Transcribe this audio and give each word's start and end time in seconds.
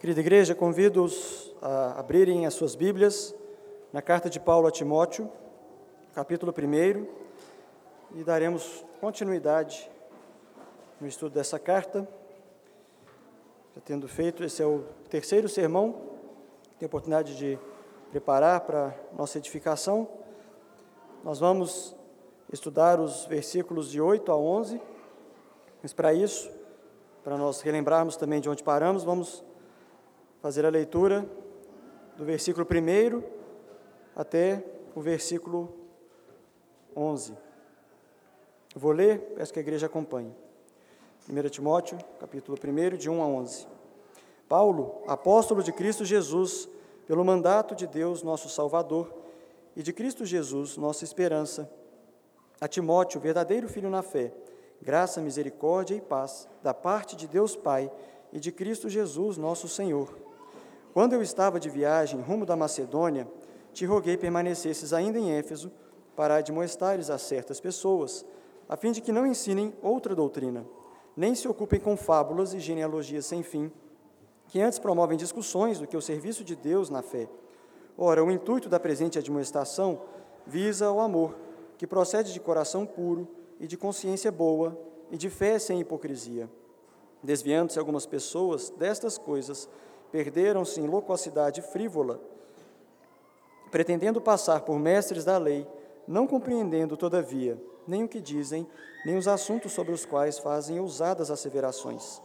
Querida 0.00 0.20
igreja, 0.20 0.54
convido-os 0.54 1.54
a 1.60 2.00
abrirem 2.00 2.46
as 2.46 2.54
suas 2.54 2.74
Bíblias 2.74 3.34
na 3.92 4.00
carta 4.00 4.30
de 4.30 4.40
Paulo 4.40 4.66
a 4.66 4.70
Timóteo, 4.70 5.30
capítulo 6.14 6.54
1, 6.56 7.06
e 8.18 8.24
daremos 8.24 8.82
continuidade 8.98 9.90
no 10.98 11.06
estudo 11.06 11.34
dessa 11.34 11.58
carta. 11.58 12.08
Já 13.74 13.82
tendo 13.82 14.08
feito, 14.08 14.42
esse 14.42 14.62
é 14.62 14.66
o 14.66 14.86
terceiro 15.10 15.50
sermão, 15.50 15.92
tenho 16.78 16.84
a 16.84 16.86
oportunidade 16.86 17.36
de 17.36 17.58
preparar 18.10 18.62
para 18.62 18.94
nossa 19.14 19.36
edificação. 19.36 20.08
Nós 21.22 21.38
vamos 21.38 21.94
estudar 22.50 22.98
os 22.98 23.26
versículos 23.26 23.90
de 23.90 24.00
8 24.00 24.32
a 24.32 24.36
11, 24.38 24.80
mas 25.82 25.92
para 25.92 26.14
isso, 26.14 26.50
para 27.22 27.36
nós 27.36 27.60
relembrarmos 27.60 28.16
também 28.16 28.40
de 28.40 28.48
onde 28.48 28.62
paramos, 28.62 29.04
vamos 29.04 29.44
fazer 30.40 30.64
a 30.64 30.70
leitura 30.70 31.28
do 32.16 32.24
versículo 32.24 32.66
1 32.66 33.22
até 34.16 34.64
o 34.94 35.00
versículo 35.00 35.72
11. 36.96 37.32
Eu 38.74 38.80
vou 38.80 38.92
ler, 38.92 39.20
peço 39.34 39.52
que 39.52 39.58
a 39.58 39.62
igreja 39.62 39.86
acompanhe. 39.86 40.34
1 41.28 41.48
Timóteo, 41.48 41.98
capítulo 42.18 42.58
1, 42.62 42.96
de 42.96 43.10
1 43.10 43.22
a 43.22 43.26
11. 43.26 43.66
Paulo, 44.48 45.02
apóstolo 45.06 45.62
de 45.62 45.72
Cristo 45.72 46.04
Jesus, 46.04 46.68
pelo 47.06 47.24
mandato 47.24 47.74
de 47.74 47.86
Deus, 47.86 48.22
nosso 48.22 48.48
Salvador, 48.48 49.12
e 49.76 49.82
de 49.82 49.92
Cristo 49.92 50.24
Jesus, 50.24 50.76
nossa 50.76 51.04
esperança, 51.04 51.70
a 52.60 52.66
Timóteo, 52.66 53.20
verdadeiro 53.20 53.68
filho 53.68 53.90
na 53.90 54.02
fé, 54.02 54.32
graça, 54.82 55.20
misericórdia 55.20 55.94
e 55.94 56.00
paz, 56.00 56.48
da 56.62 56.74
parte 56.74 57.14
de 57.14 57.28
Deus 57.28 57.54
Pai 57.54 57.90
e 58.32 58.40
de 58.40 58.50
Cristo 58.50 58.88
Jesus, 58.88 59.36
nosso 59.36 59.68
Senhor 59.68 60.29
quando 60.92 61.12
eu 61.12 61.22
estava 61.22 61.60
de 61.60 61.70
viagem 61.70 62.20
rumo 62.20 62.44
da 62.44 62.56
Macedônia, 62.56 63.28
te 63.72 63.84
roguei 63.84 64.16
permanecesses 64.16 64.92
ainda 64.92 65.18
em 65.18 65.32
Éfeso 65.32 65.70
para 66.16 66.36
admoestares 66.36 67.10
a 67.10 67.18
certas 67.18 67.60
pessoas, 67.60 68.24
a 68.68 68.76
fim 68.76 68.92
de 68.92 69.00
que 69.00 69.12
não 69.12 69.26
ensinem 69.26 69.74
outra 69.82 70.14
doutrina, 70.14 70.66
nem 71.16 71.34
se 71.34 71.48
ocupem 71.48 71.80
com 71.80 71.96
fábulas 71.96 72.54
e 72.54 72.60
genealogias 72.60 73.26
sem 73.26 73.42
fim, 73.42 73.70
que 74.48 74.60
antes 74.60 74.78
promovem 74.78 75.16
discussões 75.16 75.78
do 75.78 75.86
que 75.86 75.96
o 75.96 76.02
serviço 76.02 76.42
de 76.42 76.56
Deus 76.56 76.90
na 76.90 77.02
fé. 77.02 77.28
Ora, 77.96 78.24
o 78.24 78.30
intuito 78.30 78.68
da 78.68 78.80
presente 78.80 79.18
admoestação 79.18 80.02
visa 80.46 80.90
o 80.90 81.00
amor, 81.00 81.36
que 81.78 81.86
procede 81.86 82.32
de 82.32 82.40
coração 82.40 82.84
puro 82.84 83.28
e 83.60 83.66
de 83.66 83.76
consciência 83.76 84.32
boa 84.32 84.76
e 85.10 85.16
de 85.16 85.30
fé 85.30 85.58
sem 85.58 85.80
hipocrisia. 85.80 86.50
Desviando-se 87.22 87.78
algumas 87.78 88.06
pessoas 88.06 88.70
destas 88.70 89.18
coisas, 89.18 89.68
perderam-se 90.10 90.80
em 90.80 90.86
loquacidade 90.86 91.62
frívola, 91.62 92.20
pretendendo 93.70 94.20
passar 94.20 94.62
por 94.62 94.78
mestres 94.78 95.24
da 95.24 95.38
lei, 95.38 95.66
não 96.06 96.26
compreendendo, 96.26 96.96
todavia, 96.96 97.60
nem 97.86 98.04
o 98.04 98.08
que 98.08 98.20
dizem, 98.20 98.66
nem 99.04 99.16
os 99.16 99.28
assuntos 99.28 99.72
sobre 99.72 99.92
os 99.92 100.04
quais 100.04 100.38
fazem 100.38 100.80
ousadas 100.80 101.30
asseverações. 101.30 102.20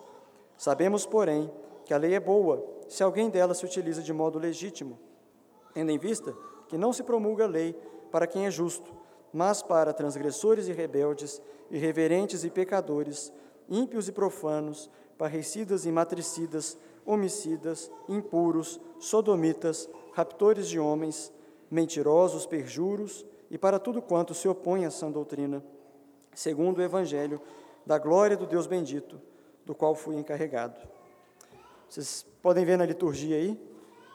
Sabemos, 0.57 1.05
porém, 1.05 1.51
que 1.85 1.93
a 1.93 1.97
lei 1.97 2.15
é 2.15 2.19
boa, 2.19 2.65
se 2.87 3.03
alguém 3.03 3.29
dela 3.29 3.53
se 3.53 3.65
utiliza 3.65 4.01
de 4.01 4.11
modo 4.11 4.39
legítimo, 4.39 4.97
tendo 5.73 5.91
em 5.91 5.97
vista 5.97 6.35
que 6.67 6.77
não 6.77 6.91
se 6.91 7.03
promulga 7.03 7.43
a 7.43 7.47
lei 7.47 7.73
para 8.11 8.25
quem 8.25 8.45
é 8.45 8.51
justo, 8.51 8.91
mas 9.31 9.61
para 9.61 9.93
transgressores 9.93 10.67
e 10.67 10.71
rebeldes, 10.71 11.41
irreverentes 11.69 12.43
e 12.43 12.49
pecadores, 12.49 13.31
ímpios 13.69 14.07
e 14.07 14.11
profanos, 14.11 14.89
parricidas 15.17 15.85
e 15.85 15.91
matricidas, 15.91 16.77
homicidas, 17.05 17.91
impuros, 18.09 18.79
sodomitas, 18.99 19.89
raptores 20.13 20.67
de 20.67 20.79
homens, 20.79 21.31
mentirosos, 21.69 22.45
perjuros 22.45 23.25
e 23.49 23.57
para 23.57 23.79
tudo 23.79 24.01
quanto 24.01 24.33
se 24.33 24.47
opõe 24.47 24.85
à 24.85 24.91
sã 24.91 25.11
doutrina, 25.11 25.63
segundo 26.33 26.79
o 26.79 26.81
Evangelho 26.81 27.39
da 27.85 27.97
glória 27.97 28.35
do 28.35 28.45
Deus 28.45 28.65
bendito, 28.65 29.21
do 29.65 29.75
qual 29.75 29.93
fui 29.93 30.15
encarregado. 30.15 30.79
Vocês 31.87 32.25
podem 32.41 32.65
ver 32.65 32.77
na 32.77 32.85
liturgia 32.85 33.35
aí 33.35 33.59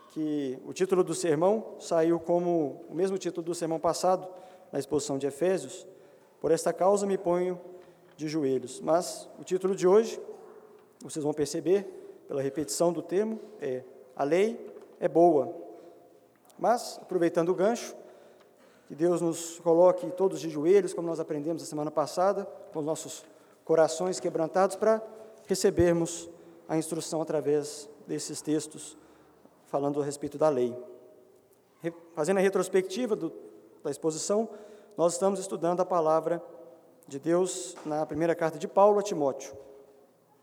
que 0.08 0.58
o 0.66 0.72
título 0.72 1.04
do 1.04 1.14
sermão 1.14 1.76
saiu 1.78 2.18
como 2.18 2.84
o 2.88 2.94
mesmo 2.94 3.16
título 3.16 3.44
do 3.44 3.54
sermão 3.54 3.78
passado, 3.78 4.26
na 4.72 4.78
exposição 4.78 5.18
de 5.18 5.26
Efésios. 5.26 5.86
Por 6.40 6.50
esta 6.50 6.72
causa 6.72 7.06
me 7.06 7.16
ponho 7.16 7.60
de 8.16 8.28
joelhos. 8.28 8.80
Mas 8.80 9.28
o 9.38 9.44
título 9.44 9.74
de 9.74 9.86
hoje, 9.86 10.20
vocês 11.00 11.22
vão 11.22 11.32
perceber, 11.32 11.99
pela 12.30 12.40
repetição 12.40 12.92
do 12.92 13.02
termo, 13.02 13.40
é 13.60 13.82
a 14.14 14.22
lei 14.22 14.72
é 15.00 15.08
boa. 15.08 15.52
Mas, 16.56 16.96
aproveitando 17.02 17.48
o 17.48 17.54
gancho, 17.56 17.92
que 18.86 18.94
Deus 18.94 19.20
nos 19.20 19.58
coloque 19.58 20.08
todos 20.12 20.40
de 20.40 20.48
joelhos, 20.48 20.94
como 20.94 21.08
nós 21.08 21.18
aprendemos 21.18 21.60
a 21.60 21.66
semana 21.66 21.90
passada, 21.90 22.44
com 22.72 22.78
os 22.78 22.84
nossos 22.84 23.24
corações 23.64 24.20
quebrantados, 24.20 24.76
para 24.76 25.02
recebermos 25.48 26.30
a 26.68 26.78
instrução 26.78 27.20
através 27.20 27.90
desses 28.06 28.40
textos, 28.40 28.96
falando 29.66 30.00
a 30.00 30.04
respeito 30.04 30.38
da 30.38 30.48
lei. 30.48 30.72
Fazendo 32.14 32.38
a 32.38 32.42
retrospectiva 32.42 33.16
do, 33.16 33.32
da 33.82 33.90
exposição, 33.90 34.48
nós 34.96 35.14
estamos 35.14 35.40
estudando 35.40 35.80
a 35.80 35.84
palavra 35.84 36.40
de 37.08 37.18
Deus 37.18 37.74
na 37.84 38.06
primeira 38.06 38.36
carta 38.36 38.56
de 38.56 38.68
Paulo 38.68 39.00
a 39.00 39.02
Timóteo. 39.02 39.52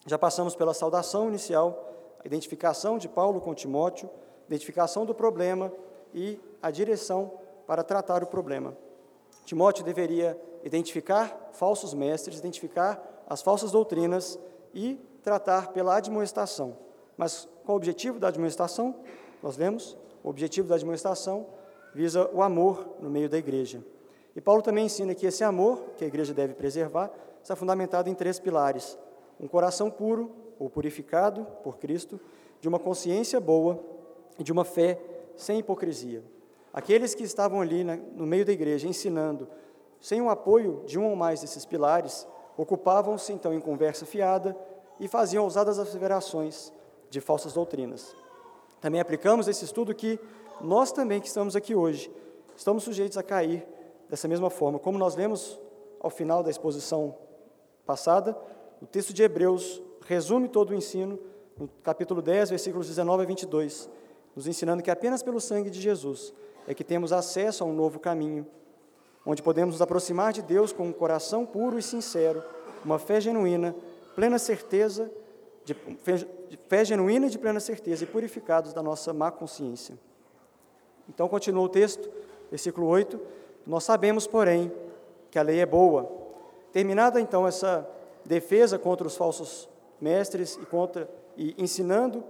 Já 0.07 0.17
passamos 0.17 0.55
pela 0.55 0.73
saudação 0.73 1.27
inicial, 1.27 1.93
a 2.23 2.25
identificação 2.25 2.97
de 2.97 3.09
Paulo 3.09 3.41
com 3.41 3.53
Timóteo, 3.53 4.09
identificação 4.47 5.05
do 5.05 5.13
problema 5.13 5.71
e 6.13 6.39
a 6.61 6.71
direção 6.71 7.33
para 7.67 7.83
tratar 7.83 8.23
o 8.23 8.27
problema. 8.27 8.75
Timóteo 9.45 9.83
deveria 9.83 10.39
identificar 10.63 11.49
falsos 11.51 11.93
mestres, 11.93 12.39
identificar 12.39 13.25
as 13.27 13.41
falsas 13.41 13.71
doutrinas 13.71 14.39
e 14.73 14.95
tratar 15.21 15.73
pela 15.73 15.97
admoestação. 15.97 16.77
Mas 17.17 17.47
qual 17.65 17.75
o 17.75 17.77
objetivo 17.77 18.17
da 18.17 18.29
admoestação? 18.29 18.95
Nós 19.43 19.57
lemos, 19.57 19.97
o 20.23 20.29
objetivo 20.29 20.69
da 20.69 20.75
admoestação 20.75 21.45
visa 21.93 22.29
o 22.33 22.41
amor 22.41 22.95
no 23.01 23.09
meio 23.09 23.27
da 23.27 23.37
igreja. 23.37 23.83
E 24.33 24.39
Paulo 24.39 24.61
também 24.61 24.85
ensina 24.85 25.13
que 25.13 25.25
esse 25.25 25.43
amor, 25.43 25.83
que 25.97 26.05
a 26.05 26.07
igreja 26.07 26.33
deve 26.33 26.53
preservar, 26.53 27.11
está 27.43 27.57
fundamentado 27.57 28.09
em 28.09 28.13
três 28.13 28.39
pilares: 28.39 28.97
um 29.39 29.47
coração 29.47 29.89
puro 29.89 30.31
ou 30.59 30.69
purificado 30.69 31.45
por 31.63 31.77
Cristo, 31.77 32.19
de 32.59 32.67
uma 32.67 32.79
consciência 32.79 33.39
boa 33.39 33.79
e 34.39 34.43
de 34.43 34.51
uma 34.51 34.63
fé 34.63 34.99
sem 35.35 35.59
hipocrisia. 35.59 36.23
Aqueles 36.73 37.13
que 37.15 37.23
estavam 37.23 37.61
ali 37.61 37.83
no 37.83 38.25
meio 38.25 38.45
da 38.45 38.51
igreja 38.51 38.87
ensinando, 38.87 39.47
sem 39.99 40.21
o 40.21 40.29
apoio 40.29 40.83
de 40.85 40.99
um 40.99 41.09
ou 41.09 41.15
mais 41.15 41.41
desses 41.41 41.65
pilares, 41.65 42.27
ocupavam-se 42.55 43.31
então 43.33 43.53
em 43.53 43.59
conversa 43.59 44.05
fiada 44.05 44.57
e 44.99 45.07
faziam 45.07 45.43
ousadas 45.43 45.79
asseverações 45.79 46.73
de 47.09 47.21
falsas 47.21 47.53
doutrinas. 47.53 48.15
Também 48.81 48.99
aplicamos 48.99 49.47
esse 49.47 49.65
estudo 49.65 49.93
que 49.93 50.19
nós 50.61 50.91
também 50.91 51.21
que 51.21 51.27
estamos 51.27 51.55
aqui 51.55 51.75
hoje, 51.75 52.11
estamos 52.55 52.83
sujeitos 52.83 53.17
a 53.17 53.23
cair 53.23 53.65
dessa 54.09 54.27
mesma 54.27 54.49
forma. 54.49 54.79
Como 54.79 54.97
nós 54.97 55.15
lemos 55.15 55.59
ao 55.99 56.09
final 56.09 56.43
da 56.43 56.49
exposição 56.49 57.15
passada, 57.85 58.37
o 58.81 58.85
texto 58.85 59.13
de 59.13 59.23
Hebreus 59.23 59.81
resume 60.05 60.47
todo 60.47 60.71
o 60.71 60.75
ensino, 60.75 61.19
no 61.57 61.67
capítulo 61.83 62.21
10, 62.21 62.51
versículos 62.51 62.87
19 62.87 63.23
a 63.23 63.25
22, 63.25 63.89
nos 64.35 64.47
ensinando 64.47 64.83
que 64.83 64.91
apenas 64.91 65.23
pelo 65.23 65.41
sangue 65.41 65.69
de 65.69 65.81
Jesus 65.81 66.33
é 66.67 66.73
que 66.73 66.83
temos 66.83 67.11
acesso 67.11 67.63
a 67.63 67.67
um 67.67 67.73
novo 67.73 67.99
caminho, 67.99 68.45
onde 69.25 69.41
podemos 69.41 69.75
nos 69.75 69.81
aproximar 69.81 70.31
de 70.31 70.41
Deus 70.41 70.71
com 70.71 70.83
um 70.83 70.93
coração 70.93 71.45
puro 71.45 71.79
e 71.79 71.81
sincero, 71.81 72.43
uma 72.85 72.99
fé 72.99 73.19
genuína, 73.19 73.75
plena 74.15 74.37
certeza, 74.37 75.11
de 75.65 75.73
fé, 75.73 76.15
de 76.15 76.59
fé 76.67 76.85
genuína 76.85 77.27
e 77.27 77.29
de 77.29 77.39
plena 77.39 77.59
certeza, 77.59 78.03
e 78.03 78.07
purificados 78.07 78.73
da 78.73 78.83
nossa 78.83 79.11
má 79.11 79.31
consciência. 79.31 79.97
Então, 81.09 81.27
continua 81.27 81.63
o 81.63 81.69
texto, 81.69 82.09
versículo 82.49 82.87
8: 82.87 83.19
Nós 83.65 83.83
sabemos, 83.83 84.27
porém, 84.27 84.71
que 85.31 85.39
a 85.39 85.41
lei 85.41 85.59
é 85.59 85.65
boa. 85.65 86.09
Terminada 86.71 87.19
então 87.19 87.47
essa 87.47 87.89
defesa 88.27 88.77
contra 88.77 89.07
os 89.07 89.15
falsos 89.15 89.69
mestres 89.99 90.59
e 90.61 90.65
contra 90.65 91.09
e 91.35 91.55
ensinando 91.57 92.23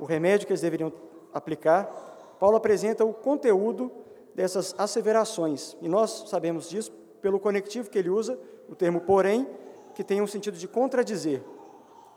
o 0.00 0.04
remédio 0.04 0.46
que 0.46 0.52
eles 0.52 0.60
deveriam 0.60 0.92
aplicar, 1.32 2.36
Paulo 2.40 2.56
apresenta 2.56 3.04
o 3.04 3.14
conteúdo 3.14 3.90
dessas 4.34 4.74
asseverações. 4.76 5.76
E 5.80 5.88
nós 5.88 6.24
sabemos 6.26 6.68
disso 6.68 6.90
pelo 7.22 7.38
conectivo 7.38 7.88
que 7.88 7.98
ele 7.98 8.10
usa, 8.10 8.38
o 8.68 8.74
termo 8.74 9.00
porém, 9.00 9.48
que 9.94 10.02
tem 10.02 10.20
um 10.20 10.26
sentido 10.26 10.56
de 10.56 10.66
contradizer. 10.66 11.42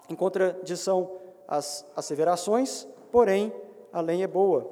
Em 0.09 0.15
contradição 0.15 1.11
às 1.47 1.85
asseverações, 1.95 2.87
porém, 3.11 3.53
a 3.93 4.01
lei 4.01 4.23
é 4.23 4.27
boa. 4.27 4.69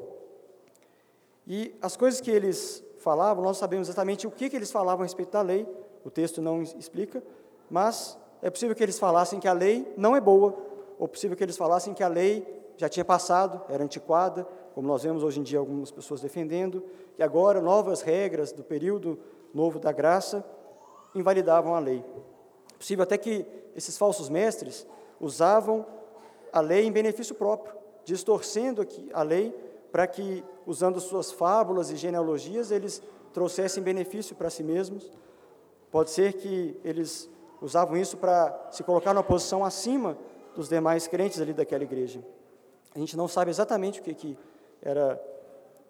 E 1.45 1.75
as 1.81 1.95
coisas 1.95 2.19
que 2.19 2.31
eles 2.31 2.83
falavam, 2.97 3.43
nós 3.43 3.57
sabemos 3.57 3.87
exatamente 3.87 4.25
o 4.25 4.31
que, 4.31 4.49
que 4.49 4.55
eles 4.55 4.71
falavam 4.71 5.03
a 5.03 5.05
respeito 5.05 5.31
da 5.31 5.41
lei, 5.41 5.67
o 6.03 6.09
texto 6.09 6.41
não 6.41 6.63
explica, 6.63 7.23
mas 7.69 8.17
é 8.41 8.49
possível 8.49 8.75
que 8.75 8.83
eles 8.83 8.99
falassem 8.99 9.39
que 9.39 9.47
a 9.47 9.53
lei 9.53 9.91
não 9.97 10.15
é 10.15 10.21
boa, 10.21 10.55
ou 10.99 11.07
possível 11.07 11.35
que 11.35 11.43
eles 11.43 11.57
falassem 11.57 11.93
que 11.93 12.03
a 12.03 12.07
lei 12.07 12.45
já 12.77 12.89
tinha 12.89 13.05
passado, 13.05 13.61
era 13.69 13.83
antiquada, 13.83 14.47
como 14.73 14.87
nós 14.87 15.03
vemos 15.03 15.23
hoje 15.23 15.39
em 15.39 15.43
dia 15.43 15.59
algumas 15.59 15.91
pessoas 15.91 16.21
defendendo, 16.21 16.83
e 17.17 17.23
agora 17.23 17.61
novas 17.61 18.01
regras 18.01 18.51
do 18.51 18.63
período 18.63 19.17
novo 19.53 19.79
da 19.79 19.91
graça 19.91 20.43
invalidavam 21.13 21.73
a 21.73 21.79
lei. 21.79 22.03
É 22.73 22.77
possível 22.77 23.03
até 23.03 23.17
que 23.17 23.45
esses 23.75 23.97
falsos 23.97 24.29
mestres 24.29 24.85
usavam 25.19 25.85
a 26.51 26.59
lei 26.59 26.85
em 26.85 26.91
benefício 26.91 27.35
próprio, 27.35 27.73
distorcendo 28.03 28.85
a 29.13 29.23
lei 29.23 29.51
para 29.91 30.05
que, 30.07 30.43
usando 30.65 30.99
suas 30.99 31.31
fábulas 31.31 31.89
e 31.89 31.95
genealogias, 31.95 32.69
eles 32.69 33.01
trouxessem 33.33 33.81
benefício 33.81 34.35
para 34.35 34.49
si 34.49 34.61
mesmos. 34.61 35.09
Pode 35.89 36.11
ser 36.11 36.33
que 36.33 36.77
eles 36.83 37.29
usavam 37.61 37.97
isso 37.97 38.17
para 38.17 38.69
se 38.71 38.83
colocar 38.83 39.13
numa 39.13 39.23
posição 39.23 39.63
acima 39.63 40.17
dos 40.55 40.69
demais 40.69 41.07
crentes 41.07 41.41
ali 41.41 41.53
daquela 41.53 41.83
igreja. 41.83 42.23
A 42.93 42.99
gente 42.99 43.17
não 43.17 43.27
sabe 43.27 43.51
exatamente 43.51 43.99
o 43.99 44.03
que, 44.03 44.13
que 44.13 44.37
era 44.81 45.21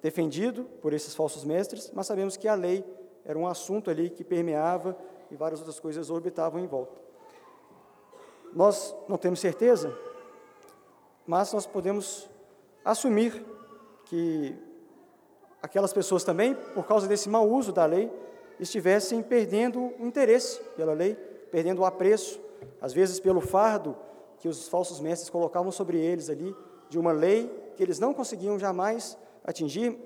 defendido 0.01 0.65
por 0.81 0.93
esses 0.93 1.13
falsos 1.15 1.43
mestres, 1.43 1.91
mas 1.93 2.07
sabemos 2.07 2.37
que 2.37 2.47
a 2.47 2.55
lei 2.55 2.83
era 3.23 3.37
um 3.37 3.47
assunto 3.47 3.89
ali 3.89 4.09
que 4.09 4.23
permeava 4.23 4.95
e 5.29 5.35
várias 5.35 5.59
outras 5.59 5.79
coisas 5.79 6.09
orbitavam 6.09 6.59
em 6.59 6.67
volta. 6.67 6.99
Nós 8.53 8.95
não 9.07 9.17
temos 9.17 9.39
certeza, 9.39 9.95
mas 11.27 11.51
nós 11.51 11.65
podemos 11.65 12.29
assumir 12.83 13.45
que 14.05 14.55
aquelas 15.61 15.91
pessoas 15.91 16.23
também, 16.23 16.53
por 16.53 16.85
causa 16.85 17.07
desse 17.07 17.27
mau 17.27 17.49
uso 17.49 17.71
da 17.71 17.85
lei, 17.85 18.11
estivessem 18.59 19.21
perdendo 19.21 19.93
o 19.99 20.05
interesse 20.05 20.61
pela 20.77 20.93
lei, 20.93 21.17
perdendo 21.55 21.83
o 21.83 21.85
apreço, 21.85 22.37
às 22.81 22.91
vezes 22.91 23.17
pelo 23.17 23.39
fardo 23.39 23.95
que 24.39 24.49
os 24.49 24.67
falsos 24.67 24.99
mestres 24.99 25.29
colocavam 25.29 25.71
sobre 25.71 25.97
eles 25.97 26.29
ali, 26.29 26.53
de 26.89 26.99
uma 26.99 27.13
lei 27.13 27.49
que 27.77 27.81
eles 27.81 27.97
não 27.97 28.13
conseguiam 28.13 28.59
jamais 28.59 29.17
atingir, 29.41 29.97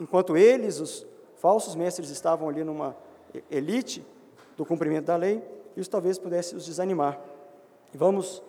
enquanto 0.00 0.36
eles, 0.36 0.80
os 0.80 1.06
falsos 1.36 1.76
mestres, 1.76 2.10
estavam 2.10 2.48
ali 2.48 2.64
numa 2.64 2.96
elite 3.48 4.04
do 4.56 4.66
cumprimento 4.66 5.04
da 5.04 5.14
lei, 5.14 5.40
isso 5.76 5.88
talvez 5.88 6.18
pudesse 6.18 6.56
os 6.56 6.66
desanimar. 6.66 7.20
Vamos, 7.94 8.42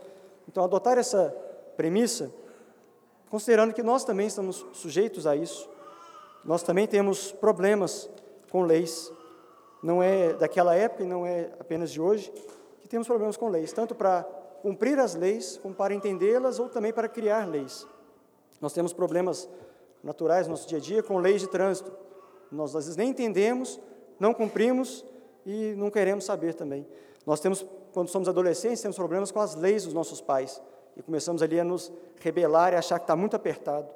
então, 0.50 0.64
adotar 0.64 0.98
essa 0.98 1.30
premissa, 1.78 2.32
considerando 3.30 3.72
que 3.72 3.84
nós 3.84 4.04
também 4.04 4.26
estamos 4.26 4.66
sujeitos 4.74 5.28
a 5.28 5.36
isso, 5.36 5.70
nós 6.44 6.64
também 6.64 6.88
temos 6.88 7.32
problemas 7.32 8.10
com 8.50 8.64
leis, 8.64 9.14
não 9.82 10.02
é 10.02 10.34
daquela 10.34 10.76
época 10.76 11.04
e 11.04 11.06
não 11.06 11.26
é 11.26 11.50
apenas 11.60 11.92
de 11.92 12.00
hoje, 12.00 12.32
que 12.82 12.88
temos 12.88 13.08
problemas 13.08 13.38
com 13.38 13.50
leis, 13.50 13.74
tanto 13.74 13.96
para 13.96 14.24
cumprir 14.62 15.00
as 15.00 15.16
leis, 15.16 15.58
como 15.62 15.74
para 15.74 15.94
entendê-las 15.94 16.60
ou 16.60 16.70
também 16.70 16.94
para 16.94 17.10
criar 17.10 17.48
leis. 17.48 17.88
Nós 18.60 18.74
temos 18.74 18.94
problemas 18.94 19.50
naturais 20.04 20.48
no 20.48 20.52
nosso 20.52 20.68
dia 20.68 20.78
a 20.78 20.82
dia 20.82 21.04
com 21.04 21.18
leis 21.18 21.42
de 21.42 21.48
trânsito. 21.48 21.92
Nós 22.52 22.76
às 22.76 22.86
vezes 22.86 22.98
nem 22.98 23.10
entendemos, 23.10 23.80
não 24.20 24.34
cumprimos 24.34 25.04
e 25.46 25.74
não 25.76 25.90
queremos 25.90 26.26
saber 26.26 26.54
também. 26.54 26.86
Nós 27.26 27.40
temos, 27.40 27.66
quando 27.94 28.10
somos 28.10 28.30
adolescentes, 28.30 28.82
temos 28.82 28.98
problemas 28.98 29.32
com 29.32 29.40
as 29.40 29.56
leis 29.56 29.86
dos 29.86 29.94
nossos 29.94 30.22
pais 30.22 30.62
e 30.96 31.02
começamos 31.02 31.42
ali 31.42 31.60
a 31.60 31.64
nos 31.64 31.92
rebelar 32.20 32.74
e 32.74 32.76
achar 32.76 33.00
que 33.00 33.06
está 33.06 33.16
muito 33.16 33.36
apertado. 33.36 33.88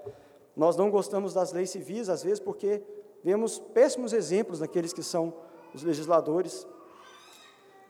Nós 0.56 0.76
não 0.78 0.90
gostamos 0.90 1.34
das 1.34 1.52
leis 1.52 1.70
civis, 1.70 2.10
às 2.10 2.24
vezes, 2.24 2.40
porque 2.40 2.82
vemos 3.24 3.60
péssimos 3.60 4.14
exemplos 4.14 4.62
naqueles 4.62 4.94
que 4.94 5.04
são 5.04 5.34
os 5.76 5.84
legisladores. 5.84 6.66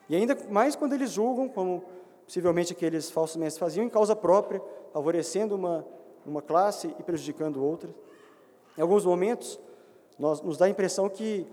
E 0.10 0.16
ainda 0.16 0.36
mais 0.50 0.76
quando 0.76 0.94
eles 0.94 1.12
julgam, 1.12 1.48
como 1.48 1.84
possivelmente 2.26 2.74
aqueles 2.74 3.10
falsos 3.10 3.38
mestres 3.38 3.60
faziam, 3.60 3.86
em 3.86 3.90
causa 3.90 4.16
própria, 4.16 4.62
favorecendo 4.92 5.56
uma, 5.56 5.86
uma 6.26 6.42
classe 6.42 6.94
e 7.00 7.04
prejudicando 7.04 7.64
outra. 7.64 7.90
Em 8.78 8.82
alguns 8.82 9.06
momentos, 9.06 9.60
nós, 10.18 10.42
nos 10.42 10.58
dá 10.58 10.66
a 10.66 10.70
impressão 10.70 11.08
que 11.08 11.48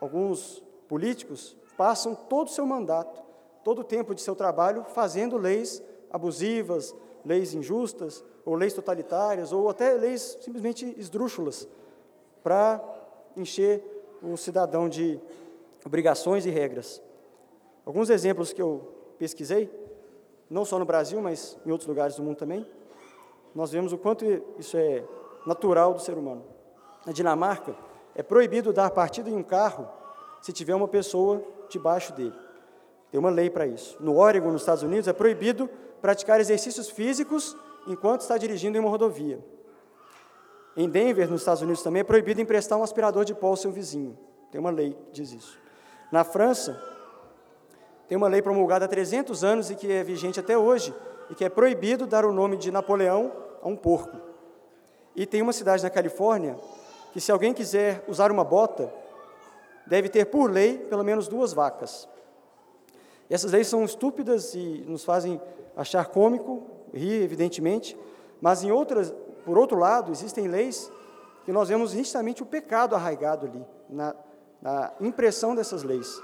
alguns 0.00 0.62
políticos 0.88 1.56
passam 1.76 2.14
todo 2.14 2.48
o 2.48 2.50
seu 2.50 2.66
mandato, 2.66 3.22
todo 3.62 3.80
o 3.80 3.84
tempo 3.84 4.14
de 4.14 4.20
seu 4.20 4.34
trabalho, 4.34 4.84
fazendo 4.84 5.36
leis 5.36 5.82
abusivas, 6.10 6.94
leis 7.24 7.54
injustas, 7.54 8.24
ou 8.44 8.54
leis 8.54 8.72
totalitárias, 8.72 9.52
ou 9.52 9.68
até 9.68 9.92
leis 9.92 10.38
simplesmente 10.40 10.94
esdrúxulas, 10.98 11.68
para 12.42 12.82
encher 13.36 13.84
o 14.22 14.36
cidadão 14.36 14.88
de 14.88 15.20
obrigações 15.88 16.44
e 16.44 16.50
regras. 16.50 17.02
Alguns 17.84 18.10
exemplos 18.10 18.52
que 18.52 18.60
eu 18.60 19.14
pesquisei, 19.18 19.70
não 20.48 20.64
só 20.64 20.78
no 20.78 20.84
Brasil, 20.84 21.20
mas 21.20 21.58
em 21.64 21.70
outros 21.70 21.88
lugares 21.88 22.14
do 22.14 22.22
mundo 22.22 22.36
também, 22.36 22.66
nós 23.54 23.72
vemos 23.72 23.92
o 23.92 23.98
quanto 23.98 24.24
isso 24.58 24.76
é 24.76 25.02
natural 25.46 25.94
do 25.94 26.00
ser 26.00 26.16
humano. 26.16 26.44
Na 27.06 27.12
Dinamarca, 27.12 27.74
é 28.14 28.22
proibido 28.22 28.70
dar 28.70 28.90
partida 28.90 29.30
em 29.30 29.34
um 29.34 29.42
carro 29.42 29.88
se 30.42 30.52
tiver 30.52 30.74
uma 30.74 30.86
pessoa 30.86 31.42
debaixo 31.70 32.12
dele. 32.12 32.34
Tem 33.10 33.18
uma 33.18 33.30
lei 33.30 33.48
para 33.48 33.66
isso. 33.66 33.96
No 33.98 34.18
Oregon, 34.18 34.50
nos 34.50 34.60
Estados 34.60 34.82
Unidos, 34.82 35.08
é 35.08 35.12
proibido 35.14 35.70
praticar 36.02 36.38
exercícios 36.38 36.90
físicos 36.90 37.56
enquanto 37.86 38.20
está 38.20 38.36
dirigindo 38.36 38.76
em 38.76 38.80
uma 38.80 38.90
rodovia. 38.90 39.42
Em 40.76 40.88
Denver, 40.88 41.30
nos 41.30 41.40
Estados 41.40 41.62
Unidos, 41.62 41.82
também 41.82 42.00
é 42.00 42.04
proibido 42.04 42.42
emprestar 42.42 42.78
um 42.78 42.82
aspirador 42.82 43.24
de 43.24 43.34
pó 43.34 43.48
ao 43.48 43.56
seu 43.56 43.72
vizinho. 43.72 44.18
Tem 44.50 44.60
uma 44.60 44.70
lei 44.70 44.92
que 44.92 45.12
diz 45.12 45.32
isso. 45.32 45.67
Na 46.10 46.24
França, 46.24 46.80
tem 48.08 48.16
uma 48.16 48.28
lei 48.28 48.40
promulgada 48.40 48.86
há 48.86 48.88
300 48.88 49.44
anos 49.44 49.70
e 49.70 49.74
que 49.74 49.92
é 49.92 50.02
vigente 50.02 50.40
até 50.40 50.56
hoje, 50.56 50.94
e 51.28 51.34
que 51.34 51.44
é 51.44 51.48
proibido 51.48 52.06
dar 52.06 52.24
o 52.24 52.32
nome 52.32 52.56
de 52.56 52.70
Napoleão 52.70 53.32
a 53.62 53.68
um 53.68 53.76
porco. 53.76 54.16
E 55.14 55.26
tem 55.26 55.42
uma 55.42 55.52
cidade 55.52 55.82
na 55.82 55.90
Califórnia 55.90 56.58
que, 57.12 57.20
se 57.20 57.30
alguém 57.30 57.52
quiser 57.52 58.04
usar 58.08 58.30
uma 58.30 58.44
bota, 58.44 58.90
deve 59.86 60.08
ter 60.08 60.26
por 60.26 60.50
lei 60.50 60.78
pelo 60.78 61.04
menos 61.04 61.28
duas 61.28 61.52
vacas. 61.52 62.08
E 63.28 63.34
essas 63.34 63.52
leis 63.52 63.66
são 63.66 63.84
estúpidas 63.84 64.54
e 64.54 64.84
nos 64.86 65.04
fazem 65.04 65.40
achar 65.76 66.06
cômico, 66.06 66.62
rir, 66.94 67.22
evidentemente, 67.22 67.96
mas 68.40 68.62
em 68.62 68.70
outras, 68.70 69.12
por 69.44 69.58
outro 69.58 69.78
lado, 69.78 70.10
existem 70.12 70.48
leis 70.48 70.90
que 71.44 71.52
nós 71.52 71.68
vemos 71.68 71.92
nitidamente 71.92 72.42
o 72.42 72.46
pecado 72.46 72.94
arraigado 72.94 73.46
ali, 73.46 73.64
na, 73.88 74.14
na 74.60 74.92
impressão 75.00 75.54
dessas 75.54 75.82
leis. 75.82 76.20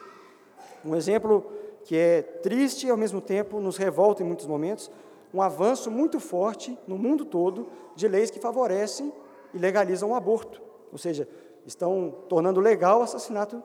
Um 0.85 0.95
exemplo 0.95 1.51
que 1.85 1.97
é 1.97 2.23
triste 2.23 2.87
e 2.87 2.91
ao 2.91 2.97
mesmo 2.97 3.21
tempo 3.21 3.61
nos 3.61 3.77
revolta 3.77 4.23
em 4.23 4.27
muitos 4.27 4.47
momentos, 4.47 4.91
um 5.33 5.43
avanço 5.43 5.91
muito 5.91 6.21
forte 6.21 6.79
no 6.87 6.97
mundo 6.97 7.25
todo 7.25 7.69
de 7.95 8.09
leis 8.09 8.31
que 8.31 8.39
favorecem 8.39 9.13
e 9.53 9.59
legalizam 9.59 10.11
o 10.11 10.15
aborto. 10.15 10.63
Ou 10.93 10.99
seja, 10.99 11.29
estão 11.67 12.15
tornando 12.29 12.61
legal 12.61 13.01
o 13.01 13.03
assassinato 13.03 13.63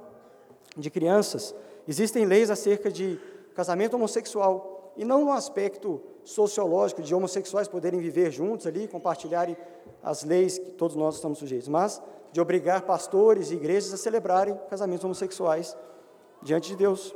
de 0.75 0.89
crianças. 0.89 1.53
Existem 1.87 2.25
leis 2.25 2.49
acerca 2.49 2.91
de 2.91 3.19
casamento 3.53 3.95
homossexual, 3.95 4.93
e 4.95 5.05
não 5.05 5.25
no 5.25 5.31
aspecto 5.31 6.01
sociológico 6.23 7.01
de 7.01 7.15
homossexuais 7.15 7.67
poderem 7.67 7.99
viver 7.99 8.31
juntos 8.31 8.67
ali, 8.67 8.87
compartilharem 8.87 9.55
as 10.03 10.23
leis 10.23 10.57
que 10.57 10.71
todos 10.71 10.95
nós 10.95 11.15
estamos 11.15 11.39
sujeitos, 11.39 11.67
mas 11.67 12.01
de 12.31 12.39
obrigar 12.39 12.83
pastores 12.83 13.51
e 13.51 13.55
igrejas 13.55 13.93
a 13.93 13.97
celebrarem 13.97 14.59
casamentos 14.69 15.03
homossexuais 15.03 15.75
diante 16.41 16.69
de 16.69 16.75
Deus. 16.75 17.13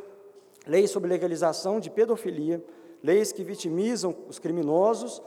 Leis 0.66 0.92
sobre 0.92 1.10
legalização 1.10 1.80
de 1.80 1.90
pedofilia, 1.90 2.64
leis 3.02 3.32
que 3.32 3.44
vitimizam 3.44 4.16
os 4.28 4.40
criminosos, 4.40 5.22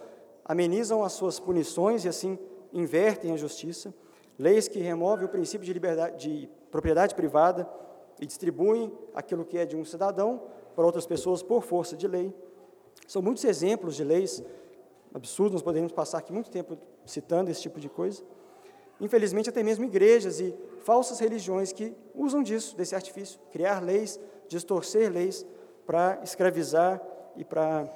amenizam 0.45 1.05
as 1.05 1.13
suas 1.13 1.39
punições 1.39 2.05
e 2.05 2.09
assim 2.09 2.39
invertem 2.73 3.33
a 3.33 3.37
justiça 3.37 3.93
leis 4.39 4.69
que 4.69 4.79
removem 4.79 5.27
o 5.27 5.29
princípio 5.29 5.65
de, 5.65 5.73
liberdade, 5.73 6.29
de 6.29 6.49
propriedade 6.71 7.15
privada 7.15 7.69
e 8.21 8.27
distribuem 8.27 8.93
aquilo 9.15 9.45
que 9.45 9.59
é 9.59 9.65
de 9.65 9.77
um 9.77 9.85
cidadão 9.85 10.43
para 10.75 10.85
outras 10.85 11.07
pessoas 11.07 11.43
por 11.43 11.63
força 11.63 11.97
de 11.97 12.07
lei. 12.07 12.35
São 13.07 13.23
muitos 13.23 13.45
exemplos 13.45 13.97
de 13.97 14.05
leis 14.05 14.43
absurdos, 15.15 15.53
nós 15.53 15.63
poderíamos 15.63 15.93
passar 15.93 16.19
aqui 16.19 16.33
muito 16.33 16.51
tempo 16.51 16.77
citando 17.05 17.51
esse 17.51 17.63
tipo 17.63 17.81
de 17.81 17.89
coisa. 17.89 18.23
Infelizmente, 19.01 19.51
até 19.51 19.63
mesmo 19.63 19.85
igrejas 19.85 20.41
e 20.41 20.55
falsas 20.81 21.19
religiões 21.19 21.73
que 21.73 21.95
usam 22.15 22.43
disso, 22.43 22.77
desse 22.77 22.95
artifício, 22.95 23.39
criar 23.53 23.83
leis, 23.83 24.19
distorcer 24.49 25.13
leis 25.13 25.45
para 25.87 26.21
escravizar 26.23 27.03
e 27.37 27.45
para 27.45 27.89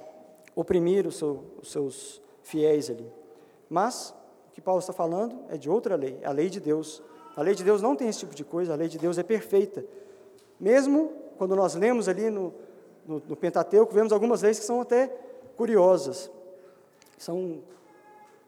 oprimir 0.54 1.10
seu, 1.12 1.44
os 1.60 1.70
seus 1.70 2.20
fiéis 2.42 2.90
ali. 2.90 3.10
Mas 3.68 4.14
que 4.52 4.60
Paulo 4.60 4.80
está 4.80 4.92
falando 4.92 5.38
é 5.48 5.56
de 5.56 5.70
outra 5.70 5.96
lei, 5.96 6.18
a 6.24 6.32
lei 6.32 6.50
de 6.50 6.60
Deus. 6.60 7.02
A 7.36 7.42
lei 7.42 7.54
de 7.54 7.64
Deus 7.64 7.80
não 7.80 7.96
tem 7.96 8.08
esse 8.08 8.18
tipo 8.18 8.34
de 8.34 8.44
coisa, 8.44 8.72
a 8.72 8.76
lei 8.76 8.88
de 8.88 8.98
Deus 8.98 9.16
é 9.16 9.22
perfeita. 9.22 9.84
Mesmo 10.58 11.12
quando 11.38 11.56
nós 11.56 11.74
lemos 11.74 12.08
ali 12.08 12.28
no, 12.28 12.52
no, 13.06 13.22
no 13.26 13.36
Pentateuco, 13.36 13.94
vemos 13.94 14.12
algumas 14.12 14.42
leis 14.42 14.58
que 14.58 14.64
são 14.64 14.80
até 14.80 15.06
curiosas, 15.56 16.30
são 17.16 17.62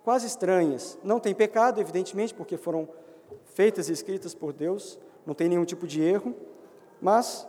quase 0.04 0.26
estranhas. 0.26 0.98
Não 1.02 1.18
tem 1.18 1.34
pecado, 1.34 1.80
evidentemente, 1.80 2.34
porque 2.34 2.56
foram 2.56 2.88
feitas 3.44 3.88
e 3.88 3.92
escritas 3.92 4.34
por 4.34 4.52
Deus, 4.52 4.98
não 5.26 5.34
tem 5.34 5.48
nenhum 5.48 5.64
tipo 5.64 5.86
de 5.86 6.02
erro, 6.02 6.34
mas 7.00 7.46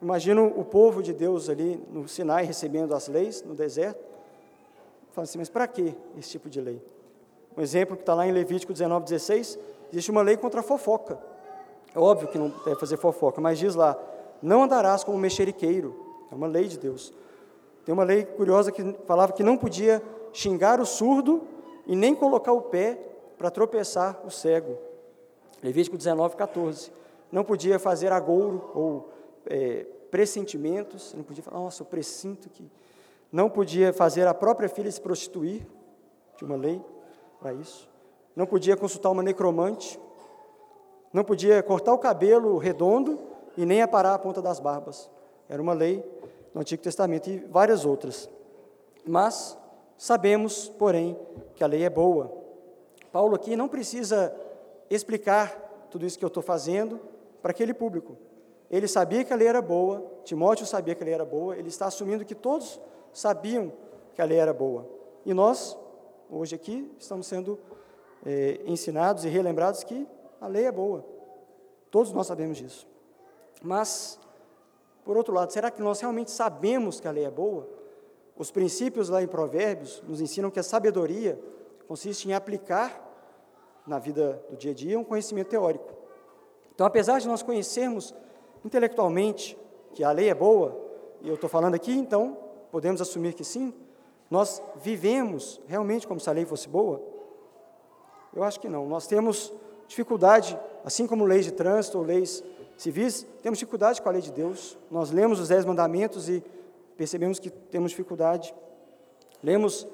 imagino 0.00 0.46
o 0.56 0.64
povo 0.64 1.02
de 1.02 1.12
Deus 1.12 1.48
ali 1.48 1.82
no 1.90 2.06
Sinai 2.06 2.44
recebendo 2.44 2.94
as 2.94 3.08
leis 3.08 3.42
no 3.42 3.54
deserto, 3.54 4.04
fala 5.12 5.24
assim, 5.24 5.38
mas 5.38 5.48
para 5.48 5.66
que 5.66 5.94
esse 6.18 6.30
tipo 6.30 6.48
de 6.48 6.60
lei? 6.60 6.82
Um 7.56 7.62
exemplo 7.62 7.96
que 7.96 8.02
está 8.02 8.14
lá 8.14 8.26
em 8.26 8.32
Levítico 8.32 8.72
19, 8.72 9.04
16, 9.04 9.58
existe 9.92 10.10
uma 10.10 10.22
lei 10.22 10.36
contra 10.36 10.60
a 10.60 10.62
fofoca. 10.62 11.18
É 11.94 11.98
óbvio 11.98 12.28
que 12.28 12.36
não 12.36 12.48
deve 12.64 12.78
fazer 12.78 12.96
fofoca, 12.96 13.40
mas 13.40 13.58
diz 13.58 13.76
lá, 13.76 13.96
não 14.42 14.64
andarás 14.64 15.04
como 15.04 15.16
mexeriqueiro. 15.16 15.94
É 16.30 16.34
uma 16.34 16.48
lei 16.48 16.66
de 16.66 16.78
Deus. 16.78 17.14
Tem 17.84 17.92
uma 17.92 18.02
lei 18.02 18.24
curiosa 18.24 18.72
que 18.72 18.82
falava 19.06 19.32
que 19.32 19.42
não 19.42 19.56
podia 19.56 20.02
xingar 20.32 20.80
o 20.80 20.86
surdo 20.86 21.42
e 21.86 21.94
nem 21.94 22.14
colocar 22.14 22.52
o 22.52 22.62
pé 22.62 22.98
para 23.36 23.50
tropeçar 23.50 24.20
o 24.24 24.30
cego. 24.30 24.78
Levítico 25.62 25.96
19, 25.96 26.36
14. 26.36 26.92
Não 27.30 27.44
podia 27.44 27.78
fazer 27.78 28.12
agouro 28.12 28.70
ou 28.74 29.10
é, 29.46 29.86
pressentimentos, 30.10 31.12
não 31.14 31.24
podia 31.24 31.42
falar, 31.42 31.60
nossa, 31.60 31.82
eu 31.82 31.86
presinto 31.86 32.48
que. 32.48 32.70
Não 33.32 33.50
podia 33.50 33.92
fazer 33.92 34.28
a 34.28 34.34
própria 34.34 34.68
filha 34.68 34.90
se 34.90 35.00
prostituir, 35.00 35.66
tinha 36.36 36.48
uma 36.48 36.56
lei 36.56 36.80
para 37.40 37.52
isso. 37.52 37.88
Não 38.36 38.46
podia 38.46 38.76
consultar 38.76 39.10
uma 39.10 39.22
necromante. 39.22 39.98
Não 41.12 41.24
podia 41.24 41.62
cortar 41.62 41.92
o 41.92 41.98
cabelo 41.98 42.58
redondo 42.58 43.18
e 43.56 43.64
nem 43.64 43.82
aparar 43.82 44.14
a 44.14 44.18
ponta 44.18 44.42
das 44.42 44.58
barbas. 44.58 45.10
Era 45.48 45.60
uma 45.60 45.72
lei 45.72 46.04
no 46.52 46.60
Antigo 46.60 46.82
Testamento 46.82 47.28
e 47.28 47.38
várias 47.38 47.84
outras. 47.84 48.28
Mas 49.06 49.56
sabemos, 49.96 50.68
porém, 50.68 51.16
que 51.54 51.64
a 51.64 51.66
lei 51.66 51.84
é 51.84 51.90
boa. 51.90 52.30
Paulo 53.12 53.34
aqui 53.34 53.56
não 53.56 53.68
precisa 53.68 54.34
explicar 54.90 55.86
tudo 55.90 56.04
isso 56.04 56.18
que 56.18 56.24
eu 56.24 56.28
estou 56.28 56.42
fazendo 56.42 57.00
para 57.40 57.50
aquele 57.50 57.72
público. 57.72 58.16
Ele 58.70 58.88
sabia 58.88 59.24
que 59.24 59.32
a 59.32 59.36
lei 59.36 59.46
era 59.46 59.62
boa, 59.62 60.04
Timóteo 60.24 60.66
sabia 60.66 60.94
que 60.94 61.02
a 61.02 61.06
lei 61.06 61.14
era 61.14 61.24
boa, 61.24 61.56
ele 61.56 61.68
está 61.68 61.86
assumindo 61.86 62.24
que 62.24 62.34
todos 62.34 62.80
sabiam 63.12 63.72
que 64.14 64.22
a 64.22 64.24
lei 64.24 64.38
era 64.38 64.52
boa. 64.52 64.88
E 65.24 65.32
nós, 65.32 65.78
hoje 66.30 66.54
aqui, 66.54 66.90
estamos 66.98 67.26
sendo 67.26 67.58
é, 68.24 68.60
ensinados 68.66 69.24
e 69.24 69.28
relembrados 69.28 69.84
que 69.84 70.06
a 70.40 70.48
lei 70.48 70.64
é 70.64 70.72
boa. 70.72 71.04
Todos 71.90 72.12
nós 72.12 72.26
sabemos 72.26 72.58
disso. 72.58 72.86
Mas 73.62 74.18
por 75.04 75.16
outro 75.16 75.34
lado, 75.34 75.52
será 75.52 75.70
que 75.70 75.82
nós 75.82 76.00
realmente 76.00 76.30
sabemos 76.30 76.98
que 76.98 77.06
a 77.06 77.10
lei 77.10 77.24
é 77.24 77.30
boa? 77.30 77.68
Os 78.36 78.50
princípios 78.50 79.08
lá 79.08 79.22
em 79.22 79.26
Provérbios 79.26 80.02
nos 80.08 80.20
ensinam 80.20 80.50
que 80.50 80.58
a 80.58 80.62
sabedoria 80.62 81.38
consiste 81.86 82.28
em 82.28 82.32
aplicar 82.32 83.00
na 83.86 83.98
vida 83.98 84.42
do 84.50 84.56
dia 84.56 84.72
a 84.72 84.74
dia 84.74 84.98
um 84.98 85.04
conhecimento 85.04 85.48
teórico. 85.48 85.92
Então, 86.74 86.86
apesar 86.86 87.20
de 87.20 87.28
nós 87.28 87.42
conhecermos 87.42 88.14
intelectualmente 88.64 89.56
que 89.92 90.02
a 90.02 90.10
lei 90.10 90.28
é 90.28 90.34
boa, 90.34 90.76
e 91.20 91.28
eu 91.28 91.34
estou 91.34 91.48
falando 91.48 91.74
aqui, 91.74 91.92
então 91.92 92.36
podemos 92.72 93.00
assumir 93.00 93.34
que 93.34 93.44
sim, 93.44 93.72
nós 94.30 94.60
vivemos 94.76 95.60
realmente 95.66 96.08
como 96.08 96.18
se 96.18 96.28
a 96.28 96.32
lei 96.32 96.44
fosse 96.44 96.68
boa? 96.68 97.00
Eu 98.34 98.42
acho 98.42 98.58
que 98.58 98.68
não. 98.68 98.88
Nós 98.88 99.06
temos 99.06 99.52
dificuldade, 99.86 100.58
assim 100.84 101.06
como 101.06 101.24
leis 101.24 101.44
de 101.44 101.52
trânsito 101.52 101.98
ou 101.98 102.04
leis 102.04 102.42
civis, 102.76 103.24
temos 103.42 103.60
dificuldade 103.60 104.02
com 104.02 104.08
a 104.08 104.12
lei 104.12 104.20
de 104.20 104.32
Deus. 104.32 104.76
Nós 104.90 105.12
lemos 105.12 105.38
os 105.38 105.48
Dez 105.48 105.64
Mandamentos 105.64 106.28
e 106.28 106.42
percebemos 106.96 107.38
que 107.38 107.50
temos 107.50 107.90
dificuldade. 107.90 108.54
Lemos 109.42 109.86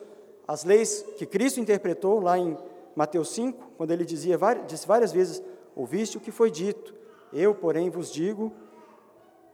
as 0.47 0.65
leis 0.65 1.05
que 1.17 1.27
Cristo 1.27 1.61
interpretou 1.61 2.21
lá 2.21 2.39
em 2.39 2.57
Mateus 2.95 3.31
5, 3.31 3.73
quando 3.77 3.93
ele 3.93 4.05
dizia, 4.05 4.39
disse 4.67 4.87
várias 4.87 5.13
vezes: 5.13 5.43
Ouviste 5.75 6.17
o 6.17 6.21
que 6.21 6.31
foi 6.31 6.51
dito, 6.51 6.95
eu, 7.33 7.55
porém, 7.55 7.89
vos 7.89 8.13
digo 8.13 8.53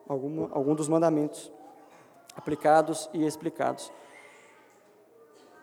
algum, 0.09 0.49
algum 0.53 0.75
dos 0.75 0.88
mandamentos 0.88 1.53
aplicados 2.35 3.09
e 3.12 3.25
explicados. 3.25 3.93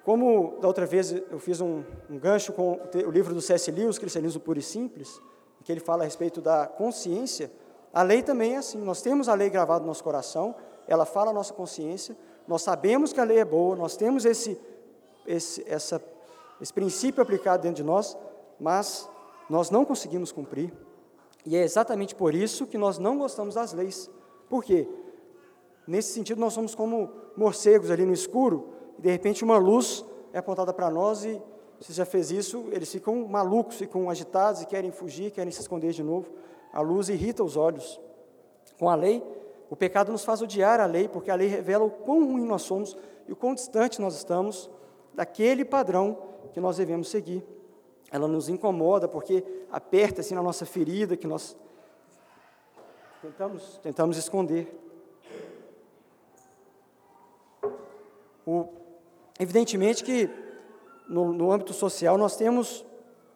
Como 0.03 0.59
da 0.59 0.67
outra 0.67 0.85
vez 0.85 1.11
eu 1.11 1.39
fiz 1.39 1.61
um, 1.61 1.83
um 2.09 2.19
gancho 2.19 2.51
com 2.51 2.79
o 3.05 3.11
livro 3.11 3.33
do 3.33 3.41
C.S. 3.41 3.71
Lewis, 3.71 3.97
Cristianismo 3.97 4.41
Puro 4.41 4.59
e 4.59 4.61
Simples, 4.61 5.21
que 5.63 5.71
ele 5.71 5.79
fala 5.79 6.03
a 6.03 6.05
respeito 6.05 6.41
da 6.41 6.67
consciência, 6.67 7.49
a 7.93 8.03
lei 8.03 8.21
também 8.21 8.55
é 8.55 8.57
assim. 8.57 8.79
Nós 8.79 9.01
temos 9.01 9.29
a 9.29 9.33
lei 9.33 9.49
gravada 9.49 9.79
no 9.81 9.87
nosso 9.87 10.03
coração, 10.03 10.55
ela 10.87 11.05
fala 11.05 11.31
a 11.31 11.33
nossa 11.33 11.53
consciência, 11.53 12.15
nós 12.47 12.61
sabemos 12.61 13.13
que 13.13 13.19
a 13.19 13.23
lei 13.23 13.39
é 13.39 13.45
boa, 13.45 13.75
nós 13.75 13.95
temos 13.95 14.25
esse, 14.25 14.59
esse, 15.25 15.63
essa, 15.67 16.01
esse 16.61 16.73
princípio 16.73 17.21
aplicado 17.21 17.63
dentro 17.63 17.77
de 17.77 17.83
nós, 17.83 18.17
mas 18.59 19.09
nós 19.49 19.69
não 19.69 19.85
conseguimos 19.85 20.31
cumprir. 20.31 20.73
E 21.45 21.55
é 21.55 21.63
exatamente 21.63 22.15
por 22.15 22.33
isso 22.33 22.65
que 22.65 22.77
nós 22.77 22.97
não 22.97 23.17
gostamos 23.17 23.55
das 23.55 23.73
leis. 23.73 24.09
Por 24.49 24.63
quê? 24.63 24.87
Nesse 25.85 26.13
sentido, 26.13 26.39
nós 26.39 26.53
somos 26.53 26.73
como 26.73 27.11
morcegos 27.35 27.91
ali 27.91 28.05
no 28.05 28.13
escuro, 28.13 28.69
e 28.97 29.01
de 29.01 29.09
repente 29.09 29.43
uma 29.43 29.57
luz 29.57 30.05
é 30.31 30.39
apontada 30.39 30.73
para 30.73 30.89
nós 30.89 31.25
e 31.25 31.41
você 31.79 31.91
já 31.91 32.05
fez 32.05 32.31
isso, 32.31 32.65
eles 32.71 32.89
ficam 32.89 33.27
malucos, 33.27 33.75
ficam 33.75 34.09
agitados 34.09 34.61
e 34.61 34.65
querem 34.65 34.91
fugir, 34.91 35.31
querem 35.31 35.51
se 35.51 35.59
esconder 35.59 35.91
de 35.91 36.01
novo. 36.01 36.31
A 36.71 36.79
luz 36.79 37.09
irrita 37.09 37.43
os 37.43 37.57
olhos. 37.57 37.99
Com 38.79 38.89
a 38.89 38.95
lei, 38.95 39.21
o 39.69 39.75
pecado 39.75 40.11
nos 40.11 40.23
faz 40.23 40.41
odiar 40.41 40.79
a 40.79 40.85
lei, 40.85 41.07
porque 41.07 41.31
a 41.31 41.35
lei 41.35 41.47
revela 41.47 41.83
o 41.83 41.89
quão 41.89 42.25
ruim 42.25 42.45
nós 42.45 42.61
somos 42.61 42.97
e 43.27 43.31
o 43.31 43.35
quão 43.35 43.53
distante 43.55 44.01
nós 44.01 44.15
estamos 44.15 44.69
daquele 45.13 45.63
padrão 45.65 46.17
que 46.53 46.59
nós 46.59 46.77
devemos 46.77 47.09
seguir. 47.09 47.43
Ela 48.11 48.27
nos 48.27 48.49
incomoda 48.49 49.07
porque 49.07 49.43
aperta 49.71 50.21
assim 50.21 50.35
na 50.35 50.43
nossa 50.43 50.65
ferida 50.65 51.17
que 51.17 51.25
nós 51.25 51.57
tentamos, 53.21 53.79
tentamos 53.81 54.17
esconder. 54.17 54.79
O, 58.45 58.67
evidentemente 59.39 60.03
que 60.03 60.29
no, 61.07 61.33
no 61.33 61.51
âmbito 61.51 61.73
social, 61.73 62.17
nós 62.17 62.35
temos 62.35 62.85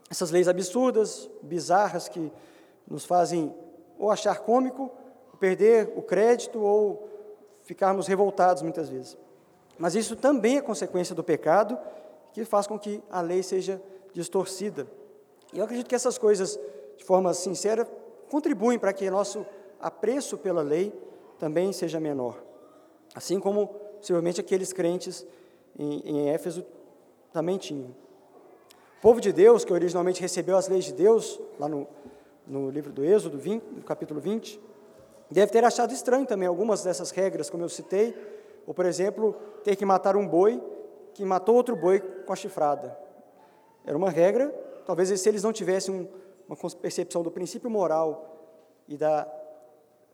essas 0.09 0.31
leis 0.31 0.47
absurdas, 0.47 1.29
bizarras, 1.41 2.07
que 2.07 2.31
nos 2.87 3.05
fazem 3.05 3.53
ou 3.97 4.11
achar 4.11 4.39
cômico, 4.39 4.91
perder 5.37 5.91
o 5.95 6.01
crédito 6.01 6.59
ou 6.59 7.07
ficarmos 7.63 8.07
revoltados 8.07 8.61
muitas 8.61 8.89
vezes. 8.89 9.17
Mas 9.77 9.95
isso 9.95 10.15
também 10.15 10.57
é 10.57 10.61
consequência 10.61 11.13
do 11.13 11.23
pecado, 11.23 11.77
que 12.33 12.43
faz 12.45 12.67
com 12.67 12.77
que 12.79 13.01
a 13.09 13.21
lei 13.21 13.43
seja 13.43 13.81
distorcida. 14.13 14.87
E 15.53 15.59
eu 15.59 15.65
acredito 15.65 15.87
que 15.87 15.95
essas 15.95 16.17
coisas, 16.17 16.59
de 16.97 17.03
forma 17.03 17.33
sincera, 17.33 17.87
contribuem 18.29 18.79
para 18.79 18.93
que 18.93 19.09
nosso 19.09 19.45
apreço 19.79 20.37
pela 20.37 20.61
lei 20.61 20.91
também 21.39 21.71
seja 21.71 21.99
menor. 21.99 22.41
Assim 23.13 23.39
como, 23.39 23.67
possivelmente, 23.67 24.41
aqueles 24.41 24.73
crentes 24.73 25.25
em, 25.77 25.99
em 26.05 26.29
Éfeso 26.29 26.65
também 27.31 27.57
tinham. 27.57 27.95
O 28.97 29.01
povo 29.01 29.21
de 29.21 29.31
Deus, 29.31 29.63
que 29.63 29.71
originalmente 29.71 30.21
recebeu 30.21 30.57
as 30.57 30.67
leis 30.67 30.85
de 30.85 30.93
Deus, 30.93 31.39
lá 31.59 31.67
no, 31.67 31.87
no 32.47 32.69
livro 32.69 32.91
do 32.91 33.05
Êxodo, 33.05 33.37
20, 33.37 33.63
no 33.63 33.83
capítulo 33.83 34.19
20, 34.19 34.59
deve 35.29 35.51
ter 35.51 35.63
achado 35.63 35.93
estranho 35.93 36.25
também 36.25 36.47
algumas 36.47 36.83
dessas 36.83 37.11
regras, 37.11 37.49
como 37.49 37.63
eu 37.63 37.69
citei, 37.69 38.15
ou, 38.65 38.73
por 38.73 38.85
exemplo, 38.85 39.35
ter 39.63 39.75
que 39.75 39.85
matar 39.85 40.15
um 40.15 40.27
boi 40.27 40.61
que 41.13 41.23
matou 41.25 41.55
outro 41.55 41.75
boi 41.75 41.99
com 41.99 42.33
a 42.33 42.35
chifrada. 42.35 42.97
Era 43.85 43.97
uma 43.97 44.09
regra, 44.09 44.49
talvez 44.85 45.09
se 45.19 45.29
eles 45.29 45.43
não 45.43 45.53
tivessem 45.53 45.93
um, 45.93 46.07
uma 46.47 46.57
percepção 46.81 47.23
do 47.23 47.31
princípio 47.31 47.69
moral 47.69 48.37
e 48.87 48.97
da, 48.97 49.27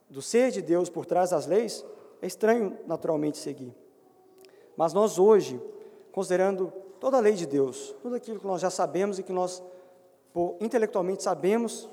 do 0.10 0.22
ser 0.22 0.52
de 0.52 0.62
Deus 0.62 0.90
por 0.90 1.06
trás 1.06 1.32
das 1.32 1.46
leis, 1.46 1.84
é 2.22 2.28
estranho 2.28 2.78
naturalmente 2.88 3.38
seguir. 3.38 3.74
Mas 4.78 4.94
nós 4.94 5.20
hoje, 5.20 5.62
considerando 6.12 6.72
toda 7.00 7.18
a 7.18 7.20
lei 7.20 7.34
de 7.34 7.46
Deus, 7.46 7.96
tudo 8.02 8.16
aquilo 8.16 8.40
que 8.40 8.48
nós 8.48 8.62
já 8.62 8.70
sabemos 8.70 9.20
e 9.20 9.24
que 9.24 9.34
nós 9.34 9.62
por, 10.34 10.56
intelectualmente 10.60 11.22
sabemos 11.22 11.90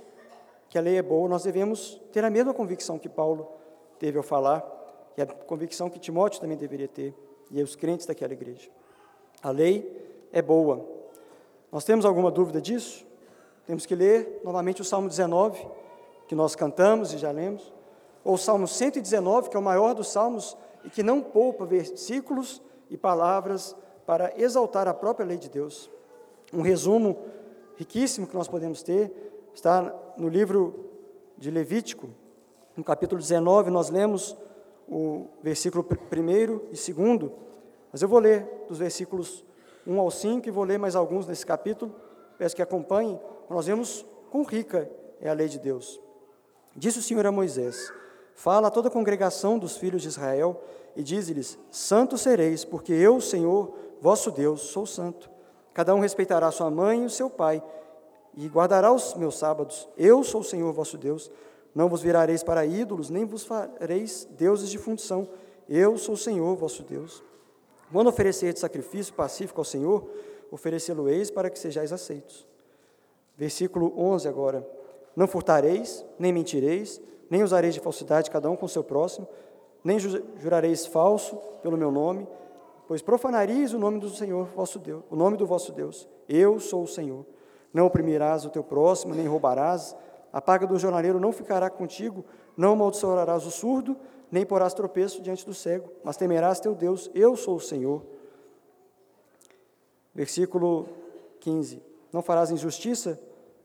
que 0.71 0.79
a 0.79 0.81
lei 0.81 0.97
é 0.97 1.03
boa, 1.03 1.29
nós 1.29 1.43
devemos 1.43 2.01
ter 2.13 2.25
a 2.25 2.31
mesma 2.31 2.55
convicção 2.55 2.99
que 2.99 3.09
Paulo 3.09 3.47
teve 3.99 4.17
ao 4.17 4.23
falar, 4.23 4.65
e 5.17 5.21
a 5.21 5.27
convicção 5.27 5.91
que 5.91 5.99
Timóteo 5.99 6.41
também 6.41 6.57
deveria 6.57 6.87
ter, 6.87 7.13
e 7.51 7.61
os 7.61 7.75
crentes 7.75 8.07
daquela 8.07 8.33
igreja. 8.33 8.71
A 9.43 9.51
lei 9.51 10.29
é 10.33 10.41
boa. 10.41 10.87
Nós 11.73 11.85
temos 11.85 12.05
alguma 12.05 12.31
dúvida 12.31 12.61
disso? 12.61 13.05
Temos 13.67 13.85
que 13.85 13.97
ler 13.97 14.41
novamente 14.45 14.81
o 14.81 14.85
Salmo 14.85 15.09
19, 15.09 15.61
que 16.29 16.37
nós 16.37 16.55
cantamos 16.55 17.13
e 17.13 17.19
já 17.19 17.33
lemos, 17.33 17.73
ou 18.25 18.35
o 18.35 18.39
Salmo 18.39 18.69
119, 18.69 19.51
que 19.51 19.57
é 19.57 19.61
o 19.61 19.63
maior 19.63 19.93
dos 19.93 20.09
salmos 20.09 20.57
e 20.85 20.91
que 20.91 21.03
não 21.03 21.21
poupa 21.21 21.67
versículos 21.67 22.63
e 22.89 22.97
palavras 22.97 23.75
para 24.07 24.33
exaltar 24.41 24.87
a 24.87 24.95
própria 24.95 25.27
lei 25.27 25.37
de 25.37 25.49
Deus. 25.49 25.91
Um 26.53 26.63
resumo 26.63 27.19
riquíssimo 27.77 28.27
que 28.27 28.37
nós 28.37 28.47
podemos 28.47 28.83
ter 28.83 29.13
está 29.55 29.95
no 30.21 30.29
livro 30.29 30.91
de 31.39 31.51
Levítico, 31.51 32.11
no 32.77 32.85
capítulo 32.85 33.19
19, 33.19 33.71
nós 33.71 33.89
lemos 33.89 34.37
o 34.87 35.29
versículo 35.43 35.83
1 35.83 36.61
e 36.71 36.93
2, 36.93 37.33
mas 37.91 38.03
eu 38.03 38.09
vou 38.09 38.19
ler 38.19 38.47
dos 38.69 38.79
versículos 38.79 39.43
1 39.87 39.99
ao 39.99 40.11
5 40.11 40.47
e 40.47 40.51
vou 40.51 40.65
ler 40.65 40.79
mais 40.79 40.95
alguns 40.95 41.27
nesse 41.27 41.47
capítulo, 41.47 41.95
peço 42.37 42.55
que 42.55 42.61
acompanhem, 42.61 43.19
nós 43.49 43.65
vemos 43.65 44.05
quão 44.31 44.45
rica 44.45 44.91
é 45.23 45.31
a 45.31 45.33
lei 45.33 45.49
de 45.49 45.59
Deus. 45.59 45.99
Disse 46.77 46.99
o 46.99 47.03
Senhor 47.03 47.27
a 47.27 47.33
Moisés: 47.33 47.91
Fala 48.35 48.69
a 48.69 48.71
toda 48.71 48.89
a 48.89 48.93
congregação 48.93 49.59
dos 49.59 49.79
filhos 49.79 50.03
de 50.03 50.09
Israel 50.09 50.63
e 50.95 51.03
dize-lhes: 51.03 51.59
Santos 51.71 52.21
sereis, 52.21 52.63
porque 52.63 52.93
eu, 52.93 53.23
Senhor, 53.23 53.75
vosso 54.03 54.31
Deus, 54.31 54.61
sou 54.61 54.85
santo. 54.85 55.31
Cada 55.73 55.95
um 55.95 56.01
respeitará 56.01 56.51
sua 56.51 56.71
mãe 56.71 57.03
e 57.03 57.07
o 57.07 57.11
seu 57.11 57.31
pai, 57.31 57.63
e 58.37 58.47
guardará 58.49 58.93
os 58.93 59.15
meus 59.15 59.39
sábados. 59.39 59.89
Eu 59.97 60.23
sou 60.23 60.41
o 60.41 60.45
Senhor 60.45 60.73
vosso 60.73 60.97
Deus. 60.97 61.31
Não 61.75 61.89
vos 61.89 62.03
virareis 62.03 62.43
para 62.43 62.67
ídolos, 62.67 63.11
nem 63.11 63.25
vos 63.25 63.45
fareis 63.45 64.29
deuses 64.33 64.71
de 64.71 64.79
função. 64.79 65.29
Eu 65.69 65.97
sou 65.99 66.15
o 66.15 66.19
Senhor 66.19 66.57
vosso 66.57 66.83
Deus. 66.83 67.23
Quando 67.93 68.09
oferecerdes 68.09 68.61
sacrifício 68.61 69.15
pacífico 69.15 69.61
ao 69.61 69.65
Senhor, 69.65 70.09
oferecê-lo-eis 70.51 71.31
para 71.31 71.51
que 71.51 71.59
sejais 71.59 71.93
aceitos. 71.93 72.47
Versículo 73.37 73.93
11 73.97 74.29
agora. 74.29 74.69
Não 75.17 75.27
furtareis, 75.27 76.05
nem 76.19 76.33
mentireis, 76.33 77.01
nem 77.29 77.43
usareis 77.43 77.75
de 77.75 77.81
falsidade 77.81 78.31
cada 78.31 78.51
um 78.51 78.57
com 78.57 78.67
seu 78.69 78.83
próximo, 78.83 79.27
nem 79.83 79.99
jurareis 79.99 80.87
falso 80.87 81.37
pelo 81.63 81.77
meu 81.77 81.91
nome, 81.91 82.27
pois 82.87 83.03
profanareis 83.03 83.73
o 83.73 83.79
nome 83.79 83.99
do 83.99 84.09
Senhor 84.11 84.47
vosso 84.55 84.79
Deus, 84.79 85.03
o 85.11 85.17
nome 85.17 85.37
do 85.37 85.47
vosso 85.47 85.73
Deus. 85.73 86.09
Eu 86.29 86.59
sou 86.61 86.83
o 86.83 86.89
Senhor. 86.89 87.25
Não 87.73 87.87
oprimirás 87.87 88.45
o 88.45 88.51
teu 88.51 88.63
próximo, 88.65 89.15
nem 89.15 89.27
roubarás. 89.27 89.97
A 90.33 90.41
paga 90.41 90.67
do 90.67 90.79
jornaleiro 90.79 91.21
não 91.21 91.33
ficará 91.33 91.69
contigo, 91.69 92.25
não 92.57 92.73
amaldiçoarás 92.73 93.47
o 93.47 93.51
surdo, 93.51 93.97
nem 94.31 94.47
porás 94.47 94.75
tropeço 94.75 95.21
diante 95.21 95.45
do 95.45 95.53
cego, 95.53 95.91
mas 96.05 96.17
temerás 96.17 96.61
teu 96.61 96.75
Deus, 96.75 97.11
eu 97.15 97.37
sou 97.37 97.57
o 97.57 97.61
Senhor. 97.61 98.03
Versículo 100.15 100.89
15: 101.41 101.83
Não 102.13 102.23
farás 102.23 102.51
injustiça 102.51 103.19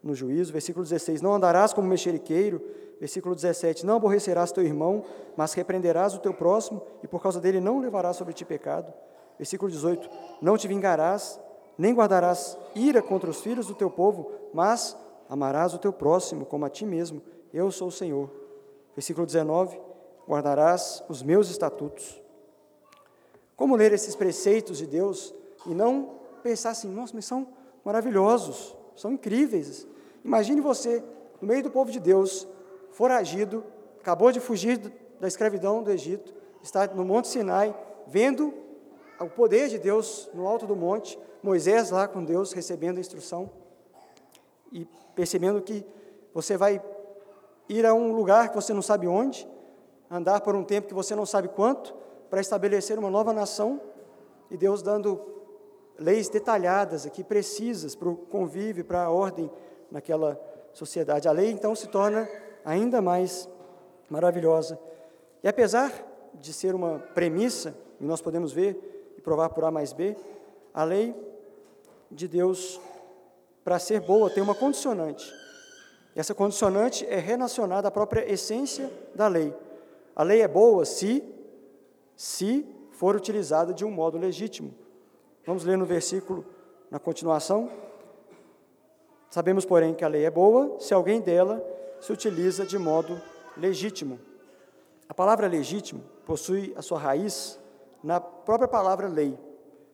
no 0.06 0.14
juízo. 0.14 0.54
Versículo 0.54 0.84
16: 0.84 1.22
Não 1.22 1.34
andarás 1.34 1.74
como 1.74 1.88
mexeriqueiro. 1.88 2.62
Versículo 3.00 3.36
17: 3.36 3.86
Não 3.86 3.98
aborrecerás 3.98 4.52
teu 4.52 4.64
irmão, 4.64 5.04
mas 5.36 5.54
repreenderás 5.54 6.14
o 6.14 6.20
teu 6.20 6.34
próximo, 6.34 6.82
e 7.04 7.08
por 7.08 7.22
causa 7.22 7.42
dele 7.42 7.60
não 7.60 7.80
levarás 7.80 8.16
sobre 8.16 8.34
ti 8.34 8.46
pecado. 8.46 8.94
Versículo 9.38 9.70
18: 9.70 10.10
Não 10.42 10.58
te 10.58 10.68
vingarás, 10.68 11.40
nem 11.78 11.94
guardarás 11.94 12.58
ira 12.74 13.02
contra 13.02 13.30
os 13.30 13.42
filhos 13.42 13.68
do 13.68 13.76
teu 13.76 13.90
povo, 13.90 14.32
mas 14.54 14.96
amarás 15.30 15.74
o 15.74 15.78
teu 15.78 15.92
próximo 15.92 16.46
como 16.46 16.66
a 16.66 16.70
ti 16.70 16.86
mesmo. 16.86 17.22
Eu 17.54 17.72
sou 17.72 17.88
o 17.88 17.92
Senhor. 17.92 18.30
Versículo 18.96 19.26
19: 19.26 19.80
Guardarás 20.28 21.04
os 21.10 21.22
meus 21.22 21.50
estatutos. 21.50 22.22
Como 23.56 23.76
ler 23.76 23.94
esses 23.94 24.16
preceitos 24.16 24.78
de 24.78 24.86
Deus 24.86 25.34
e 25.66 25.74
não 25.74 26.16
pensar 26.44 26.72
assim, 26.72 26.90
nossa, 26.90 27.14
mas 27.16 27.26
são 27.26 27.48
maravilhosos, 27.84 28.76
são 28.96 29.14
incríveis. 29.14 29.88
Imagine 30.24 30.60
você, 30.62 31.04
no 31.42 31.48
meio 31.48 31.64
do 31.64 31.72
povo 31.72 31.92
de 31.92 32.00
Deus, 32.00 32.48
foragido, 32.92 33.64
acabou 34.00 34.32
de 34.32 34.40
fugir 34.40 34.78
da 35.20 35.28
escravidão 35.28 35.82
do 35.82 35.92
Egito, 35.92 36.34
está 36.62 36.88
no 36.88 37.06
Monte 37.06 37.28
Sinai, 37.28 37.76
vendo 38.08 38.54
o 39.20 39.30
poder 39.30 39.70
de 39.70 39.78
Deus 39.78 40.30
no 40.34 40.48
alto 40.48 40.66
do 40.66 40.76
monte, 40.76 41.18
Moisés 41.42 41.92
lá 41.92 42.08
com 42.08 42.24
Deus 42.24 42.52
recebendo 42.52 42.98
a 42.98 43.00
instrução 43.00 43.50
e 44.72 44.86
percebendo 45.16 45.62
que 45.62 45.86
você 46.34 46.58
vai 46.58 46.82
ir 47.70 47.86
a 47.86 47.94
um 47.94 48.14
lugar 48.14 48.50
que 48.50 48.56
você 48.56 48.74
não 48.74 48.82
sabe 48.82 49.08
onde, 49.08 49.48
andar 50.10 50.42
por 50.42 50.56
um 50.56 50.64
tempo 50.64 50.88
que 50.88 50.94
você 50.94 51.16
não 51.16 51.26
sabe 51.26 51.48
quanto, 51.48 51.96
para 52.30 52.42
estabelecer 52.42 53.00
uma 53.00 53.10
nova 53.10 53.32
nação, 53.32 53.80
e 54.50 54.58
Deus 54.58 54.82
dando 54.82 55.22
leis 55.98 56.30
detalhadas 56.30 57.06
aqui, 57.06 57.24
precisas 57.24 57.96
para 57.96 58.10
o 58.10 58.16
convívio, 58.16 58.84
para 58.84 59.04
a 59.04 59.10
ordem 59.10 59.50
naquela 59.90 60.40
sociedade. 60.74 61.28
A 61.28 61.32
lei 61.32 61.50
então 61.50 61.74
se 61.74 61.88
torna 61.88 62.28
ainda 62.64 63.02
mais 63.02 63.50
maravilhosa. 64.10 64.78
E 65.44 65.48
apesar 65.48 65.92
de 66.34 66.52
ser 66.52 66.76
uma 66.76 67.00
premissa, 67.14 67.76
e 68.00 68.06
nós 68.06 68.22
podemos 68.22 68.52
ver 68.52 68.95
provar 69.26 69.50
por 69.50 69.64
A 69.64 69.72
mais 69.72 69.92
B, 69.92 70.16
a 70.72 70.84
lei 70.84 71.16
de 72.12 72.28
Deus, 72.28 72.80
para 73.64 73.80
ser 73.80 74.00
boa, 74.00 74.30
tem 74.30 74.44
uma 74.44 74.54
condicionante. 74.54 75.34
E 76.16 76.20
essa 76.20 76.36
condicionante 76.36 77.04
é 77.08 77.18
relacionada 77.18 77.88
à 77.88 77.92
própria 77.92 78.32
essência 78.32 78.90
da 79.16 79.28
lei. 79.28 79.52
A 80.16 80.22
lei 80.22 80.42
é 80.42 80.48
boa 80.48 80.86
se, 80.86 81.24
se 82.16 82.64
for 82.92 83.16
utilizada 83.16 83.74
de 83.74 83.84
um 83.84 83.90
modo 83.90 84.18
legítimo. 84.18 84.74
Vamos 85.44 85.66
ler 85.66 85.78
no 85.78 85.86
versículo, 85.86 86.46
na 86.92 87.00
continuação. 87.00 87.70
Sabemos, 89.32 89.66
porém, 89.66 89.96
que 89.96 90.06
a 90.06 90.08
lei 90.08 90.24
é 90.24 90.30
boa 90.30 90.80
se 90.80 90.94
alguém 90.94 91.20
dela 91.20 91.66
se 92.00 92.14
utiliza 92.14 92.64
de 92.64 92.78
modo 92.78 93.20
legítimo. 93.58 94.20
A 95.10 95.14
palavra 95.14 95.48
legítimo 95.48 96.04
possui 96.26 96.74
a 96.78 96.82
sua 96.84 97.00
raiz 97.00 97.60
na 98.06 98.20
própria 98.20 98.68
palavra 98.68 99.08
lei, 99.08 99.36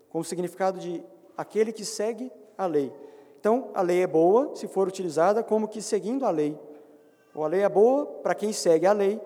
com 0.10 0.20
o 0.20 0.24
significado 0.24 0.78
de 0.78 1.02
aquele 1.38 1.72
que 1.72 1.86
segue 1.86 2.30
a 2.58 2.66
lei. 2.66 2.92
Então, 3.40 3.70
a 3.74 3.82
lei 3.82 4.04
é 4.04 4.08
boa 4.08 4.54
se 4.54 4.68
for 4.68 4.86
utilizada 4.86 5.42
como 5.42 5.66
que 5.66 5.82
seguindo 5.82 6.26
a 6.26 6.30
lei. 6.30 6.60
Ou 7.34 7.46
a 7.46 7.48
lei 7.48 7.62
é 7.62 7.70
boa 7.70 8.06
para 8.06 8.36
quem 8.36 8.52
segue 8.52 8.86
a 8.86 8.92
lei, 8.92 9.20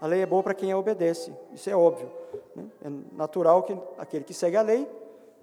a 0.00 0.08
lei 0.08 0.22
é 0.22 0.26
boa 0.26 0.42
para 0.42 0.52
quem 0.52 0.72
a 0.72 0.76
obedece. 0.76 1.32
Isso 1.52 1.70
é 1.70 1.76
óbvio. 1.76 2.10
Né? 2.56 2.64
É 2.84 2.90
natural 3.16 3.62
que 3.62 3.78
aquele 3.96 4.24
que 4.24 4.34
segue 4.34 4.56
a 4.56 4.62
lei 4.62 4.90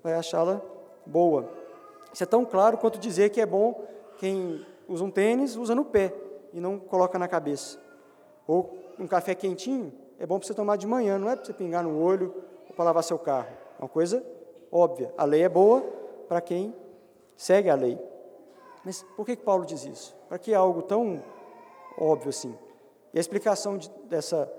vai 0.03 0.13
achá-la 0.13 0.61
boa. 1.05 1.49
Isso 2.13 2.23
é 2.23 2.27
tão 2.27 2.43
claro 2.43 2.77
quanto 2.77 2.99
dizer 2.99 3.29
que 3.29 3.39
é 3.39 3.45
bom 3.45 3.85
quem 4.17 4.65
usa 4.85 5.01
um 5.05 5.09
tênis, 5.09 5.55
usa 5.55 5.73
no 5.73 5.85
pé 5.85 6.13
e 6.51 6.59
não 6.59 6.77
coloca 6.77 7.17
na 7.17 7.29
cabeça. 7.29 7.79
Ou 8.45 8.75
um 8.99 9.07
café 9.07 9.33
quentinho, 9.33 9.93
é 10.19 10.25
bom 10.25 10.37
para 10.37 10.45
você 10.45 10.53
tomar 10.53 10.75
de 10.75 10.85
manhã, 10.85 11.17
não 11.17 11.29
é 11.29 11.37
para 11.37 11.45
você 11.45 11.53
pingar 11.53 11.83
no 11.83 11.97
olho 11.97 12.50
ou 12.71 12.73
para 12.73 12.85
lavar 12.85 13.03
seu 13.03 13.19
carro. 13.19 13.49
É 13.77 13.83
uma 13.83 13.89
coisa 13.89 14.25
óbvia. 14.71 15.13
A 15.17 15.25
lei 15.25 15.43
é 15.43 15.49
boa 15.49 15.81
para 16.27 16.39
quem 16.39 16.73
segue 17.35 17.69
a 17.69 17.75
lei. 17.75 17.99
Mas 18.83 19.03
por 19.15 19.25
que 19.25 19.35
Paulo 19.35 19.65
diz 19.65 19.85
isso? 19.85 20.15
Para 20.29 20.39
que 20.39 20.53
algo 20.53 20.81
tão 20.81 21.21
óbvio 21.97 22.29
assim? 22.29 22.57
E 23.13 23.17
a 23.17 23.21
explicação 23.21 23.77
de, 23.77 23.89
dessa, 24.09 24.51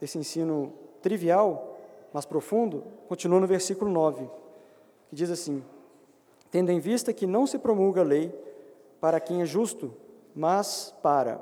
desse 0.00 0.18
ensino 0.18 0.72
trivial, 1.02 1.76
mas 2.12 2.24
profundo, 2.24 2.84
continua 3.06 3.38
no 3.38 3.46
versículo 3.46 3.90
9 3.90 4.28
que 5.10 5.14
diz 5.14 5.30
assim: 5.30 5.62
Tendo 6.50 6.72
em 6.72 6.80
vista 6.80 7.12
que 7.12 7.26
não 7.26 7.46
se 7.46 7.58
promulga 7.58 8.00
a 8.00 8.04
lei 8.04 8.32
para 8.98 9.20
quem 9.20 9.42
é 9.42 9.44
justo, 9.44 9.94
mas 10.34 10.94
para. 11.02 11.38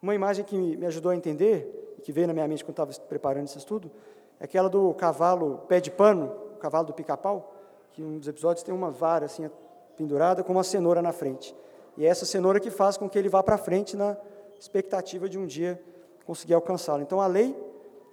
Uma 0.00 0.14
imagem 0.14 0.44
que 0.44 0.56
me 0.56 0.86
ajudou 0.86 1.12
a 1.12 1.16
entender, 1.16 1.98
que 2.02 2.10
veio 2.10 2.26
na 2.26 2.32
minha 2.32 2.48
mente 2.48 2.64
quando 2.64 2.72
estava 2.72 2.92
preparando 3.06 3.44
esse 3.44 3.58
estudo, 3.58 3.90
aquela 4.42 4.68
do 4.68 4.92
cavalo 4.94 5.58
pé 5.68 5.80
de 5.80 5.90
pano, 5.90 6.32
o 6.54 6.58
cavalo 6.58 6.88
do 6.88 6.92
pica-pau, 6.92 7.54
que 7.92 8.02
em 8.02 8.04
um 8.04 8.18
dos 8.18 8.26
episódios 8.26 8.64
tem 8.64 8.74
uma 8.74 8.90
vara 8.90 9.26
assim 9.26 9.48
pendurada 9.96 10.42
com 10.42 10.52
uma 10.52 10.64
cenoura 10.64 11.00
na 11.00 11.12
frente. 11.12 11.54
E 11.96 12.04
é 12.04 12.08
essa 12.08 12.26
cenoura 12.26 12.58
que 12.58 12.70
faz 12.70 12.96
com 12.96 13.08
que 13.08 13.18
ele 13.18 13.28
vá 13.28 13.42
para 13.42 13.56
frente 13.56 13.96
na 13.96 14.16
expectativa 14.58 15.28
de 15.28 15.38
um 15.38 15.46
dia 15.46 15.80
conseguir 16.26 16.54
alcançá-lo. 16.54 17.02
Então 17.02 17.20
a 17.20 17.26
lei 17.26 17.56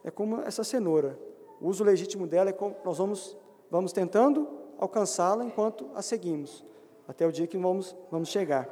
é 0.03 0.11
como 0.11 0.41
essa 0.41 0.63
cenoura. 0.63 1.17
O 1.59 1.67
uso 1.67 1.83
legítimo 1.83 2.27
dela 2.27 2.49
é 2.49 2.53
como 2.53 2.75
nós 2.85 2.97
vamos 2.97 3.35
vamos 3.71 3.91
tentando 3.91 4.47
alcançá-la 4.79 5.43
enquanto 5.43 5.89
a 5.93 6.01
seguimos, 6.01 6.65
até 7.07 7.25
o 7.27 7.31
dia 7.31 7.47
que 7.47 7.57
vamos, 7.57 7.95
vamos 8.09 8.29
chegar. 8.29 8.69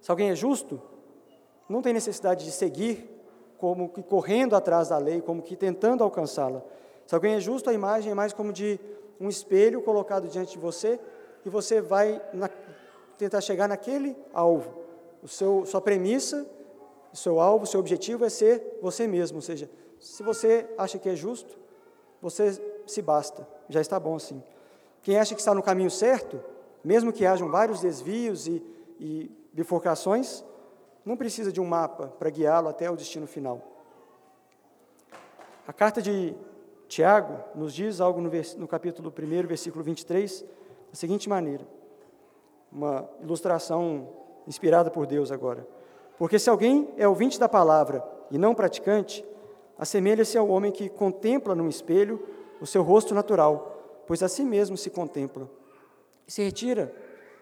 Se 0.00 0.10
alguém 0.10 0.30
é 0.30 0.34
justo, 0.34 0.80
não 1.68 1.82
tem 1.82 1.92
necessidade 1.92 2.44
de 2.44 2.52
seguir 2.52 3.17
como 3.58 3.88
que 3.88 4.02
correndo 4.02 4.54
atrás 4.54 4.88
da 4.88 4.98
lei, 4.98 5.20
como 5.20 5.42
que 5.42 5.56
tentando 5.56 6.04
alcançá-la. 6.04 6.62
Se 7.06 7.14
alguém 7.14 7.34
é 7.34 7.40
justo, 7.40 7.68
a 7.68 7.74
imagem 7.74 8.12
é 8.12 8.14
mais 8.14 8.32
como 8.32 8.52
de 8.52 8.78
um 9.20 9.28
espelho 9.28 9.82
colocado 9.82 10.28
diante 10.28 10.52
de 10.52 10.58
você 10.58 10.98
e 11.44 11.48
você 11.48 11.80
vai 11.80 12.22
na, 12.32 12.48
tentar 13.18 13.40
chegar 13.40 13.68
naquele 13.68 14.16
alvo. 14.32 14.78
O 15.22 15.28
seu, 15.28 15.66
sua 15.66 15.80
premissa, 15.80 16.46
seu 17.12 17.40
alvo, 17.40 17.66
seu 17.66 17.80
objetivo 17.80 18.24
é 18.24 18.28
ser 18.28 18.78
você 18.80 19.06
mesmo. 19.06 19.38
Ou 19.38 19.42
seja, 19.42 19.68
se 19.98 20.22
você 20.22 20.66
acha 20.78 20.98
que 20.98 21.08
é 21.08 21.16
justo, 21.16 21.58
você 22.22 22.60
se 22.86 23.02
basta, 23.02 23.46
já 23.68 23.80
está 23.80 23.98
bom 23.98 24.16
assim. 24.16 24.42
Quem 25.02 25.18
acha 25.18 25.34
que 25.34 25.40
está 25.40 25.54
no 25.54 25.62
caminho 25.62 25.90
certo, 25.90 26.40
mesmo 26.84 27.12
que 27.12 27.26
hajam 27.26 27.50
vários 27.50 27.80
desvios 27.80 28.46
e, 28.46 28.62
e 29.00 29.30
bifurcações, 29.52 30.44
não 31.08 31.16
precisa 31.16 31.50
de 31.50 31.58
um 31.58 31.64
mapa 31.64 32.08
para 32.18 32.28
guiá-lo 32.28 32.68
até 32.68 32.90
o 32.90 32.94
destino 32.94 33.26
final. 33.26 33.62
A 35.66 35.72
carta 35.72 36.02
de 36.02 36.34
Tiago 36.86 37.42
nos 37.54 37.72
diz 37.72 37.98
algo 37.98 38.20
no, 38.20 38.28
vers, 38.28 38.54
no 38.56 38.68
capítulo 38.68 39.10
1, 39.10 39.46
versículo 39.46 39.82
23, 39.82 40.42
da 40.42 40.94
seguinte 40.94 41.26
maneira: 41.26 41.66
uma 42.70 43.08
ilustração 43.22 44.06
inspirada 44.46 44.90
por 44.90 45.06
Deus 45.06 45.32
agora. 45.32 45.66
Porque 46.18 46.38
se 46.38 46.50
alguém 46.50 46.92
é 46.98 47.08
ouvinte 47.08 47.40
da 47.40 47.48
palavra 47.48 48.04
e 48.30 48.36
não 48.36 48.54
praticante, 48.54 49.24
assemelha-se 49.78 50.36
ao 50.36 50.46
homem 50.48 50.70
que 50.70 50.90
contempla 50.90 51.54
num 51.54 51.70
espelho 51.70 52.22
o 52.60 52.66
seu 52.66 52.82
rosto 52.82 53.14
natural, 53.14 54.02
pois 54.06 54.22
a 54.22 54.28
si 54.28 54.44
mesmo 54.44 54.76
se 54.76 54.90
contempla. 54.90 55.48
E 56.26 56.32
se 56.32 56.42
retira 56.42 56.94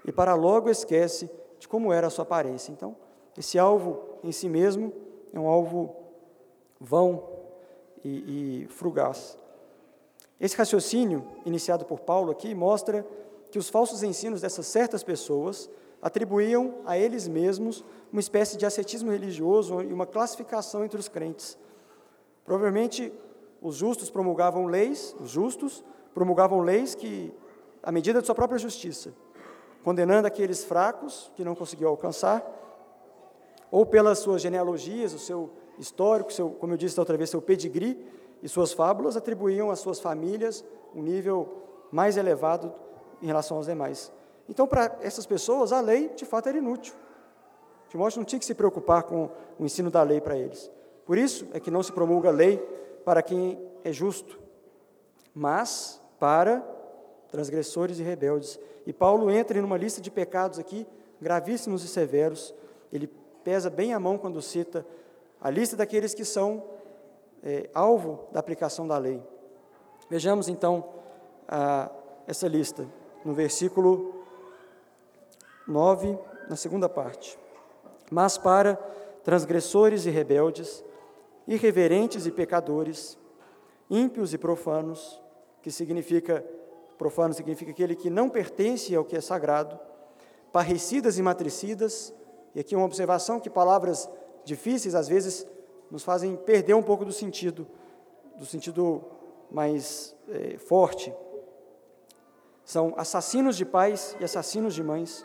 e 0.04 0.12
para 0.12 0.34
logo 0.34 0.70
esquece 0.70 1.28
de 1.58 1.66
como 1.66 1.92
era 1.92 2.06
a 2.06 2.10
sua 2.10 2.22
aparência. 2.22 2.70
Então, 2.70 2.96
esse 3.38 3.58
alvo 3.58 4.00
em 4.22 4.32
si 4.32 4.48
mesmo 4.48 4.92
é 5.32 5.38
um 5.38 5.48
alvo 5.48 5.94
vão 6.80 7.28
e, 8.04 8.64
e 8.64 8.68
frugaz. 8.68 9.38
Esse 10.40 10.56
raciocínio, 10.56 11.26
iniciado 11.44 11.84
por 11.84 12.00
Paulo 12.00 12.30
aqui, 12.30 12.54
mostra 12.54 13.06
que 13.50 13.58
os 13.58 13.68
falsos 13.68 14.02
ensinos 14.02 14.40
dessas 14.40 14.66
certas 14.66 15.02
pessoas 15.02 15.70
atribuíam 16.00 16.76
a 16.84 16.98
eles 16.98 17.26
mesmos 17.26 17.84
uma 18.12 18.20
espécie 18.20 18.56
de 18.56 18.66
ascetismo 18.66 19.10
religioso 19.10 19.80
e 19.82 19.92
uma 19.92 20.06
classificação 20.06 20.84
entre 20.84 21.00
os 21.00 21.08
crentes. 21.08 21.58
Provavelmente, 22.44 23.12
os 23.60 23.76
justos 23.76 24.10
promulgavam 24.10 24.66
leis, 24.66 25.16
os 25.20 25.30
justos 25.30 25.82
promulgavam 26.14 26.60
leis 26.60 26.94
que, 26.94 27.32
à 27.82 27.90
medida 27.90 28.20
de 28.20 28.26
sua 28.26 28.34
própria 28.34 28.58
justiça, 28.58 29.12
condenando 29.82 30.26
aqueles 30.26 30.64
fracos 30.64 31.30
que 31.34 31.44
não 31.44 31.54
conseguiu 31.54 31.88
alcançar, 31.88 32.44
ou 33.76 33.84
pelas 33.84 34.20
suas 34.20 34.40
genealogias, 34.40 35.12
o 35.12 35.18
seu 35.18 35.50
histórico, 35.78 36.32
seu, 36.32 36.48
como 36.48 36.72
eu 36.72 36.78
disse 36.78 36.96
da 36.96 37.02
outra 37.02 37.14
vez, 37.14 37.28
seu 37.28 37.42
pedigree 37.42 38.02
e 38.42 38.48
suas 38.48 38.72
fábulas, 38.72 39.18
atribuíam 39.18 39.70
às 39.70 39.80
suas 39.80 40.00
famílias 40.00 40.64
um 40.94 41.02
nível 41.02 41.62
mais 41.92 42.16
elevado 42.16 42.72
em 43.20 43.26
relação 43.26 43.58
aos 43.58 43.66
demais. 43.66 44.10
Então, 44.48 44.66
para 44.66 44.96
essas 45.02 45.26
pessoas, 45.26 45.74
a 45.74 45.80
lei, 45.82 46.08
de 46.08 46.24
fato, 46.24 46.48
era 46.48 46.56
inútil. 46.56 46.94
Timóteo 47.90 48.20
não 48.20 48.24
tinha 48.24 48.38
que 48.38 48.46
se 48.46 48.54
preocupar 48.54 49.02
com 49.02 49.28
o 49.58 49.66
ensino 49.66 49.90
da 49.90 50.02
lei 50.02 50.22
para 50.22 50.38
eles. 50.38 50.70
Por 51.04 51.18
isso 51.18 51.46
é 51.52 51.60
que 51.60 51.70
não 51.70 51.82
se 51.82 51.92
promulga 51.92 52.30
lei 52.30 52.56
para 53.04 53.20
quem 53.20 53.60
é 53.84 53.92
justo, 53.92 54.38
mas 55.34 56.00
para 56.18 56.66
transgressores 57.30 57.98
e 57.98 58.02
rebeldes. 58.02 58.58
E 58.86 58.92
Paulo 58.94 59.30
entra 59.30 59.58
em 59.58 59.62
uma 59.62 59.76
lista 59.76 60.00
de 60.00 60.10
pecados 60.10 60.58
aqui, 60.58 60.86
gravíssimos 61.20 61.84
e 61.84 61.88
severos. 61.88 62.54
Ele 62.90 63.10
pesa 63.46 63.70
bem 63.70 63.94
a 63.94 64.00
mão 64.00 64.18
quando 64.18 64.42
cita 64.42 64.84
a 65.40 65.48
lista 65.50 65.76
daqueles 65.76 66.12
que 66.12 66.24
são 66.24 66.64
é, 67.44 67.70
alvo 67.72 68.26
da 68.32 68.40
aplicação 68.40 68.88
da 68.88 68.98
lei. 68.98 69.22
Vejamos 70.10 70.48
então 70.48 70.88
a, 71.46 71.88
essa 72.26 72.48
lista 72.48 72.88
no 73.24 73.34
versículo 73.34 74.24
9, 75.64 76.18
na 76.48 76.56
segunda 76.56 76.88
parte. 76.88 77.38
Mas 78.10 78.36
para 78.36 78.74
transgressores 79.22 80.06
e 80.06 80.10
rebeldes, 80.10 80.84
irreverentes 81.46 82.26
e 82.26 82.32
pecadores, 82.32 83.16
ímpios 83.88 84.34
e 84.34 84.38
profanos, 84.38 85.22
que 85.62 85.70
significa, 85.70 86.44
profano 86.98 87.32
significa 87.32 87.70
aquele 87.70 87.94
que 87.94 88.10
não 88.10 88.28
pertence 88.28 88.92
ao 88.92 89.04
que 89.04 89.16
é 89.16 89.20
sagrado, 89.20 89.78
parricidas 90.50 91.16
e 91.16 91.22
matricidas, 91.22 92.12
e 92.56 92.60
aqui 92.60 92.74
uma 92.74 92.86
observação 92.86 93.38
que 93.38 93.50
palavras 93.50 94.08
difíceis 94.42 94.94
às 94.94 95.06
vezes 95.06 95.46
nos 95.90 96.02
fazem 96.02 96.34
perder 96.34 96.72
um 96.72 96.82
pouco 96.82 97.04
do 97.04 97.12
sentido, 97.12 97.66
do 98.38 98.46
sentido 98.46 99.04
mais 99.50 100.16
é, 100.26 100.56
forte. 100.56 101.14
São 102.64 102.94
assassinos 102.96 103.58
de 103.58 103.66
pais 103.66 104.16
e 104.18 104.24
assassinos 104.24 104.74
de 104.74 104.82
mães, 104.82 105.22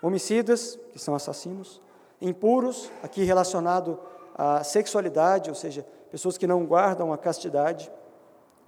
homicidas, 0.00 0.78
que 0.92 0.98
são 1.00 1.16
assassinos, 1.16 1.82
impuros, 2.20 2.88
aqui 3.02 3.24
relacionado 3.24 3.98
à 4.36 4.62
sexualidade, 4.62 5.50
ou 5.50 5.56
seja, 5.56 5.84
pessoas 6.08 6.38
que 6.38 6.46
não 6.46 6.64
guardam 6.64 7.12
a 7.12 7.18
castidade, 7.18 7.90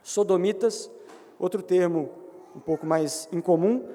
sodomitas, 0.03 0.91
outro 1.39 1.63
termo 1.63 2.11
um 2.53 2.61
pouco 2.61 2.85
mais 2.85 3.29
incomum, 3.31 3.89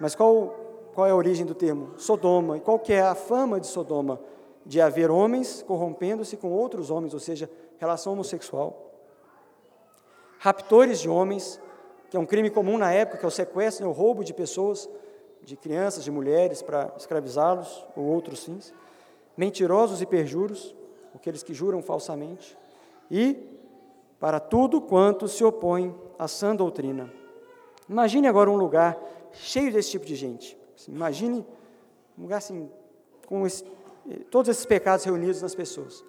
mas 0.00 0.16
qual, 0.16 0.52
qual 0.96 1.06
é 1.06 1.10
a 1.10 1.14
origem 1.14 1.44
do 1.44 1.54
termo? 1.54 1.92
Sodoma. 1.98 2.56
E 2.56 2.60
qual 2.60 2.78
que 2.78 2.90
é 2.90 3.02
a 3.02 3.14
fama 3.14 3.60
de 3.60 3.66
Sodoma? 3.66 4.18
De 4.64 4.80
haver 4.80 5.10
homens 5.10 5.62
corrompendo-se 5.62 6.38
com 6.38 6.50
outros 6.50 6.90
homens, 6.90 7.12
ou 7.12 7.20
seja, 7.20 7.50
relação 7.76 8.14
homossexual. 8.14 8.94
Raptores 10.38 10.98
de 10.98 11.06
homens, 11.06 11.60
que 12.08 12.16
é 12.16 12.20
um 12.20 12.24
crime 12.24 12.48
comum 12.48 12.78
na 12.78 12.94
época, 12.94 13.18
que 13.18 13.26
é 13.26 13.28
o 13.28 13.30
sequestro, 13.30 13.84
né, 13.84 13.90
o 13.90 13.92
roubo 13.92 14.24
de 14.24 14.32
pessoas, 14.32 14.88
de 15.42 15.54
crianças, 15.54 16.02
de 16.02 16.10
mulheres, 16.10 16.62
para 16.62 16.90
escravizá-los, 16.96 17.86
ou 17.94 18.04
outros 18.04 18.46
fins. 18.46 18.72
Mentirosos 19.36 20.00
e 20.00 20.06
perjuros, 20.06 20.74
aqueles 21.14 21.42
que 21.42 21.52
juram 21.52 21.82
falsamente. 21.82 22.56
E 23.10 23.36
para 24.18 24.40
tudo 24.40 24.80
quanto 24.80 25.28
se 25.28 25.44
opõe 25.44 25.94
à 26.18 26.26
sã 26.26 26.56
doutrina. 26.56 27.12
Imagine 27.86 28.28
agora 28.28 28.50
um 28.50 28.56
lugar 28.56 28.98
cheio 29.32 29.70
desse 29.70 29.90
tipo 29.90 30.06
de 30.06 30.16
gente. 30.16 30.55
Imagine 30.88 31.44
um 32.18 32.22
lugar 32.22 32.38
assim, 32.38 32.70
com 33.26 33.46
esse, 33.46 33.64
todos 34.30 34.48
esses 34.48 34.64
pecados 34.64 35.04
reunidos 35.04 35.42
nas 35.42 35.54
pessoas. 35.54 36.04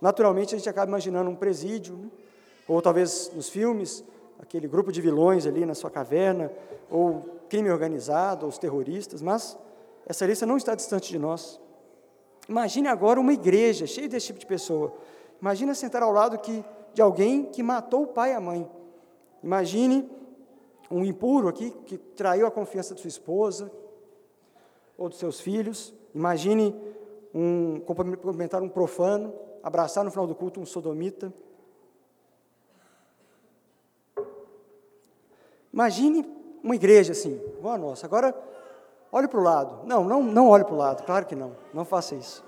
Naturalmente, 0.00 0.54
a 0.54 0.58
gente 0.58 0.68
acaba 0.68 0.88
imaginando 0.88 1.30
um 1.30 1.36
presídio, 1.36 1.96
né? 1.96 2.10
ou 2.66 2.80
talvez 2.80 3.30
nos 3.34 3.48
filmes, 3.48 4.04
aquele 4.38 4.66
grupo 4.66 4.90
de 4.90 5.00
vilões 5.00 5.46
ali 5.46 5.64
na 5.64 5.74
sua 5.74 5.90
caverna, 5.90 6.50
ou 6.90 7.40
crime 7.48 7.70
organizado, 7.70 8.44
ou 8.44 8.48
os 8.48 8.58
terroristas, 8.58 9.22
mas 9.22 9.56
essa 10.06 10.26
lista 10.26 10.46
não 10.46 10.56
está 10.56 10.74
distante 10.74 11.10
de 11.10 11.18
nós. 11.18 11.60
Imagine 12.48 12.88
agora 12.88 13.20
uma 13.20 13.32
igreja 13.32 13.86
cheia 13.86 14.08
desse 14.08 14.26
tipo 14.26 14.38
de 14.38 14.46
pessoa. 14.46 14.92
Imagine 15.40 15.74
sentar 15.74 16.02
ao 16.02 16.10
lado 16.10 16.38
que, 16.38 16.64
de 16.92 17.00
alguém 17.00 17.44
que 17.44 17.62
matou 17.62 18.02
o 18.02 18.06
pai 18.08 18.32
e 18.32 18.34
a 18.34 18.40
mãe. 18.40 18.68
Imagine 19.42 20.10
um 20.90 21.04
impuro 21.04 21.48
aqui 21.48 21.70
que 21.86 21.96
traiu 21.96 22.46
a 22.46 22.50
confiança 22.50 22.94
de 22.94 23.00
sua 23.00 23.08
esposa 23.08 23.70
ou 25.02 25.08
dos 25.08 25.18
seus 25.18 25.40
filhos. 25.40 25.92
Imagine 26.14 26.80
um 27.34 27.80
cumprimentar 27.80 28.62
um 28.62 28.68
profano, 28.68 29.34
abraçar 29.60 30.04
no 30.04 30.10
final 30.12 30.28
do 30.28 30.34
culto 30.34 30.60
um 30.60 30.66
sodomita. 30.66 31.32
Imagine 35.72 36.24
uma 36.62 36.76
igreja 36.76 37.12
assim, 37.12 37.40
igual 37.58 37.74
a 37.74 37.78
nossa. 37.78 38.06
Agora, 38.06 38.32
olhe 39.10 39.26
para 39.26 39.40
o 39.40 39.42
lado. 39.42 39.84
Não, 39.86 40.04
não, 40.04 40.22
não 40.22 40.48
olhe 40.48 40.64
para 40.64 40.74
o 40.74 40.78
lado, 40.78 41.04
claro 41.04 41.26
que 41.26 41.34
não. 41.34 41.56
Não 41.74 41.84
faça 41.84 42.14
isso. 42.14 42.44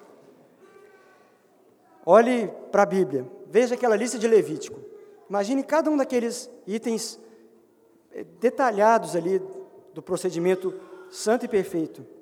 Olhe 2.06 2.46
para 2.70 2.84
a 2.84 2.86
Bíblia. 2.86 3.26
Veja 3.48 3.74
aquela 3.74 3.96
lista 3.96 4.16
de 4.16 4.28
Levítico. 4.28 4.78
Imagine 5.28 5.64
cada 5.64 5.90
um 5.90 5.96
daqueles 5.96 6.48
itens 6.66 7.18
eh, 8.12 8.24
detalhados 8.38 9.16
ali 9.16 9.42
do 9.92 10.02
procedimento 10.02 10.72
santo 11.10 11.46
e 11.46 11.48
perfeito. 11.48 12.14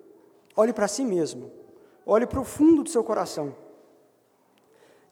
Olhe 0.57 0.73
para 0.73 0.89
si 0.89 1.05
mesmo. 1.05 1.51
Olhe 2.05 2.27
para 2.27 2.41
o 2.41 2.45
fundo 2.45 2.83
do 2.83 2.91
seu 2.91 3.03
coração. 3.03 3.55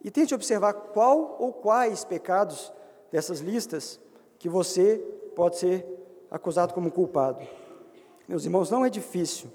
E 0.02 0.10
tente 0.10 0.34
observar 0.34 0.72
qual 0.72 1.36
ou 1.38 1.52
quais 1.52 2.04
pecados 2.04 2.72
dessas 3.12 3.40
listas 3.40 4.00
que 4.38 4.48
você 4.48 4.98
pode 5.36 5.56
ser 5.56 5.86
acusado 6.30 6.72
como 6.72 6.90
culpado. 6.90 7.46
Meus 8.26 8.44
irmãos, 8.44 8.70
não 8.70 8.84
é 8.84 8.90
difícil 8.90 9.50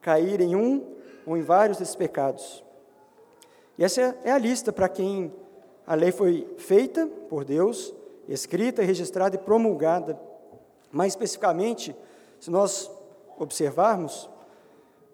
cair 0.00 0.40
em 0.40 0.54
um 0.54 0.96
ou 1.26 1.36
em 1.36 1.42
vários 1.42 1.78
desses 1.78 1.96
pecados. 1.96 2.62
E 3.78 3.84
essa 3.84 4.16
é 4.24 4.30
a 4.30 4.38
lista 4.38 4.72
para 4.72 4.88
quem 4.88 5.32
a 5.86 5.94
lei 5.94 6.10
foi 6.10 6.52
feita 6.58 7.06
por 7.28 7.44
Deus, 7.44 7.94
escrita, 8.28 8.82
registrada 8.82 9.36
e 9.36 9.38
promulgada. 9.38 10.18
Mais 10.90 11.12
especificamente, 11.12 11.94
se 12.40 12.50
nós 12.50 12.90
observarmos, 13.38 14.28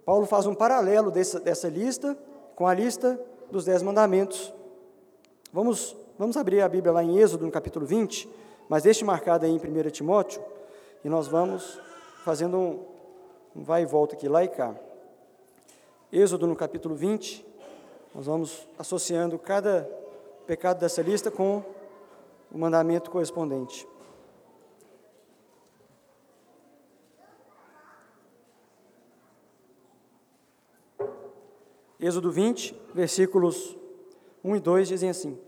Paulo 0.04 0.26
faz 0.26 0.46
um 0.46 0.54
paralelo 0.54 1.10
dessa, 1.10 1.38
dessa 1.38 1.68
lista 1.68 2.16
com 2.56 2.66
a 2.66 2.74
lista 2.74 3.20
dos 3.50 3.64
Dez 3.64 3.82
Mandamentos. 3.82 4.52
Vamos, 5.52 5.96
vamos 6.18 6.36
abrir 6.36 6.60
a 6.60 6.68
Bíblia 6.68 6.92
lá 6.92 7.04
em 7.04 7.18
Êxodo, 7.18 7.46
no 7.46 7.52
capítulo 7.52 7.86
20, 7.86 8.28
mas 8.68 8.82
deixe 8.82 9.04
marcado 9.04 9.44
aí 9.44 9.52
em 9.52 9.56
1 9.56 9.90
Timóteo, 9.90 10.42
e 11.04 11.08
nós 11.08 11.28
vamos 11.28 11.78
fazendo 12.24 12.56
um, 12.56 12.84
um 13.54 13.62
vai 13.62 13.82
e 13.82 13.86
volta 13.86 14.14
aqui, 14.14 14.28
lá 14.28 14.42
e 14.42 14.48
cá. 14.48 14.74
Êxodo, 16.12 16.46
no 16.46 16.56
capítulo 16.56 16.94
20, 16.94 17.44
nós 18.14 18.26
vamos 18.26 18.66
associando 18.78 19.38
cada 19.38 19.88
pecado 20.46 20.78
dessa 20.78 21.00
lista 21.00 21.30
com 21.30 21.62
o 22.50 22.58
mandamento 22.58 23.10
correspondente. 23.10 23.86
Êxodo 32.02 32.32
20, 32.32 32.74
versículos 32.92 33.78
1 34.42 34.56
e 34.56 34.60
2 34.60 34.88
dizem 34.88 35.08
assim: 35.08 35.38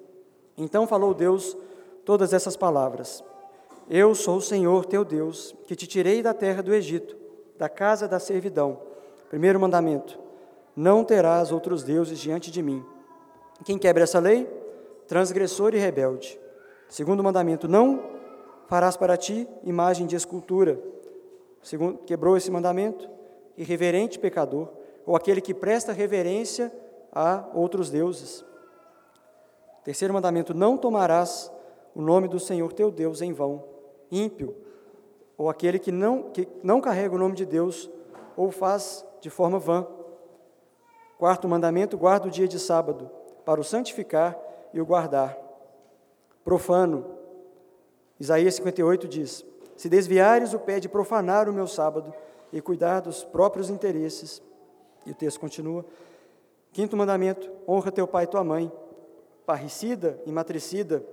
Então 0.56 0.86
falou 0.86 1.12
Deus 1.12 1.56
todas 2.04 2.32
essas 2.32 2.56
palavras: 2.56 3.24
Eu 3.90 4.14
sou 4.14 4.36
o 4.36 4.40
Senhor 4.40 4.84
teu 4.84 5.04
Deus, 5.04 5.52
que 5.66 5.74
te 5.74 5.84
tirei 5.84 6.22
da 6.22 6.32
terra 6.32 6.62
do 6.62 6.72
Egito, 6.72 7.16
da 7.58 7.68
casa 7.68 8.06
da 8.06 8.20
servidão. 8.20 8.78
Primeiro 9.28 9.58
mandamento: 9.58 10.16
não 10.76 11.02
terás 11.02 11.50
outros 11.50 11.82
deuses 11.82 12.20
diante 12.20 12.52
de 12.52 12.62
mim. 12.62 12.84
Quem 13.64 13.76
quebra 13.76 14.04
essa 14.04 14.20
lei? 14.20 14.48
Transgressor 15.08 15.74
e 15.74 15.78
rebelde. 15.78 16.38
Segundo 16.88 17.24
mandamento: 17.24 17.66
não 17.66 18.00
farás 18.68 18.96
para 18.96 19.16
ti 19.16 19.48
imagem 19.64 20.06
de 20.06 20.14
escultura. 20.14 20.80
Segundo, 21.60 21.98
quebrou 22.06 22.36
esse 22.36 22.48
mandamento? 22.48 23.10
Irreverente 23.56 24.20
pecador, 24.20 24.68
ou 25.06 25.16
aquele 25.16 25.40
que 25.40 25.54
presta 25.54 25.92
reverência 25.92 26.72
a 27.12 27.44
outros 27.54 27.90
deuses. 27.90 28.44
Terceiro 29.84 30.14
mandamento: 30.14 30.54
não 30.54 30.76
tomarás 30.76 31.52
o 31.94 32.02
nome 32.02 32.26
do 32.26 32.40
Senhor 32.40 32.72
teu 32.72 32.90
Deus 32.90 33.20
em 33.20 33.32
vão. 33.32 33.64
ímpio, 34.10 34.56
ou 35.36 35.50
aquele 35.50 35.78
que 35.78 35.90
não, 35.90 36.30
que 36.30 36.48
não 36.62 36.80
carrega 36.80 37.14
o 37.14 37.18
nome 37.18 37.34
de 37.34 37.44
Deus, 37.44 37.90
ou 38.36 38.50
faz 38.50 39.04
de 39.20 39.28
forma 39.28 39.58
vã. 39.58 39.86
Quarto 41.18 41.48
mandamento: 41.48 41.98
guarda 41.98 42.28
o 42.28 42.30
dia 42.30 42.48
de 42.48 42.58
sábado, 42.58 43.10
para 43.44 43.60
o 43.60 43.64
santificar 43.64 44.38
e 44.72 44.80
o 44.80 44.86
guardar. 44.86 45.36
Profano. 46.44 47.12
Isaías 48.18 48.54
58 48.54 49.08
diz: 49.08 49.44
Se 49.76 49.88
desviares 49.88 50.54
o 50.54 50.58
pé 50.58 50.78
de 50.78 50.88
profanar 50.88 51.48
o 51.48 51.52
meu 51.52 51.66
sábado 51.66 52.12
e 52.52 52.60
cuidar 52.60 53.00
dos 53.00 53.24
próprios 53.24 53.70
interesses. 53.70 54.42
E 55.06 55.10
o 55.10 55.14
texto 55.14 55.40
continua. 55.40 55.84
Quinto 56.72 56.96
mandamento: 56.96 57.50
honra 57.68 57.92
teu 57.92 58.06
pai 58.06 58.24
e 58.24 58.26
tua 58.28 58.44
mãe. 58.44 58.70
Parricida 59.46 60.18
e 60.24 60.32
matricida, 60.32 61.04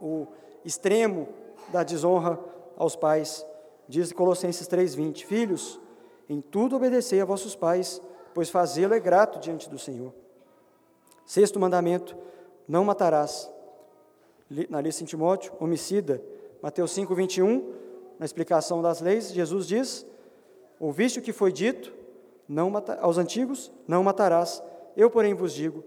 o 0.00 0.28
extremo 0.64 1.28
da 1.72 1.82
desonra 1.82 2.38
aos 2.76 2.94
pais. 2.94 3.44
Diz 3.88 4.12
Colossenses 4.12 4.68
3:20: 4.68 5.24
Filhos, 5.26 5.80
em 6.28 6.40
tudo 6.40 6.76
obedecei 6.76 7.20
a 7.20 7.24
vossos 7.24 7.56
pais, 7.56 8.00
pois 8.32 8.48
fazê-lo 8.48 8.94
é 8.94 9.00
grato 9.00 9.38
diante 9.38 9.68
do 9.68 9.78
Senhor. 9.78 10.12
Sexto 11.26 11.58
mandamento: 11.58 12.16
não 12.68 12.84
matarás. 12.84 13.50
Na 14.68 14.80
lista 14.80 15.02
em 15.02 15.06
Timóteo, 15.06 15.52
homicida. 15.58 16.22
Mateus 16.62 16.92
5:21, 16.92 17.62
na 18.18 18.24
explicação 18.24 18.80
das 18.80 19.00
leis, 19.00 19.32
Jesus 19.32 19.66
diz: 19.66 20.06
Ouviste 20.78 21.18
o 21.18 21.22
que 21.22 21.32
foi 21.32 21.52
dito 21.52 22.03
não 22.48 22.72
aos 23.00 23.18
antigos: 23.18 23.72
Não 23.86 24.02
matarás. 24.02 24.62
Eu, 24.96 25.10
porém, 25.10 25.34
vos 25.34 25.52
digo: 25.52 25.84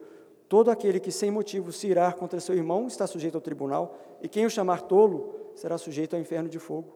todo 0.50 0.72
aquele 0.72 1.00
que 1.00 1.12
sem 1.12 1.32
motivo 1.32 1.72
se 1.72 1.88
irá 1.88 2.12
contra 2.12 2.40
seu 2.40 2.56
irmão 2.56 2.88
está 2.88 3.06
sujeito 3.06 3.36
ao 3.36 3.42
tribunal, 3.42 3.98
e 4.22 4.28
quem 4.28 4.46
o 4.46 4.50
chamar 4.50 4.82
tolo 4.82 5.36
será 5.56 5.78
sujeito 5.78 6.16
ao 6.16 6.22
inferno 6.22 6.50
de 6.50 6.60
fogo. 6.60 6.96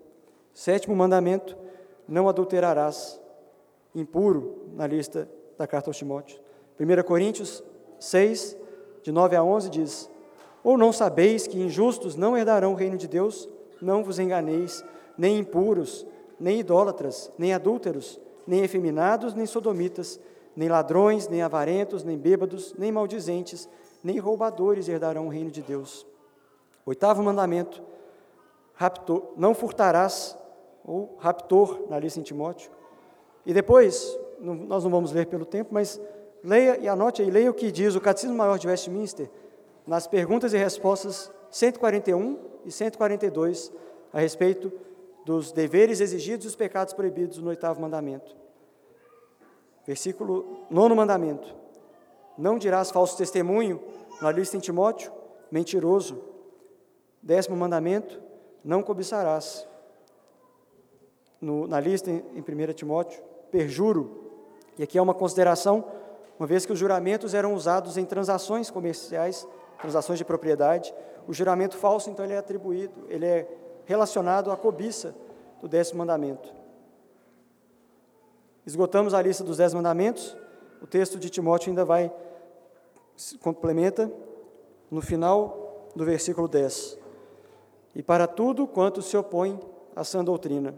Sétimo 0.54 0.96
mandamento: 0.96 1.58
não 2.08 2.28
adulterarás. 2.28 3.20
Impuro, 3.94 4.68
na 4.74 4.88
lista 4.88 5.30
da 5.58 5.68
carta 5.68 5.90
aos 5.90 5.98
Timóteos. 5.98 6.42
1 6.80 7.04
Coríntios 7.04 7.62
6, 8.00 8.58
de 9.04 9.12
9 9.12 9.36
a 9.36 9.44
11, 9.44 9.70
diz: 9.70 10.10
Ou 10.64 10.78
não 10.78 10.92
sabeis 10.92 11.46
que 11.46 11.60
injustos 11.60 12.16
não 12.16 12.38
herdarão 12.38 12.74
o 12.74 12.76
reino 12.76 12.98
de 12.98 13.08
Deus? 13.08 13.50
Não 13.82 14.04
vos 14.04 14.20
enganeis, 14.20 14.84
nem 15.18 15.40
impuros, 15.40 16.06
nem 16.40 16.60
idólatras, 16.60 17.32
nem 17.38 17.54
adúlteros, 17.54 18.20
nem 18.46 18.64
efeminados, 18.64 19.34
nem 19.34 19.46
sodomitas, 19.46 20.20
nem 20.56 20.70
ladrões, 20.70 21.28
nem 21.28 21.42
avarentos, 21.42 22.04
nem 22.04 22.18
bêbados, 22.18 22.74
nem 22.78 22.92
maldizentes, 22.92 23.70
nem 24.04 24.18
roubadores 24.18 24.88
herdarão 24.88 25.28
o 25.28 25.30
reino 25.30 25.52
de 25.52 25.62
Deus. 25.62 26.06
Oitavo 26.86 27.24
mandamento: 27.24 27.82
raptor, 28.74 29.34
não 29.38 29.54
furtarás, 29.54 30.38
ou 30.84 31.16
raptor, 31.20 31.86
na 31.90 32.00
lista 32.00 32.20
em 32.20 32.24
Timóteo. 32.24 32.72
E 33.46 33.54
depois, 33.54 34.18
nós 34.40 34.84
não 34.84 34.92
vamos 34.92 35.12
ler 35.12 35.28
pelo 35.28 35.46
tempo, 35.46 35.74
mas 35.74 36.00
leia 36.44 36.78
e 36.80 36.88
anote 36.88 37.22
aí, 37.22 37.30
leia 37.30 37.50
o 37.50 37.54
que 37.54 37.72
diz 37.72 37.96
o 37.96 38.02
Catecismo 38.02 38.36
Maior 38.36 38.58
de 38.58 38.68
Westminster, 38.68 39.30
nas 39.86 40.08
perguntas 40.08 40.54
e 40.54 40.58
respostas 40.58 41.32
141 41.50 42.38
e 42.66 42.72
142, 42.72 43.72
a 44.14 44.20
respeito 44.20 44.72
dos 45.26 45.52
deveres 45.52 46.02
exigidos 46.02 46.46
e 46.46 46.50
os 46.50 46.56
pecados 46.56 46.94
proibidos 46.94 47.38
no 47.38 47.50
oitavo 47.50 47.82
mandamento. 47.82 48.36
Versículo, 49.86 50.66
nono 50.70 50.96
mandamento. 50.96 51.56
Não 52.38 52.58
dirás 52.58 52.92
falso 52.92 53.18
testemunho, 53.18 53.82
na 54.22 54.32
lista 54.32 54.58
em 54.58 54.60
Timóteo, 54.60 55.12
mentiroso. 55.52 56.24
Décimo 57.22 57.56
mandamento, 57.56 58.22
não 58.64 58.82
cobiçarás. 58.82 59.68
No, 61.40 61.68
na 61.68 61.80
lista 61.80 62.10
em, 62.10 62.24
em 62.36 62.40
1 62.40 62.74
Timóteo, 62.74 63.22
perjuro. 63.52 64.32
E 64.78 64.84
aqui 64.84 64.98
é 64.98 65.02
uma 65.02 65.14
consideração, 65.14 65.84
uma 66.40 66.48
vez 66.48 66.66
que 66.66 66.72
os 66.72 66.80
juramentos 66.80 67.34
eram 67.34 67.54
usados 67.54 67.98
em 67.98 68.06
transações 68.06 68.70
comerciais, 68.72 69.48
transações 69.80 70.18
de 70.18 70.26
propriedade, 70.26 70.94
o 71.28 71.34
juramento 71.34 71.78
falso, 71.78 72.10
então, 72.10 72.26
ele 72.26 72.34
é 72.34 72.38
atribuído, 72.38 73.06
ele 73.10 73.26
é 73.26 73.48
relacionado 73.86 74.52
à 74.52 74.58
cobiça 74.58 75.16
do 75.62 75.68
décimo 75.68 76.00
mandamento. 76.00 76.54
Esgotamos 78.66 79.14
a 79.14 79.22
lista 79.22 79.44
dos 79.44 79.58
dez 79.58 79.74
mandamentos, 79.74 80.36
o 80.82 80.88
texto 80.88 81.18
de 81.18 81.30
Timóteo 81.30 81.70
ainda 81.70 81.84
vai, 81.84 82.12
complementa 83.42 84.12
no 84.90 85.02
final 85.02 85.90
do 85.96 86.06
versículo 86.06 86.48
10. 86.48 86.98
E 87.96 88.04
para 88.04 88.28
tudo 88.28 88.68
quanto 88.68 89.02
se 89.02 89.18
opõe 89.18 89.60
à 89.96 90.04
sã 90.04 90.24
doutrina. 90.24 90.74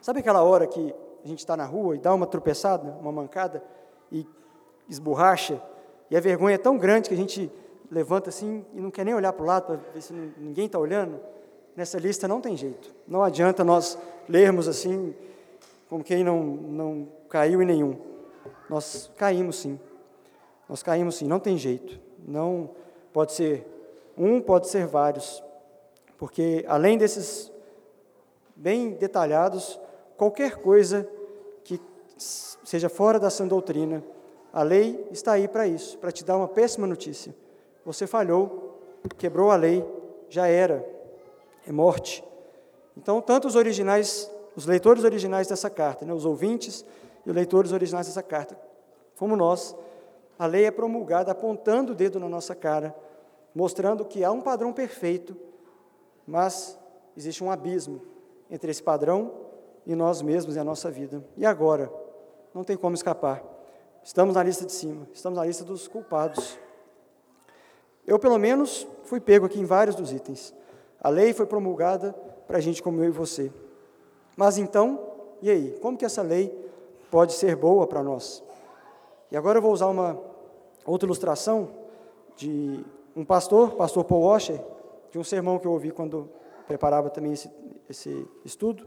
Sabe 0.00 0.20
aquela 0.20 0.42
hora 0.42 0.66
que 0.66 0.94
a 1.24 1.28
gente 1.28 1.40
está 1.40 1.56
na 1.56 1.64
rua 1.64 1.96
e 1.96 1.98
dá 1.98 2.14
uma 2.14 2.26
tropeçada, 2.26 2.96
uma 3.00 3.10
mancada, 3.10 3.62
e 4.10 4.26
esborracha, 4.88 5.60
e 6.10 6.16
a 6.16 6.20
vergonha 6.20 6.54
é 6.54 6.58
tão 6.58 6.78
grande 6.78 7.08
que 7.08 7.14
a 7.14 7.18
gente 7.18 7.50
levanta 7.90 8.30
assim 8.30 8.64
e 8.74 8.80
não 8.80 8.90
quer 8.90 9.04
nem 9.04 9.14
olhar 9.14 9.32
para 9.32 9.42
o 9.42 9.46
lado 9.46 9.66
para 9.66 9.76
ver 9.92 10.00
se 10.00 10.12
ninguém 10.12 10.66
está 10.66 10.78
olhando? 10.78 11.20
Nessa 11.78 11.96
lista 11.96 12.26
não 12.26 12.40
tem 12.40 12.56
jeito. 12.56 12.92
Não 13.06 13.22
adianta 13.22 13.62
nós 13.62 13.96
lermos 14.28 14.66
assim, 14.66 15.14
como 15.88 16.02
quem 16.02 16.24
não, 16.24 16.42
não 16.42 17.08
caiu 17.28 17.62
em 17.62 17.64
nenhum. 17.64 17.96
Nós 18.68 19.08
caímos 19.16 19.60
sim. 19.60 19.78
Nós 20.68 20.82
caímos 20.82 21.14
sim, 21.14 21.28
não 21.28 21.38
tem 21.38 21.56
jeito. 21.56 22.00
Não 22.26 22.70
pode 23.12 23.30
ser 23.30 23.64
um, 24.16 24.40
pode 24.40 24.66
ser 24.66 24.88
vários. 24.88 25.40
Porque 26.16 26.64
além 26.66 26.98
desses 26.98 27.52
bem 28.56 28.90
detalhados, 28.90 29.78
qualquer 30.16 30.56
coisa 30.56 31.08
que 31.62 31.80
seja 32.16 32.88
fora 32.88 33.20
da 33.20 33.30
sã 33.30 33.46
doutrina, 33.46 34.02
a 34.52 34.64
lei 34.64 35.06
está 35.12 35.34
aí 35.34 35.46
para 35.46 35.64
isso, 35.64 35.96
para 35.98 36.10
te 36.10 36.24
dar 36.24 36.38
uma 36.38 36.48
péssima 36.48 36.88
notícia. 36.88 37.32
Você 37.84 38.04
falhou, 38.04 38.80
quebrou 39.16 39.52
a 39.52 39.54
lei, 39.54 39.86
já 40.28 40.48
era, 40.48 40.97
é 41.68 41.72
morte. 41.72 42.24
Então, 42.96 43.20
tanto 43.20 43.46
os 43.46 43.54
originais, 43.54 44.30
os 44.56 44.64
leitores 44.64 45.04
originais 45.04 45.46
dessa 45.46 45.68
carta, 45.68 46.06
né, 46.06 46.12
os 46.14 46.24
ouvintes 46.24 46.84
e 47.26 47.28
os 47.28 47.36
leitores 47.36 47.72
originais 47.72 48.06
dessa 48.06 48.22
carta, 48.22 48.58
como 49.18 49.36
nós, 49.36 49.76
a 50.38 50.46
lei 50.46 50.64
é 50.64 50.70
promulgada 50.70 51.30
apontando 51.30 51.92
o 51.92 51.94
dedo 51.94 52.18
na 52.18 52.28
nossa 52.28 52.54
cara, 52.54 52.94
mostrando 53.54 54.04
que 54.04 54.24
há 54.24 54.32
um 54.32 54.40
padrão 54.40 54.72
perfeito, 54.72 55.36
mas 56.26 56.78
existe 57.16 57.44
um 57.44 57.50
abismo 57.50 58.00
entre 58.50 58.70
esse 58.70 58.82
padrão 58.82 59.32
e 59.86 59.94
nós 59.94 60.22
mesmos 60.22 60.56
e 60.56 60.58
a 60.58 60.64
nossa 60.64 60.90
vida. 60.90 61.22
E 61.36 61.44
agora? 61.44 61.92
Não 62.54 62.64
tem 62.64 62.76
como 62.76 62.94
escapar. 62.94 63.44
Estamos 64.02 64.34
na 64.34 64.42
lista 64.42 64.64
de 64.64 64.72
cima, 64.72 65.06
estamos 65.12 65.38
na 65.38 65.44
lista 65.44 65.64
dos 65.64 65.86
culpados. 65.86 66.58
Eu, 68.06 68.18
pelo 68.18 68.38
menos, 68.38 68.88
fui 69.02 69.20
pego 69.20 69.44
aqui 69.44 69.60
em 69.60 69.66
vários 69.66 69.94
dos 69.94 70.12
itens. 70.12 70.54
A 71.00 71.08
lei 71.08 71.32
foi 71.32 71.46
promulgada 71.46 72.12
para 72.46 72.58
a 72.58 72.60
gente 72.60 72.82
como 72.82 73.02
eu 73.02 73.08
e 73.08 73.12
você. 73.12 73.52
Mas 74.36 74.58
então, 74.58 75.00
e 75.40 75.50
aí? 75.50 75.78
Como 75.80 75.96
que 75.96 76.04
essa 76.04 76.22
lei 76.22 76.48
pode 77.10 77.32
ser 77.32 77.56
boa 77.56 77.86
para 77.86 78.02
nós? 78.02 78.42
E 79.30 79.36
agora 79.36 79.58
eu 79.58 79.62
vou 79.62 79.72
usar 79.72 79.86
uma 79.86 80.18
outra 80.84 81.06
ilustração 81.06 81.68
de 82.36 82.84
um 83.14 83.24
pastor, 83.24 83.72
pastor 83.72 84.04
Paul 84.04 84.22
Washer, 84.22 84.60
de 85.10 85.18
um 85.18 85.24
sermão 85.24 85.58
que 85.58 85.66
eu 85.66 85.72
ouvi 85.72 85.90
quando 85.90 86.30
preparava 86.66 87.10
também 87.10 87.32
esse, 87.32 87.50
esse 87.88 88.26
estudo, 88.44 88.86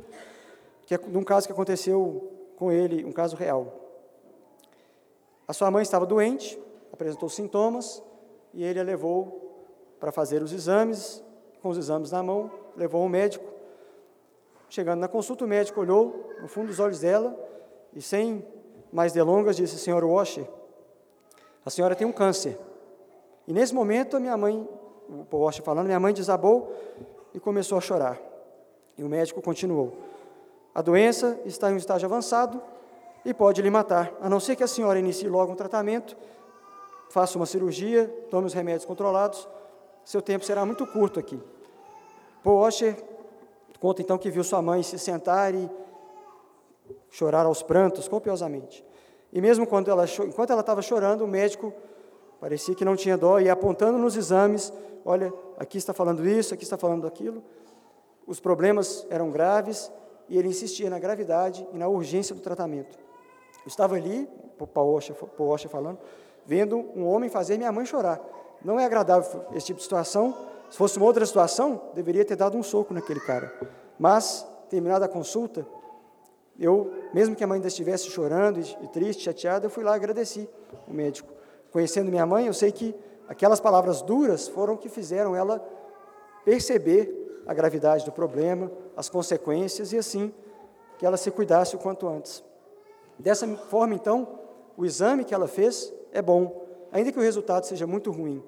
que 0.85 0.95
é 0.95 0.97
de 0.97 1.17
um 1.17 1.23
caso 1.23 1.47
que 1.47 1.53
aconteceu 1.53 2.31
com 2.55 2.71
ele, 2.71 3.03
um 3.05 3.11
caso 3.11 3.35
real. 3.35 3.73
A 5.47 5.53
sua 5.53 5.69
mãe 5.69 5.81
estava 5.81 6.05
doente, 6.05 6.61
apresentou 6.93 7.27
sintomas, 7.27 8.01
e 8.53 8.63
ele 8.63 8.79
a 8.79 8.83
levou 8.83 9.65
para 9.99 10.11
fazer 10.11 10.41
os 10.41 10.51
exames, 10.51 11.23
com 11.61 11.69
os 11.69 11.77
exames 11.77 12.11
na 12.11 12.23
mão, 12.23 12.51
levou 12.75 13.01
ao 13.01 13.09
médico. 13.09 13.45
Chegando 14.69 14.99
na 14.99 15.07
consulta, 15.07 15.43
o 15.43 15.47
médico 15.47 15.79
olhou 15.81 16.31
no 16.41 16.47
fundo 16.47 16.67
dos 16.67 16.79
olhos 16.79 16.99
dela 16.99 17.37
e, 17.93 18.01
sem 18.01 18.45
mais 18.91 19.13
delongas, 19.13 19.55
disse: 19.55 19.77
Senhor 19.77 20.03
Washer, 20.03 20.47
a 21.65 21.69
senhora 21.69 21.95
tem 21.95 22.07
um 22.07 22.11
câncer. 22.11 22.57
E 23.47 23.53
nesse 23.53 23.73
momento, 23.73 24.17
a 24.17 24.19
minha 24.19 24.37
mãe, 24.37 24.67
o 25.09 25.37
Washer 25.37 25.63
falando, 25.63 25.85
minha 25.85 25.99
mãe 25.99 26.13
desabou 26.13 26.73
e 27.33 27.39
começou 27.39 27.77
a 27.77 27.81
chorar. 27.81 28.19
E 28.97 29.03
o 29.03 29.09
médico 29.09 29.41
continuou: 29.41 29.93
A 30.73 30.81
doença 30.81 31.39
está 31.45 31.69
em 31.69 31.73
um 31.73 31.77
estágio 31.77 32.07
avançado 32.07 32.61
e 33.25 33.33
pode 33.33 33.61
lhe 33.61 33.69
matar, 33.69 34.13
a 34.21 34.29
não 34.29 34.39
ser 34.39 34.55
que 34.55 34.63
a 34.63 34.67
senhora 34.67 34.97
inicie 34.97 35.27
logo 35.27 35.51
um 35.51 35.55
tratamento 35.55 36.15
faça 37.11 37.37
uma 37.37 37.45
cirurgia, 37.45 38.07
tome 38.29 38.47
os 38.47 38.53
remédios 38.53 38.85
controlados, 38.85 39.47
seu 40.03 40.21
tempo 40.21 40.45
será 40.45 40.65
muito 40.65 40.85
curto 40.87 41.19
aqui. 41.19 41.39
Paul 42.43 42.59
Washer 42.59 42.95
conta 43.79 44.01
então 44.01 44.17
que 44.17 44.29
viu 44.29 44.43
sua 44.43 44.61
mãe 44.61 44.83
se 44.83 44.97
sentar 44.99 45.53
e 45.53 45.69
chorar 47.09 47.45
aos 47.45 47.63
prantos 47.63 48.07
copiosamente. 48.07 48.85
E 49.33 49.41
mesmo 49.41 49.65
quando 49.65 49.89
ela, 49.89 50.05
enquanto 50.27 50.51
ela 50.51 50.61
estava 50.61 50.81
chorando, 50.81 51.23
o 51.23 51.27
médico 51.27 51.73
parecia 52.39 52.75
que 52.75 52.85
não 52.85 52.95
tinha 52.95 53.17
dó 53.17 53.39
e 53.39 53.49
apontando 53.49 53.97
nos 53.97 54.15
exames, 54.15 54.73
olha, 55.05 55.33
aqui 55.57 55.77
está 55.77 55.93
falando 55.93 56.27
isso, 56.27 56.53
aqui 56.53 56.63
está 56.63 56.77
falando 56.77 57.07
aquilo. 57.07 57.43
os 58.27 58.39
problemas 58.39 59.05
eram 59.09 59.29
graves 59.31 59.91
e 60.29 60.37
ele 60.37 60.47
insistia 60.47 60.89
na 60.89 60.99
gravidade 60.99 61.67
e 61.73 61.77
na 61.77 61.87
urgência 61.87 62.33
do 62.33 62.41
tratamento. 62.41 62.97
Eu 63.63 63.67
estava 63.67 63.95
ali, 63.95 64.27
Paul 64.73 64.93
Washer 64.93 65.69
falando, 65.69 65.99
vendo 66.45 66.77
um 66.77 67.05
homem 67.07 67.29
fazer 67.29 67.57
minha 67.57 67.71
mãe 67.71 67.85
chorar. 67.85 68.19
Não 68.63 68.79
é 68.79 68.85
agradável 68.85 69.45
esse 69.53 69.67
tipo 69.67 69.77
de 69.77 69.83
situação. 69.83 70.35
Se 70.69 70.77
fosse 70.77 70.97
uma 70.97 71.05
outra 71.05 71.25
situação, 71.25 71.81
deveria 71.93 72.23
ter 72.23 72.35
dado 72.35 72.57
um 72.57 72.63
soco 72.63 72.93
naquele 72.93 73.19
cara. 73.19 73.53
Mas, 73.99 74.47
terminada 74.69 75.05
a 75.05 75.09
consulta, 75.09 75.65
eu, 76.59 76.91
mesmo 77.13 77.35
que 77.35 77.43
a 77.43 77.47
mãe 77.47 77.57
ainda 77.57 77.67
estivesse 77.67 78.09
chorando 78.09 78.59
e, 78.59 78.87
triste, 78.89 79.23
chateada, 79.23 79.65
eu 79.65 79.69
fui 79.69 79.83
lá 79.83 79.93
e 79.93 79.95
agradeci 79.95 80.47
o 80.87 80.93
médico. 80.93 81.33
Conhecendo 81.71 82.09
minha 82.09 82.25
mãe, 82.25 82.47
eu 82.47 82.53
sei 82.53 82.71
que 82.71 82.95
aquelas 83.27 83.59
palavras 83.59 84.01
duras 84.01 84.47
foram 84.47 84.77
que 84.77 84.89
fizeram 84.89 85.35
ela 85.35 85.59
perceber 86.45 87.43
a 87.47 87.53
gravidade 87.53 88.05
do 88.05 88.11
problema, 88.11 88.71
as 88.95 89.09
consequências 89.09 89.91
e 89.93 89.97
assim 89.97 90.33
que 90.97 91.05
ela 91.05 91.17
se 91.17 91.31
cuidasse 91.31 91.75
o 91.75 91.79
quanto 91.79 92.07
antes. 92.07 92.43
Dessa 93.17 93.47
forma, 93.47 93.95
então, 93.95 94.39
o 94.77 94.85
exame 94.85 95.23
que 95.23 95.33
ela 95.33 95.47
fez 95.47 95.91
é 96.11 96.21
bom, 96.21 96.65
ainda 96.91 97.11
que 97.11 97.17
o 97.17 97.21
resultado 97.21 97.65
seja 97.65 97.87
muito 97.87 98.11
ruim. 98.11 98.43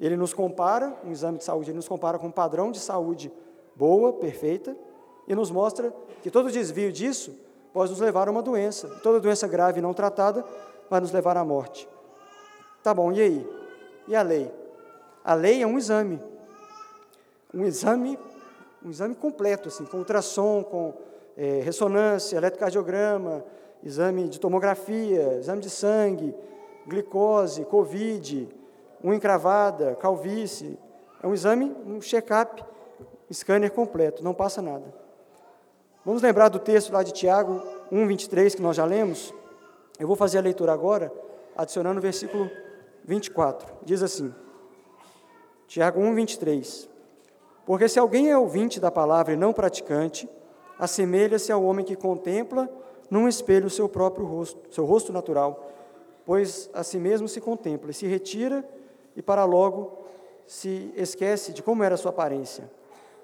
Ele 0.00 0.16
nos 0.16 0.32
compara, 0.32 0.96
um 1.04 1.10
exame 1.10 1.38
de 1.38 1.44
saúde, 1.44 1.70
ele 1.70 1.76
nos 1.76 1.88
compara 1.88 2.18
com 2.18 2.28
um 2.28 2.32
padrão 2.32 2.70
de 2.70 2.78
saúde 2.78 3.32
boa, 3.74 4.12
perfeita, 4.12 4.76
e 5.26 5.34
nos 5.34 5.50
mostra 5.50 5.92
que 6.22 6.30
todo 6.30 6.50
desvio 6.50 6.92
disso 6.92 7.34
pode 7.72 7.90
nos 7.90 8.00
levar 8.00 8.28
a 8.28 8.30
uma 8.30 8.42
doença. 8.42 8.88
Toda 9.02 9.20
doença 9.20 9.46
grave 9.46 9.80
não 9.80 9.92
tratada 9.92 10.44
vai 10.88 11.00
nos 11.00 11.12
levar 11.12 11.36
à 11.36 11.44
morte. 11.44 11.88
Tá 12.82 12.94
bom, 12.94 13.12
e 13.12 13.20
aí? 13.20 13.50
E 14.06 14.16
a 14.16 14.22
lei? 14.22 14.50
A 15.24 15.34
lei 15.34 15.62
é 15.62 15.66
um 15.66 15.76
exame. 15.76 16.22
Um 17.52 17.64
exame, 17.64 18.18
um 18.84 18.90
exame 18.90 19.14
completo, 19.14 19.68
assim, 19.68 19.84
com 19.84 19.98
ultrassom, 19.98 20.62
com 20.62 20.94
é, 21.36 21.60
ressonância, 21.60 22.36
eletrocardiograma, 22.36 23.44
exame 23.82 24.28
de 24.28 24.40
tomografia, 24.40 25.38
exame 25.38 25.60
de 25.60 25.70
sangue, 25.70 26.34
glicose, 26.86 27.64
covid, 27.64 28.48
unha 29.02 29.16
encravada, 29.16 29.94
calvície. 29.96 30.78
É 31.22 31.26
um 31.26 31.34
exame, 31.34 31.74
um 31.86 32.00
check-up, 32.00 32.64
scanner 33.32 33.72
completo, 33.72 34.22
não 34.22 34.34
passa 34.34 34.62
nada. 34.62 34.94
Vamos 36.04 36.22
lembrar 36.22 36.48
do 36.48 36.58
texto 36.58 36.92
lá 36.92 37.02
de 37.02 37.12
Tiago 37.12 37.62
1, 37.92 38.06
23, 38.06 38.54
que 38.54 38.62
nós 38.62 38.76
já 38.76 38.84
lemos? 38.84 39.34
Eu 39.98 40.06
vou 40.06 40.16
fazer 40.16 40.38
a 40.38 40.40
leitura 40.42 40.72
agora, 40.72 41.12
adicionando 41.56 41.98
o 41.98 42.02
versículo 42.02 42.50
24. 43.04 43.74
Diz 43.84 44.02
assim, 44.02 44.32
Tiago 45.66 46.00
1, 46.00 46.14
23. 46.14 46.88
Porque 47.66 47.88
se 47.88 47.98
alguém 47.98 48.30
é 48.30 48.38
ouvinte 48.38 48.80
da 48.80 48.90
palavra 48.90 49.34
e 49.34 49.36
não 49.36 49.52
praticante, 49.52 50.28
assemelha-se 50.78 51.52
ao 51.52 51.62
homem 51.62 51.84
que 51.84 51.96
contempla 51.96 52.68
num 53.10 53.28
espelho 53.28 53.68
seu 53.68 53.88
próprio 53.88 54.24
rosto, 54.24 54.72
seu 54.72 54.84
rosto 54.84 55.12
natural, 55.12 55.66
pois 56.24 56.70
a 56.72 56.82
si 56.82 56.98
mesmo 56.98 57.28
se 57.28 57.40
contempla 57.40 57.90
e 57.90 57.94
se 57.94 58.06
retira 58.06 58.64
e 59.18 59.22
para 59.22 59.44
logo 59.44 59.98
se 60.46 60.92
esquece 60.94 61.52
de 61.52 61.60
como 61.60 61.82
era 61.82 61.96
sua 61.96 62.10
aparência. 62.10 62.70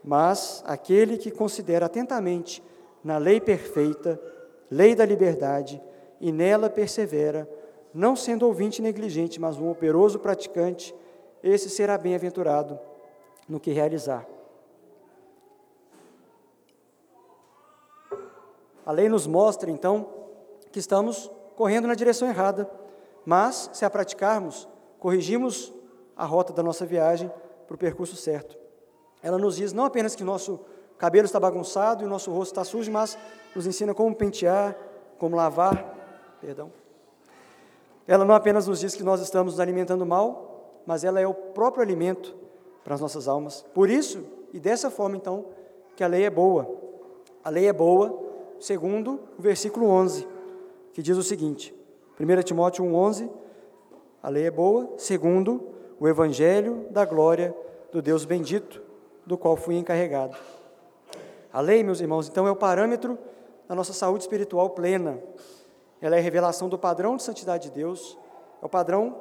Mas 0.02 0.60
aquele 0.66 1.16
que 1.16 1.30
considera 1.30 1.86
atentamente 1.86 2.60
na 3.02 3.16
lei 3.16 3.40
perfeita, 3.40 4.20
lei 4.68 4.96
da 4.96 5.06
liberdade, 5.06 5.80
e 6.20 6.32
nela 6.32 6.68
persevera, 6.68 7.48
não 7.94 8.16
sendo 8.16 8.44
ouvinte 8.44 8.82
negligente, 8.82 9.40
mas 9.40 9.56
um 9.56 9.70
operoso 9.70 10.18
praticante, 10.18 10.92
esse 11.44 11.70
será 11.70 11.96
bem-aventurado 11.96 12.76
no 13.48 13.60
que 13.60 13.70
realizar. 13.70 14.26
A 18.84 18.90
lei 18.90 19.08
nos 19.08 19.28
mostra, 19.28 19.70
então, 19.70 20.08
que 20.72 20.80
estamos 20.80 21.30
correndo 21.54 21.86
na 21.86 21.94
direção 21.94 22.26
errada, 22.26 22.68
mas, 23.24 23.70
se 23.72 23.84
a 23.84 23.90
praticarmos, 23.90 24.68
corrigimos 24.98 25.73
a 26.16 26.24
rota 26.24 26.52
da 26.52 26.62
nossa 26.62 26.86
viagem 26.86 27.30
para 27.66 27.74
o 27.74 27.78
percurso 27.78 28.16
certo. 28.16 28.56
Ela 29.22 29.38
nos 29.38 29.56
diz 29.56 29.72
não 29.72 29.84
apenas 29.84 30.14
que 30.14 30.22
nosso 30.22 30.60
cabelo 30.98 31.26
está 31.26 31.40
bagunçado 31.40 32.02
e 32.02 32.06
o 32.06 32.08
nosso 32.08 32.30
rosto 32.30 32.52
está 32.52 32.64
sujo, 32.64 32.90
mas 32.90 33.18
nos 33.54 33.66
ensina 33.66 33.94
como 33.94 34.14
pentear, 34.14 34.76
como 35.18 35.36
lavar, 35.36 36.36
perdão. 36.40 36.70
Ela 38.06 38.24
não 38.24 38.34
apenas 38.34 38.66
nos 38.66 38.80
diz 38.80 38.94
que 38.94 39.02
nós 39.02 39.20
estamos 39.20 39.54
nos 39.54 39.60
alimentando 39.60 40.04
mal, 40.04 40.82
mas 40.86 41.04
ela 41.04 41.20
é 41.20 41.26
o 41.26 41.34
próprio 41.34 41.82
alimento 41.82 42.34
para 42.84 42.94
as 42.94 43.00
nossas 43.00 43.26
almas. 43.26 43.64
Por 43.74 43.88
isso, 43.88 44.22
e 44.52 44.60
dessa 44.60 44.90
forma 44.90 45.16
então, 45.16 45.46
que 45.96 46.04
a 46.04 46.06
lei 46.06 46.24
é 46.24 46.30
boa. 46.30 46.68
A 47.42 47.48
lei 47.48 47.66
é 47.66 47.72
boa, 47.72 48.22
segundo 48.60 49.20
o 49.38 49.42
versículo 49.42 49.86
11, 49.86 50.28
que 50.92 51.02
diz 51.02 51.16
o 51.16 51.22
seguinte: 51.22 51.74
1 52.20 52.42
Timóteo 52.42 52.84
1:11, 52.84 53.30
a 54.22 54.28
lei 54.28 54.46
é 54.46 54.50
boa, 54.50 54.92
segundo 54.98 55.74
o 56.04 56.08
evangelho 56.08 56.86
da 56.90 57.02
glória 57.06 57.56
do 57.90 58.02
Deus 58.02 58.26
bendito, 58.26 58.82
do 59.24 59.38
qual 59.38 59.56
fui 59.56 59.74
encarregado. 59.76 60.36
A 61.50 61.62
lei, 61.62 61.82
meus 61.82 61.98
irmãos, 61.98 62.28
então 62.28 62.46
é 62.46 62.50
o 62.50 62.56
parâmetro 62.56 63.18
da 63.66 63.74
nossa 63.74 63.94
saúde 63.94 64.24
espiritual 64.24 64.68
plena. 64.68 65.18
Ela 66.02 66.16
é 66.16 66.18
a 66.18 66.22
revelação 66.22 66.68
do 66.68 66.78
padrão 66.78 67.16
de 67.16 67.22
santidade 67.22 67.70
de 67.70 67.74
Deus, 67.76 68.18
é 68.60 68.66
o 68.66 68.68
padrão 68.68 69.16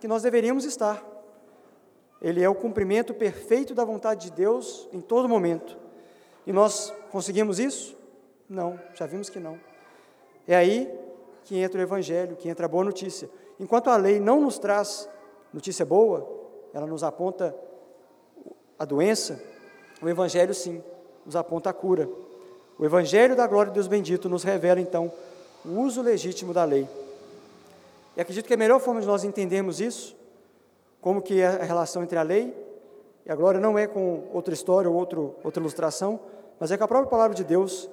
que 0.00 0.08
nós 0.08 0.22
deveríamos 0.22 0.64
estar. 0.64 1.04
Ele 2.18 2.42
é 2.42 2.48
o 2.48 2.54
cumprimento 2.54 3.12
perfeito 3.12 3.74
da 3.74 3.84
vontade 3.84 4.30
de 4.30 4.32
Deus 4.32 4.88
em 4.90 5.02
todo 5.02 5.28
momento. 5.28 5.76
E 6.46 6.52
nós 6.52 6.94
conseguimos 7.10 7.58
isso? 7.58 7.94
Não, 8.48 8.80
já 8.94 9.04
vimos 9.04 9.28
que 9.28 9.38
não. 9.38 9.60
É 10.48 10.56
aí 10.56 10.90
que 11.44 11.58
entra 11.58 11.78
o 11.78 11.82
Evangelho, 11.82 12.36
que 12.36 12.48
entra 12.48 12.64
a 12.64 12.68
boa 12.70 12.84
notícia. 12.84 13.28
Enquanto 13.60 13.90
a 13.90 13.98
lei 13.98 14.18
não 14.18 14.40
nos 14.40 14.58
traz 14.58 15.10
notícia 15.52 15.84
boa, 15.84 16.28
ela 16.72 16.86
nos 16.86 17.02
aponta 17.02 17.54
a 18.78 18.84
doença, 18.84 19.40
o 20.00 20.08
Evangelho 20.08 20.54
sim 20.54 20.82
nos 21.24 21.36
aponta 21.36 21.70
a 21.70 21.72
cura. 21.72 22.08
O 22.78 22.84
Evangelho 22.84 23.36
da 23.36 23.46
glória 23.46 23.70
de 23.70 23.74
Deus 23.74 23.86
bendito 23.86 24.28
nos 24.28 24.42
revela, 24.42 24.80
então, 24.80 25.12
o 25.64 25.80
uso 25.80 26.02
legítimo 26.02 26.52
da 26.52 26.64
lei. 26.64 26.88
E 28.16 28.20
acredito 28.20 28.46
que 28.46 28.54
a 28.54 28.56
melhor 28.56 28.80
forma 28.80 29.00
de 29.00 29.06
nós 29.06 29.24
entendermos 29.24 29.80
isso, 29.80 30.16
como 31.00 31.22
que 31.22 31.40
é 31.40 31.46
a 31.46 31.64
relação 31.64 32.02
entre 32.02 32.18
a 32.18 32.22
lei 32.22 32.54
e 33.24 33.30
a 33.30 33.36
glória 33.36 33.60
não 33.60 33.78
é 33.78 33.86
com 33.86 34.24
outra 34.32 34.52
história 34.52 34.90
ou 34.90 34.96
outro, 34.96 35.36
outra 35.44 35.60
ilustração, 35.60 36.18
mas 36.58 36.70
é 36.70 36.76
com 36.76 36.84
a 36.84 36.88
própria 36.88 37.10
palavra 37.10 37.36
de 37.36 37.44
Deus, 37.44 37.88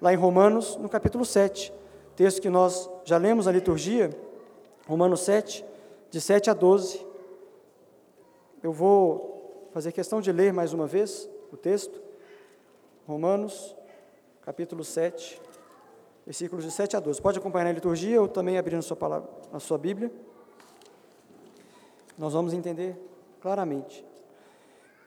lá 0.00 0.12
em 0.12 0.16
Romanos, 0.16 0.76
no 0.76 0.88
capítulo 0.88 1.24
7, 1.24 1.72
texto 2.14 2.40
que 2.40 2.50
nós 2.50 2.88
já 3.04 3.16
lemos 3.16 3.46
na 3.46 3.52
liturgia, 3.52 4.10
Romanos 4.86 5.20
7, 5.20 5.64
de 6.14 6.20
7 6.20 6.48
a 6.48 6.54
12. 6.54 7.04
Eu 8.62 8.72
vou 8.72 9.68
fazer 9.72 9.90
questão 9.90 10.20
de 10.20 10.30
ler 10.30 10.52
mais 10.52 10.72
uma 10.72 10.86
vez 10.86 11.28
o 11.52 11.56
texto. 11.56 12.00
Romanos, 13.04 13.74
capítulo 14.42 14.84
7, 14.84 15.42
versículos 16.24 16.64
de 16.64 16.70
7 16.70 16.96
a 16.96 17.00
12. 17.00 17.20
Pode 17.20 17.40
acompanhar 17.40 17.64
na 17.64 17.72
liturgia 17.72 18.22
ou 18.22 18.28
também 18.28 18.56
abrir 18.56 18.76
na 18.76 18.82
sua, 18.82 18.96
palavra, 18.96 19.28
na 19.52 19.58
sua 19.58 19.76
Bíblia. 19.76 20.08
Nós 22.16 22.32
vamos 22.32 22.52
entender 22.52 22.96
claramente. 23.40 24.06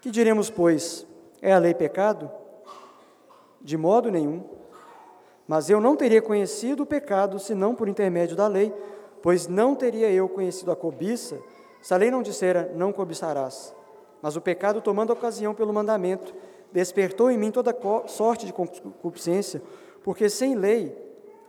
Que 0.02 0.12
diremos, 0.12 0.50
pois? 0.50 1.08
É 1.42 1.54
a 1.54 1.58
lei 1.58 1.74
pecado? 1.74 2.30
De 3.62 3.78
modo 3.78 4.12
nenhum. 4.12 4.44
Mas 5.48 5.70
eu 5.70 5.80
não 5.80 5.96
teria 5.96 6.22
conhecido 6.22 6.84
o 6.84 6.86
pecado 6.86 7.40
senão 7.40 7.74
por 7.74 7.88
intermédio 7.88 8.36
da 8.36 8.50
lei, 8.50 8.74
pois 9.28 9.46
não 9.46 9.76
teria 9.76 10.10
eu 10.10 10.30
conhecido 10.30 10.72
a 10.72 10.76
cobiça 10.78 11.38
se 11.82 11.94
a 11.94 11.98
lei 11.98 12.10
não 12.10 12.22
dissera 12.22 12.72
não 12.74 12.94
cobiçarás. 12.94 13.76
Mas 14.22 14.38
o 14.38 14.42
pecado, 14.42 14.80
tomando 14.80 15.12
ocasião 15.12 15.54
pelo 15.54 15.74
mandamento, 15.74 16.34
despertou 16.72 17.30
em 17.30 17.38
mim 17.38 17.52
toda 17.52 17.76
sorte 18.08 18.46
de 18.46 18.54
concupiscência, 18.54 19.62
porque 20.02 20.30
sem 20.30 20.56
lei 20.56 20.98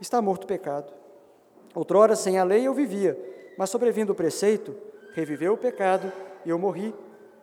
está 0.01 0.21
morto 0.21 0.43
o 0.43 0.47
pecado. 0.49 0.93
Outrora, 1.73 2.17
sem 2.17 2.37
a 2.37 2.43
lei 2.43 2.67
eu 2.67 2.75
vivia, 2.75 3.17
mas 3.57 3.71
sobrevindo 3.71 4.11
o 4.11 4.17
preceito, 4.17 4.75
reviveu 5.15 5.53
o 5.53 5.57
pecado 5.57 6.13
e 6.45 6.51
eu 6.51 6.59
morri. 6.59 6.93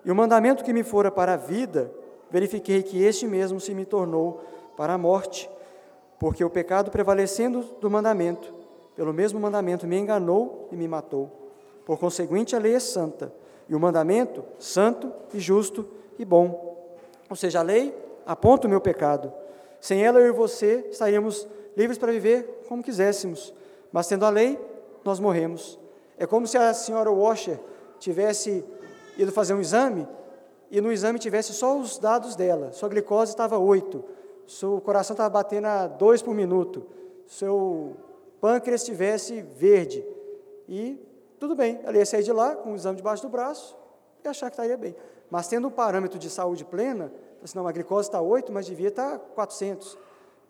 E 0.03 0.11
o 0.11 0.15
mandamento 0.15 0.65
que 0.65 0.73
me 0.73 0.83
fora 0.83 1.09
para 1.09 1.35
a 1.35 1.37
vida, 1.37 1.89
verifiquei 2.29 2.83
que 2.83 3.01
este 3.01 3.25
mesmo 3.25 3.61
se 3.61 3.73
me 3.73 3.85
tornou 3.85 4.43
para 4.75 4.95
a 4.95 4.97
morte, 4.97 5.49
porque 6.19 6.43
o 6.43 6.49
pecado 6.49 6.91
prevalecendo 6.91 7.61
do 7.79 7.89
mandamento, 7.89 8.64
pelo 8.95 9.13
mesmo 9.13 9.39
mandamento 9.39 9.85
me 9.85 9.97
enganou 9.97 10.67
e 10.71 10.75
me 10.75 10.87
matou. 10.87 11.29
Por 11.85 11.99
conseguinte, 11.99 12.55
a 12.55 12.59
lei 12.59 12.75
é 12.75 12.79
santa, 12.79 13.31
e 13.67 13.75
o 13.75 13.79
mandamento 13.79 14.43
santo 14.57 15.11
e 15.33 15.39
justo 15.39 15.87
e 16.17 16.25
bom. 16.25 16.87
Ou 17.29 17.35
seja, 17.35 17.59
a 17.59 17.63
lei 17.63 17.95
aponta 18.25 18.67
o 18.67 18.69
meu 18.69 18.81
pecado. 18.81 19.31
Sem 19.79 20.03
ela, 20.03 20.19
eu 20.19 20.27
e 20.27 20.31
você 20.31 20.87
estaríamos 20.89 21.47
livres 21.75 21.97
para 21.97 22.11
viver 22.11 22.63
como 22.67 22.83
quiséssemos. 22.83 23.53
Mas 23.91 24.07
tendo 24.07 24.25
a 24.25 24.29
lei, 24.29 24.59
nós 25.03 25.19
morremos. 25.19 25.79
É 26.17 26.25
como 26.25 26.47
se 26.47 26.57
a 26.57 26.73
senhora 26.73 27.11
Washer 27.11 27.59
tivesse 27.99 28.63
ido 29.17 29.31
fazer 29.31 29.53
um 29.53 29.61
exame 29.61 30.07
e 30.69 30.81
no 30.81 30.91
exame 30.91 31.19
tivesse 31.19 31.53
só 31.53 31.77
os 31.77 31.97
dados 31.97 32.35
dela, 32.35 32.71
sua 32.71 32.89
glicose 32.89 33.31
estava 33.31 33.57
8, 33.57 34.03
seu 34.47 34.81
coração 34.81 35.13
estava 35.13 35.29
batendo 35.29 35.67
a 35.67 35.87
2 35.87 36.21
por 36.21 36.33
minuto, 36.33 36.85
seu 37.27 37.95
pâncreas 38.45 38.81
estivesse 38.81 39.41
verde, 39.41 40.05
e 40.69 40.99
tudo 41.39 41.55
bem, 41.55 41.79
ela 41.83 41.97
ia 41.97 42.05
sair 42.05 42.21
de 42.21 42.31
lá 42.31 42.55
com 42.55 42.73
o 42.73 42.75
exame 42.75 42.95
debaixo 42.95 43.23
do 43.23 43.27
braço 43.27 43.75
e 44.23 44.27
achar 44.27 44.51
que 44.51 44.53
estaria 44.53 44.77
bem. 44.77 44.95
Mas 45.31 45.47
tendo 45.47 45.67
um 45.67 45.71
parâmetro 45.71 46.19
de 46.19 46.29
saúde 46.29 46.63
plena, 46.63 47.11
assim, 47.43 47.57
não, 47.57 47.67
a 47.67 47.71
glicose 47.71 48.07
está 48.07 48.21
8, 48.21 48.51
mas 48.51 48.67
devia 48.67 48.89
estar 48.89 49.17
400. 49.17 49.97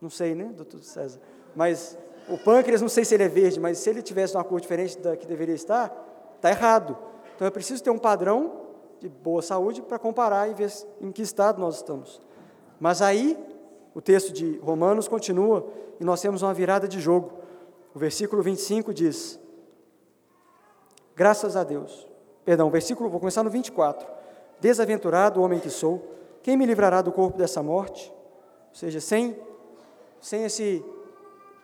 Não 0.01 0.09
sei, 0.09 0.35
né, 0.35 0.51
doutor 0.53 0.83
César? 0.83 1.21
Mas 1.55 1.97
o 2.27 2.37
pâncreas, 2.37 2.81
não 2.81 2.89
sei 2.89 3.05
se 3.05 3.13
ele 3.13 3.23
é 3.23 3.29
verde, 3.29 3.61
mas 3.61 3.77
se 3.77 3.89
ele 3.89 4.01
tivesse 4.01 4.35
uma 4.35 4.43
cor 4.43 4.59
diferente 4.59 4.97
da 4.97 5.15
que 5.15 5.25
deveria 5.25 5.55
estar, 5.55 5.89
está 6.35 6.49
errado. 6.49 6.97
Então 7.33 7.47
é 7.47 7.49
preciso 7.49 7.81
ter 7.81 7.91
um 7.91 7.97
padrão 7.97 8.59
de 8.99 9.07
boa 9.07 9.41
saúde 9.41 9.81
para 9.81 9.97
comparar 9.97 10.49
e 10.49 10.53
ver 10.53 10.69
em 10.99 11.13
que 11.13 11.21
estado 11.21 11.61
nós 11.61 11.77
estamos. 11.77 12.19
Mas 12.77 13.01
aí, 13.01 13.41
o 13.93 14.01
texto 14.01 14.33
de 14.33 14.57
Romanos 14.57 15.07
continua 15.07 15.65
e 15.97 16.03
nós 16.03 16.19
temos 16.19 16.41
uma 16.41 16.53
virada 16.53 16.89
de 16.89 16.99
jogo. 16.99 17.44
O 17.95 17.99
versículo 17.99 18.43
25 18.43 18.93
diz: 18.93 19.39
Graças 21.15 21.55
a 21.55 21.63
Deus. 21.63 22.05
Perdão, 22.43 22.69
versículo, 22.69 23.09
vou 23.09 23.21
começar 23.21 23.41
no 23.41 23.49
24. 23.49 24.05
Desaventurado 24.59 25.41
homem 25.41 25.61
que 25.61 25.69
sou, 25.69 26.05
quem 26.43 26.57
me 26.57 26.65
livrará 26.65 27.01
do 27.01 27.11
corpo 27.11 27.37
dessa 27.37 27.63
morte? 27.63 28.11
Ou 28.69 28.75
seja, 28.75 28.99
sem, 28.99 29.39
sem 30.19 30.43
esse, 30.43 30.83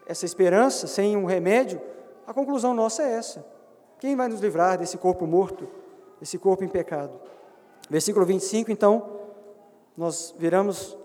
essa 0.08 0.26
esperança, 0.26 0.88
sem 0.88 1.18
um 1.18 1.26
remédio, 1.26 1.82
a 2.26 2.34
conclusão 2.34 2.74
nossa 2.74 3.04
é 3.04 3.12
essa. 3.12 3.46
Quem 4.00 4.16
vai 4.16 4.30
nos 4.30 4.40
livrar 4.40 4.78
desse 4.78 4.98
corpo 4.98 5.28
morto, 5.28 5.68
desse 6.18 6.38
corpo 6.38 6.64
em 6.64 6.70
pecado? 6.70 7.20
Versículo 7.90 8.26
25, 8.26 8.72
então, 8.72 9.20
nós 9.98 10.34
viramos 10.38 10.98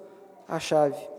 a 0.46 0.60
chave. 0.60 1.10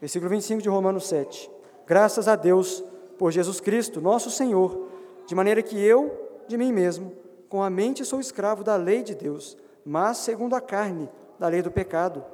Versículo 0.00 0.30
25 0.30 0.62
de 0.62 0.68
Romanos 0.68 1.08
7. 1.08 1.55
Graças 1.86 2.26
a 2.26 2.34
Deus 2.34 2.82
por 3.16 3.30
Jesus 3.30 3.60
Cristo, 3.60 4.00
nosso 4.00 4.28
Senhor, 4.28 4.88
de 5.24 5.34
maneira 5.34 5.62
que 5.62 5.80
eu, 5.80 6.42
de 6.48 6.58
mim 6.58 6.72
mesmo, 6.72 7.12
com 7.48 7.62
a 7.62 7.70
mente 7.70 8.04
sou 8.04 8.20
escravo 8.20 8.64
da 8.64 8.74
lei 8.74 9.02
de 9.04 9.14
Deus, 9.14 9.56
mas 9.84 10.18
segundo 10.18 10.56
a 10.56 10.60
carne, 10.60 11.08
da 11.38 11.46
lei 11.46 11.62
do 11.62 11.70
pecado. 11.70 12.24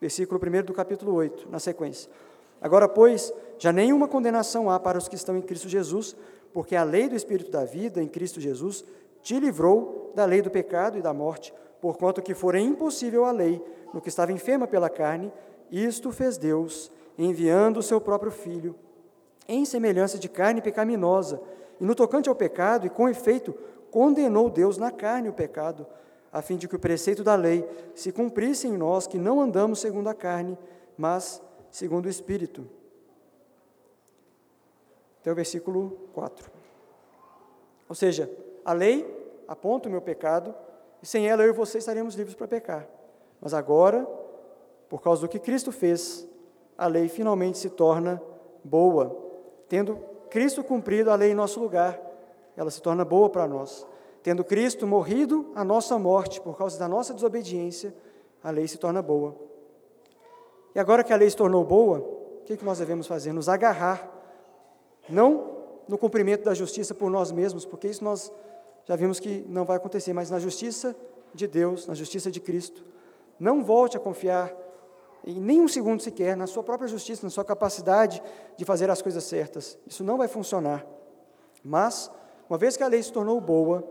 Versículo 0.00 0.40
1 0.44 0.64
do 0.64 0.74
capítulo 0.74 1.14
8, 1.14 1.48
na 1.48 1.60
sequência. 1.60 2.10
Agora, 2.60 2.88
pois, 2.88 3.32
já 3.58 3.72
nenhuma 3.72 4.08
condenação 4.08 4.68
há 4.68 4.78
para 4.80 4.98
os 4.98 5.06
que 5.06 5.14
estão 5.14 5.36
em 5.36 5.42
Cristo 5.42 5.68
Jesus, 5.68 6.16
porque 6.52 6.74
a 6.74 6.82
lei 6.82 7.08
do 7.08 7.14
Espírito 7.14 7.50
da 7.50 7.64
vida 7.64 8.02
em 8.02 8.08
Cristo 8.08 8.40
Jesus 8.40 8.84
te 9.22 9.38
livrou 9.38 10.12
da 10.16 10.24
lei 10.24 10.42
do 10.42 10.50
pecado 10.50 10.98
e 10.98 11.02
da 11.02 11.14
morte, 11.14 11.54
porquanto 11.80 12.20
que 12.20 12.34
fora 12.34 12.58
impossível 12.58 13.24
a 13.24 13.30
lei, 13.30 13.62
no 13.94 14.00
que 14.00 14.08
estava 14.08 14.32
enferma 14.32 14.66
pela 14.66 14.90
carne, 14.90 15.32
isto 15.70 16.10
fez 16.10 16.36
Deus, 16.36 16.90
enviando 17.18 17.78
o 17.78 17.82
seu 17.82 18.00
próprio 18.00 18.30
Filho, 18.30 18.74
em 19.48 19.64
semelhança 19.64 20.18
de 20.18 20.28
carne 20.28 20.60
pecaminosa, 20.60 21.40
e 21.80 21.84
no 21.84 21.94
tocante 21.94 22.28
ao 22.28 22.34
pecado, 22.34 22.86
e 22.86 22.90
com 22.90 23.08
efeito, 23.08 23.54
condenou 23.90 24.48
Deus 24.48 24.78
na 24.78 24.90
carne 24.90 25.28
o 25.28 25.32
pecado, 25.32 25.86
a 26.32 26.40
fim 26.40 26.56
de 26.56 26.66
que 26.66 26.76
o 26.76 26.78
preceito 26.78 27.22
da 27.22 27.34
lei 27.34 27.68
se 27.94 28.10
cumprisse 28.10 28.66
em 28.66 28.76
nós 28.76 29.06
que 29.06 29.18
não 29.18 29.40
andamos 29.40 29.80
segundo 29.80 30.08
a 30.08 30.14
carne, 30.14 30.56
mas 30.96 31.42
segundo 31.70 32.06
o 32.06 32.08
Espírito. 32.08 32.66
Até 35.20 35.30
o 35.30 35.34
versículo 35.34 36.08
4. 36.14 36.50
Ou 37.88 37.94
seja, 37.94 38.30
a 38.64 38.72
lei 38.72 39.06
aponta 39.46 39.88
o 39.88 39.92
meu 39.92 40.00
pecado, 40.00 40.54
e 41.02 41.06
sem 41.06 41.28
ela 41.28 41.42
eu 41.42 41.50
e 41.50 41.52
você 41.52 41.78
estaremos 41.78 42.14
livres 42.14 42.34
para 42.34 42.48
pecar. 42.48 42.88
Mas 43.40 43.52
agora, 43.52 44.08
por 44.88 45.02
causa 45.02 45.20
do 45.20 45.28
que 45.28 45.38
Cristo 45.38 45.70
fez, 45.70 46.26
a 46.76 46.86
lei 46.86 47.08
finalmente 47.08 47.58
se 47.58 47.70
torna 47.70 48.22
boa, 48.64 49.16
tendo 49.68 49.98
Cristo 50.30 50.64
cumprido 50.64 51.10
a 51.10 51.14
lei 51.14 51.32
em 51.32 51.34
nosso 51.34 51.60
lugar, 51.60 52.00
ela 52.56 52.70
se 52.70 52.80
torna 52.80 53.04
boa 53.04 53.28
para 53.28 53.46
nós. 53.46 53.86
Tendo 54.22 54.44
Cristo 54.44 54.86
morrido 54.86 55.50
a 55.54 55.64
nossa 55.64 55.98
morte 55.98 56.40
por 56.40 56.56
causa 56.56 56.78
da 56.78 56.86
nossa 56.86 57.12
desobediência, 57.12 57.94
a 58.42 58.50
lei 58.50 58.66
se 58.68 58.78
torna 58.78 59.02
boa. 59.02 59.34
E 60.74 60.78
agora 60.78 61.04
que 61.04 61.12
a 61.12 61.16
lei 61.16 61.28
se 61.28 61.36
tornou 61.36 61.64
boa, 61.64 61.98
o 61.98 62.44
que, 62.44 62.56
que 62.56 62.64
nós 62.64 62.78
devemos 62.78 63.06
fazer? 63.06 63.32
Nos 63.32 63.48
agarrar, 63.48 64.10
não 65.08 65.58
no 65.88 65.98
cumprimento 65.98 66.44
da 66.44 66.54
justiça 66.54 66.94
por 66.94 67.10
nós 67.10 67.32
mesmos, 67.32 67.64
porque 67.64 67.88
isso 67.88 68.04
nós 68.04 68.32
já 68.84 68.96
vimos 68.96 69.20
que 69.20 69.44
não 69.48 69.64
vai 69.64 69.76
acontecer, 69.76 70.12
mas 70.12 70.30
na 70.30 70.38
justiça 70.38 70.96
de 71.34 71.46
Deus, 71.46 71.86
na 71.86 71.94
justiça 71.94 72.30
de 72.30 72.40
Cristo. 72.40 72.84
Não 73.38 73.62
volte 73.62 73.96
a 73.96 74.00
confiar 74.00 74.54
em 75.24 75.40
nenhum 75.40 75.68
segundo 75.68 76.02
sequer 76.02 76.36
na 76.36 76.46
sua 76.46 76.62
própria 76.62 76.88
justiça, 76.88 77.24
na 77.24 77.30
sua 77.30 77.44
capacidade 77.44 78.22
de 78.56 78.64
fazer 78.64 78.90
as 78.90 79.00
coisas 79.00 79.24
certas. 79.24 79.78
Isso 79.86 80.02
não 80.02 80.18
vai 80.18 80.28
funcionar. 80.28 80.84
Mas, 81.62 82.10
uma 82.48 82.58
vez 82.58 82.76
que 82.76 82.82
a 82.82 82.88
lei 82.88 83.02
se 83.02 83.12
tornou 83.12 83.40
boa, 83.40 83.84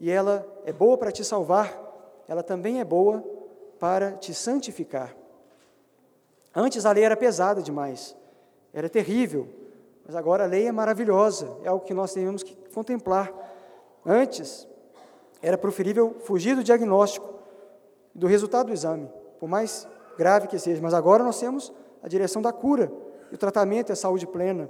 e 0.00 0.10
ela 0.10 0.46
é 0.64 0.72
boa 0.72 0.96
para 0.96 1.12
te 1.12 1.24
salvar, 1.24 1.78
ela 2.26 2.42
também 2.42 2.80
é 2.80 2.84
boa 2.84 3.22
para 3.78 4.12
te 4.12 4.32
santificar. 4.32 5.14
Antes 6.54 6.86
a 6.86 6.92
lei 6.92 7.04
era 7.04 7.16
pesada 7.16 7.62
demais, 7.62 8.16
era 8.72 8.88
terrível, 8.88 9.48
mas 10.04 10.16
agora 10.16 10.44
a 10.44 10.46
lei 10.46 10.66
é 10.66 10.72
maravilhosa, 10.72 11.56
é 11.62 11.68
algo 11.68 11.84
que 11.84 11.94
nós 11.94 12.12
temos 12.12 12.42
que 12.42 12.56
contemplar. 12.72 13.32
Antes 14.04 14.66
era 15.42 15.58
preferível 15.58 16.16
fugir 16.20 16.56
do 16.56 16.64
diagnóstico, 16.64 17.34
do 18.14 18.26
resultado 18.26 18.68
do 18.68 18.72
exame, 18.72 19.08
por 19.38 19.48
mais 19.48 19.86
grave 20.18 20.48
que 20.48 20.58
seja, 20.58 20.82
mas 20.82 20.92
agora 20.92 21.22
nós 21.22 21.38
temos 21.38 21.72
a 22.02 22.08
direção 22.08 22.42
da 22.42 22.52
cura, 22.52 22.92
e 23.30 23.34
o 23.36 23.38
tratamento 23.38 23.92
é 23.92 23.94
saúde 23.94 24.26
plena. 24.26 24.68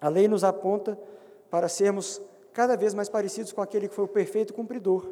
A 0.00 0.08
lei 0.08 0.28
nos 0.28 0.44
aponta 0.44 0.96
para 1.50 1.68
sermos 1.68 2.22
cada 2.52 2.76
vez 2.76 2.94
mais 2.94 3.08
parecidos 3.08 3.52
com 3.52 3.60
aquele 3.60 3.88
que 3.88 3.94
foi 3.94 4.04
o 4.04 4.08
perfeito 4.08 4.54
cumpridor. 4.54 5.06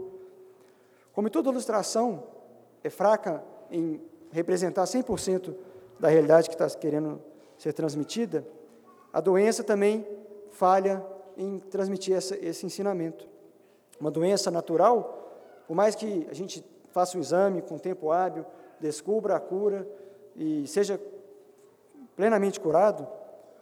Como 1.13 1.29
toda 1.29 1.51
ilustração 1.51 2.23
é 2.85 2.89
fraca 2.89 3.43
em 3.71 4.01
representar 4.31 4.85
100% 4.85 5.55
da 5.99 6.09
realidade 6.09 6.49
que 6.49 6.55
está 6.55 6.69
querendo 6.79 7.21
ser 7.57 7.73
transmitida, 7.73 8.47
a 9.13 9.21
doença 9.21 9.65
também 9.65 10.07
falha 10.51 11.05
em 11.37 11.59
transmitir 11.59 12.15
essa, 12.15 12.37
esse 12.37 12.65
ensinamento. 12.65 13.29
Uma 14.01 14.11
doença 14.11 14.51
natural, 14.51 15.65
por 15.67 15.75
mais 15.75 15.95
que 15.95 16.27
a 16.31 16.35
gente 16.35 16.65
faça 16.91 17.19
um 17.19 17.21
exame 17.21 17.63
com 17.63 17.79
tempo 17.79 18.13
hábil, 18.13 18.45
descubra 18.81 19.37
a 19.37 19.41
cura 19.41 19.89
e 20.37 20.67
seja 20.67 21.01
plenamente 22.17 22.59
curado, 22.59 23.07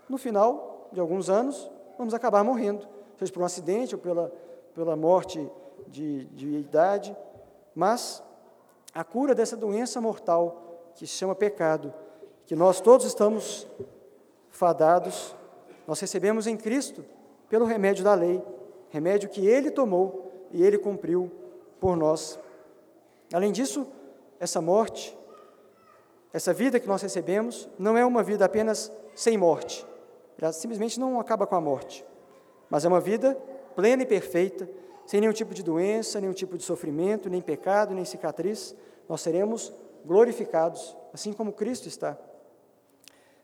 no 0.08 0.18
final 0.18 0.88
de 0.92 1.00
alguns 1.00 1.28
anos, 1.28 1.70
vamos 1.98 2.14
acabar 2.14 2.42
morrendo, 2.44 2.86
seja 3.18 3.32
por 3.32 3.42
um 3.42 3.46
acidente 3.46 3.94
ou 3.94 4.00
pela, 4.00 4.32
pela 4.74 4.96
morte 4.96 5.50
de, 5.88 6.24
de 6.26 6.58
idade, 6.58 7.16
mas 7.74 8.22
a 8.94 9.04
cura 9.04 9.34
dessa 9.34 9.56
doença 9.56 10.00
mortal 10.00 10.90
que 10.94 11.06
se 11.06 11.12
chama 11.12 11.34
pecado, 11.34 11.92
que 12.46 12.56
nós 12.56 12.80
todos 12.80 13.06
estamos 13.06 13.66
fadados, 14.48 15.34
nós 15.86 16.00
recebemos 16.00 16.46
em 16.46 16.56
Cristo 16.56 17.04
pelo 17.48 17.64
remédio 17.64 18.04
da 18.04 18.14
lei, 18.14 18.42
remédio 18.90 19.28
que 19.28 19.46
Ele 19.46 19.70
tomou 19.70 20.32
e 20.50 20.62
Ele 20.62 20.78
cumpriu 20.78 21.30
por 21.78 21.96
nós. 21.96 22.38
Além 23.32 23.52
disso, 23.52 23.86
essa 24.38 24.60
morte, 24.60 25.16
essa 26.32 26.52
vida 26.52 26.78
que 26.78 26.86
nós 26.86 27.02
recebemos, 27.02 27.68
não 27.78 27.96
é 27.96 28.04
uma 28.04 28.22
vida 28.22 28.44
apenas 28.44 28.92
sem 29.14 29.38
morte. 29.38 29.86
Ela 30.38 30.52
simplesmente 30.52 31.00
não 31.00 31.18
acaba 31.18 31.46
com 31.46 31.54
a 31.54 31.60
morte, 31.60 32.04
mas 32.68 32.84
é 32.84 32.88
uma 32.88 33.00
vida 33.00 33.36
plena 33.74 34.02
e 34.02 34.06
perfeita, 34.06 34.68
sem 35.06 35.20
nenhum 35.20 35.32
tipo 35.32 35.54
de 35.54 35.62
doença, 35.62 36.20
nenhum 36.20 36.32
tipo 36.32 36.58
de 36.58 36.64
sofrimento, 36.64 37.30
nem 37.30 37.40
pecado, 37.40 37.94
nem 37.94 38.04
cicatriz. 38.04 38.74
Nós 39.08 39.20
seremos 39.20 39.72
glorificados, 40.04 40.96
assim 41.12 41.32
como 41.32 41.52
Cristo 41.52 41.88
está. 41.88 42.18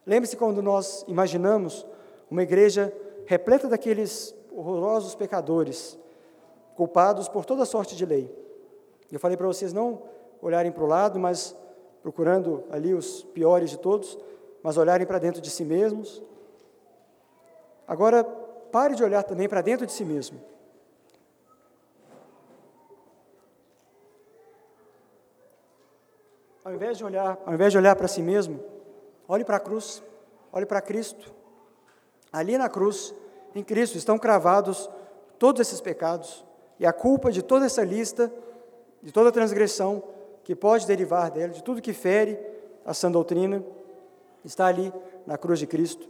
Lembre-se 0.04 0.36
quando 0.36 0.60
nós 0.60 1.04
imaginamos 1.06 1.86
uma 2.30 2.42
igreja 2.42 2.92
repleta 3.26 3.68
daqueles 3.68 4.34
horrorosos 4.50 5.14
pecadores, 5.14 5.98
culpados 6.74 7.28
por 7.28 7.44
toda 7.44 7.64
sorte 7.64 7.94
de 7.94 8.04
lei. 8.04 8.34
Eu 9.10 9.20
falei 9.20 9.36
para 9.36 9.46
vocês 9.46 9.72
não 9.72 10.02
olharem 10.42 10.72
para 10.72 10.82
o 10.82 10.86
lado, 10.86 11.18
mas 11.20 11.56
procurando 12.02 12.64
ali 12.68 12.92
os 12.92 13.22
piores 13.22 13.70
de 13.70 13.78
todos, 13.78 14.18
mas 14.60 14.76
olharem 14.76 15.06
para 15.06 15.20
dentro 15.20 15.40
de 15.40 15.48
si 15.48 15.64
mesmos. 15.64 16.20
Agora, 17.86 18.24
pare 18.24 18.96
de 18.96 19.04
olhar 19.04 19.22
também 19.22 19.48
para 19.48 19.60
dentro 19.60 19.86
de 19.86 19.92
si 19.92 20.04
mesmo. 20.04 20.40
Ao 26.64 26.72
invés 26.72 26.98
de 26.98 27.04
olhar, 27.04 27.40
ao 27.46 27.54
invés 27.54 27.72
de 27.72 27.78
olhar 27.78 27.94
para 27.94 28.08
si 28.08 28.22
mesmo, 28.22 28.60
olhe 29.28 29.44
para 29.44 29.56
a 29.56 29.60
cruz, 29.60 30.02
olhe 30.52 30.66
para 30.66 30.80
Cristo. 30.80 31.32
Ali 32.32 32.58
na 32.58 32.68
cruz, 32.68 33.14
em 33.54 33.62
Cristo, 33.62 33.96
estão 33.96 34.18
cravados 34.18 34.90
todos 35.38 35.60
esses 35.60 35.80
pecados, 35.80 36.44
e 36.78 36.86
a 36.86 36.92
culpa 36.92 37.30
de 37.30 37.42
toda 37.42 37.66
essa 37.66 37.84
lista 37.84 38.32
de 39.02 39.10
toda 39.10 39.32
transgressão 39.32 40.02
que 40.44 40.54
pode 40.54 40.86
derivar 40.86 41.30
dela, 41.30 41.52
de 41.52 41.62
tudo 41.62 41.80
que 41.80 41.92
fere 41.92 42.38
a 42.84 42.92
sã 42.92 43.10
doutrina, 43.10 43.64
está 44.44 44.66
ali 44.66 44.92
na 45.26 45.38
cruz 45.38 45.58
de 45.58 45.66
Cristo. 45.66 46.08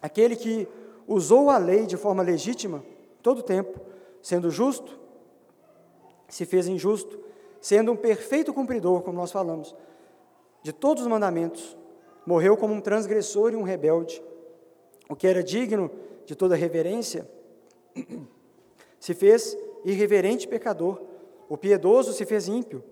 Aquele 0.00 0.36
que 0.36 0.68
usou 1.06 1.50
a 1.50 1.58
lei 1.58 1.86
de 1.86 1.96
forma 1.96 2.22
legítima 2.22 2.84
todo 3.22 3.38
o 3.38 3.42
tempo, 3.42 3.80
sendo 4.20 4.50
justo, 4.50 4.98
se 6.28 6.44
fez 6.44 6.68
injusto, 6.68 7.18
sendo 7.60 7.92
um 7.92 7.96
perfeito 7.96 8.52
cumpridor, 8.52 9.02
como 9.02 9.16
nós 9.16 9.32
falamos, 9.32 9.74
de 10.62 10.72
todos 10.72 11.02
os 11.02 11.08
mandamentos, 11.08 11.76
morreu 12.26 12.56
como 12.56 12.74
um 12.74 12.80
transgressor 12.80 13.52
e 13.52 13.56
um 13.56 13.62
rebelde, 13.62 14.22
o 15.08 15.16
que 15.16 15.26
era 15.26 15.42
digno 15.42 15.90
de 16.26 16.36
toda 16.36 16.54
reverência, 16.54 17.28
se 19.00 19.14
fez 19.14 19.56
irreverente 19.84 20.46
pecador, 20.46 21.00
o 21.48 21.56
piedoso 21.56 22.12
se 22.12 22.26
fez 22.26 22.46
ímpio, 22.46 22.84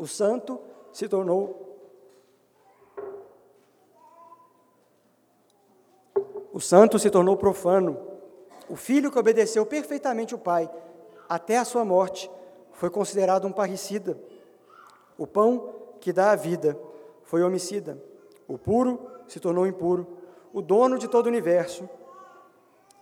o 0.00 0.06
santo 0.06 0.58
se 0.94 1.06
tornou 1.06 1.68
o 6.50 6.58
santo 6.58 6.98
se 6.98 7.10
tornou 7.10 7.36
profano. 7.36 8.00
O 8.66 8.76
filho 8.76 9.10
que 9.10 9.18
obedeceu 9.18 9.66
perfeitamente 9.66 10.34
o 10.34 10.38
pai 10.38 10.70
até 11.28 11.58
a 11.58 11.66
sua 11.66 11.84
morte 11.84 12.30
foi 12.72 12.88
considerado 12.88 13.46
um 13.46 13.52
parricida. 13.52 14.18
O 15.18 15.26
pão 15.26 15.74
que 16.00 16.14
dá 16.14 16.30
a 16.30 16.36
vida 16.36 16.78
foi 17.22 17.42
homicida. 17.42 18.02
O 18.48 18.56
puro 18.56 19.06
se 19.28 19.38
tornou 19.38 19.66
impuro. 19.66 20.06
O 20.50 20.62
dono 20.62 20.98
de 20.98 21.08
todo 21.08 21.26
o 21.26 21.28
universo 21.28 21.86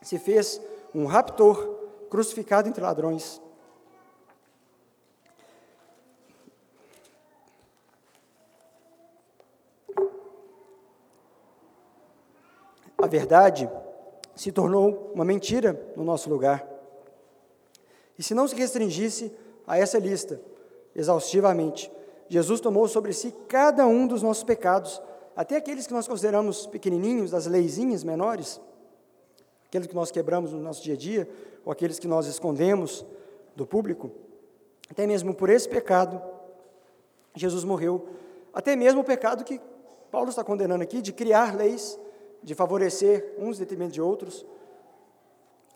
se 0.03 0.19
fez 0.19 0.61
um 0.93 1.07
raptor 1.07 1.77
crucificado 2.11 2.69
entre 2.69 2.83
ladrões. 2.83 3.41
Verdade 13.09 13.69
se 14.35 14.53
tornou 14.53 15.11
uma 15.15 15.25
mentira 15.25 15.81
no 15.97 16.05
nosso 16.05 16.31
lugar. 16.31 16.67
E 18.19 18.23
se 18.23 18.35
não 18.35 18.47
se 18.47 18.55
restringisse 18.55 19.33
a 19.67 19.79
essa 19.79 19.99
lista 19.99 20.41
exaustivamente, 20.95 21.91
Jesus 22.29 22.61
tomou 22.61 22.87
sobre 22.87 23.13
si 23.13 23.33
cada 23.49 23.87
um 23.87 24.07
dos 24.07 24.23
nossos 24.23 24.45
pecados, 24.45 25.01
até 25.35 25.57
aqueles 25.57 25.87
que 25.87 25.93
nós 25.93 26.07
consideramos 26.07 26.67
pequenininhos, 26.67 27.31
das 27.31 27.47
leizinhas 27.47 28.05
menores, 28.05 28.61
aqueles 29.67 29.87
que 29.87 29.95
nós 29.95 30.11
quebramos 30.11 30.53
no 30.53 30.61
nosso 30.61 30.83
dia 30.83 30.95
a 30.95 30.97
dia, 30.97 31.29
ou 31.65 31.73
aqueles 31.73 31.99
que 31.99 32.09
nós 32.09 32.27
escondemos 32.27 33.05
do 33.57 33.67
público, 33.67 34.11
até 34.91 35.07
mesmo 35.07 35.35
por 35.35 35.51
esse 35.51 35.69
pecado, 35.69 36.23
Jesus 37.35 37.65
morreu. 37.65 38.09
Até 38.53 38.75
mesmo 38.75 39.01
o 39.01 39.05
pecado 39.05 39.45
que 39.45 39.61
Paulo 40.11 40.31
está 40.31 40.43
condenando 40.43 40.83
aqui, 40.83 41.01
de 41.01 41.13
criar 41.13 41.55
leis, 41.55 41.99
de 42.43 42.55
favorecer 42.55 43.35
uns 43.39 43.57
em 43.57 43.61
detrimento 43.61 43.93
de 43.93 44.03
outros, 44.03 44.45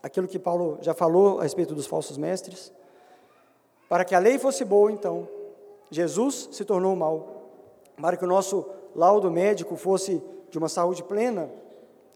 aquilo 0.02 0.26
que 0.26 0.38
Paulo 0.38 0.78
já 0.80 0.94
falou 0.94 1.40
a 1.40 1.42
respeito 1.42 1.74
dos 1.74 1.86
falsos 1.86 2.16
mestres. 2.18 2.72
Para 3.88 4.04
que 4.04 4.14
a 4.14 4.18
lei 4.18 4.38
fosse 4.38 4.64
boa, 4.64 4.90
então, 4.90 5.28
Jesus 5.90 6.48
se 6.52 6.64
tornou 6.64 6.96
mal. 6.96 7.50
Para 8.00 8.16
que 8.16 8.24
o 8.24 8.28
nosso 8.28 8.66
laudo 8.94 9.30
médico 9.30 9.76
fosse 9.76 10.22
de 10.50 10.58
uma 10.58 10.68
saúde 10.68 11.02
plena, 11.02 11.50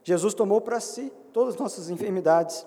Jesus 0.03 0.35
tomou 0.35 0.61
para 0.61 0.81
si 0.81 1.13
todas 1.33 1.55
as 1.55 1.61
nossas 1.61 1.91
enfermidades 1.91 2.67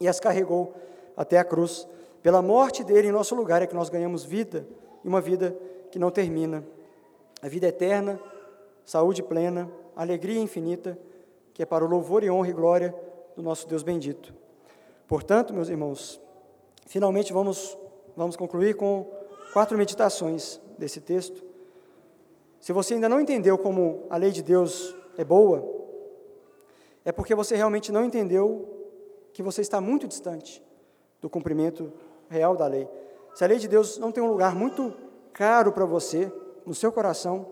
e 0.00 0.08
as 0.08 0.18
carregou 0.18 0.74
até 1.16 1.38
a 1.38 1.44
cruz. 1.44 1.86
Pela 2.22 2.42
morte 2.42 2.82
dele 2.82 3.08
em 3.08 3.12
nosso 3.12 3.34
lugar 3.34 3.62
é 3.62 3.66
que 3.66 3.74
nós 3.74 3.88
ganhamos 3.88 4.24
vida, 4.24 4.66
e 5.04 5.08
uma 5.08 5.20
vida 5.20 5.56
que 5.90 5.98
não 5.98 6.10
termina. 6.10 6.64
A 7.42 7.48
vida 7.48 7.68
eterna, 7.68 8.18
saúde 8.84 9.22
plena, 9.22 9.70
alegria 9.96 10.40
infinita, 10.40 10.98
que 11.52 11.62
é 11.62 11.66
para 11.66 11.84
o 11.84 11.88
louvor 11.88 12.24
e 12.24 12.30
honra 12.30 12.48
e 12.48 12.52
glória 12.52 12.94
do 13.36 13.42
nosso 13.42 13.66
Deus 13.68 13.82
bendito. 13.82 14.34
Portanto, 15.06 15.52
meus 15.52 15.68
irmãos, 15.68 16.20
finalmente 16.86 17.32
vamos, 17.32 17.76
vamos 18.16 18.36
concluir 18.36 18.74
com 18.74 19.06
quatro 19.52 19.76
meditações 19.76 20.60
desse 20.78 21.00
texto. 21.00 21.44
Se 22.60 22.72
você 22.72 22.94
ainda 22.94 23.08
não 23.08 23.20
entendeu 23.20 23.58
como 23.58 24.06
a 24.08 24.16
lei 24.16 24.30
de 24.30 24.42
Deus 24.42 24.96
é 25.16 25.24
boa, 25.24 25.62
é 27.04 27.12
porque 27.12 27.34
você 27.34 27.54
realmente 27.54 27.92
não 27.92 28.04
entendeu 28.04 28.68
que 29.32 29.42
você 29.42 29.60
está 29.60 29.80
muito 29.80 30.08
distante 30.08 30.62
do 31.20 31.28
cumprimento 31.28 31.92
real 32.28 32.56
da 32.56 32.66
lei. 32.66 32.88
Se 33.34 33.44
a 33.44 33.46
lei 33.46 33.58
de 33.58 33.68
Deus 33.68 33.98
não 33.98 34.10
tem 34.10 34.22
um 34.22 34.28
lugar 34.28 34.54
muito 34.54 34.94
caro 35.32 35.72
para 35.72 35.84
você, 35.84 36.32
no 36.64 36.74
seu 36.74 36.90
coração, 36.90 37.46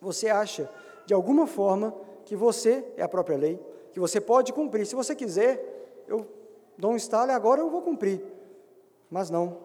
você 0.00 0.28
acha, 0.28 0.68
de 1.06 1.14
alguma 1.14 1.46
forma, 1.46 1.94
que 2.24 2.34
você 2.34 2.84
é 2.96 3.02
a 3.02 3.08
própria 3.08 3.36
lei, 3.36 3.60
que 3.92 4.00
você 4.00 4.20
pode 4.20 4.52
cumprir. 4.52 4.86
Se 4.86 4.94
você 4.94 5.14
quiser, 5.14 6.02
eu 6.08 6.26
dou 6.76 6.92
um 6.92 6.96
estalo 6.96 7.30
e 7.30 7.34
agora 7.34 7.60
eu 7.60 7.70
vou 7.70 7.82
cumprir. 7.82 8.22
Mas 9.10 9.30
não. 9.30 9.58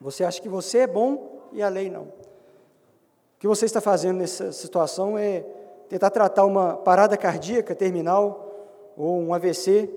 Você 0.00 0.24
acha 0.24 0.40
que 0.40 0.48
você 0.48 0.78
é 0.78 0.86
bom 0.86 1.48
e 1.52 1.62
a 1.62 1.68
lei 1.68 1.90
não. 1.90 2.02
O 2.02 3.40
que 3.40 3.48
você 3.48 3.66
está 3.66 3.80
fazendo 3.80 4.18
nessa 4.18 4.52
situação 4.52 5.18
é 5.18 5.44
tentar 5.88 6.10
tratar 6.10 6.44
uma 6.44 6.76
parada 6.76 7.16
cardíaca 7.16 7.74
terminal 7.74 8.92
ou 8.96 9.18
um 9.18 9.32
AVC 9.32 9.88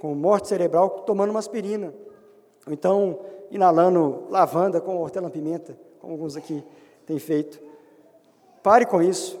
com 0.00 0.14
morte 0.14 0.48
cerebral 0.48 0.90
tomando 0.90 1.30
uma 1.30 1.38
aspirina. 1.38 1.94
Ou 2.66 2.72
então 2.72 3.20
inalando 3.50 4.24
lavanda 4.28 4.80
com 4.80 4.98
hortelã-pimenta, 4.98 5.78
como 6.00 6.14
alguns 6.14 6.36
aqui 6.36 6.64
têm 7.06 7.18
feito. 7.18 7.60
Pare 8.62 8.84
com 8.84 9.00
isso. 9.00 9.40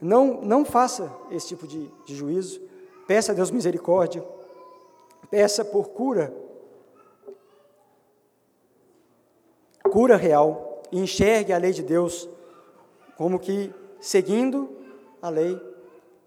Não, 0.00 0.40
não 0.40 0.64
faça 0.64 1.12
esse 1.30 1.48
tipo 1.48 1.66
de, 1.66 1.86
de 2.04 2.14
juízo. 2.14 2.60
Peça 3.06 3.32
a 3.32 3.34
Deus 3.34 3.50
misericórdia. 3.50 4.24
Peça 5.30 5.64
por 5.64 5.90
cura. 5.90 6.34
Cura 9.90 10.16
real. 10.16 10.82
E 10.90 10.98
enxergue 10.98 11.52
a 11.52 11.58
lei 11.58 11.72
de 11.72 11.82
Deus 11.82 12.28
como 13.16 13.38
que 13.38 13.72
seguindo 14.00 14.70
a 15.20 15.28
lei, 15.28 15.60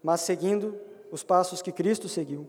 mas 0.03 0.21
seguindo 0.21 0.77
os 1.11 1.23
passos 1.23 1.61
que 1.61 1.71
Cristo 1.71 2.07
seguiu. 2.07 2.47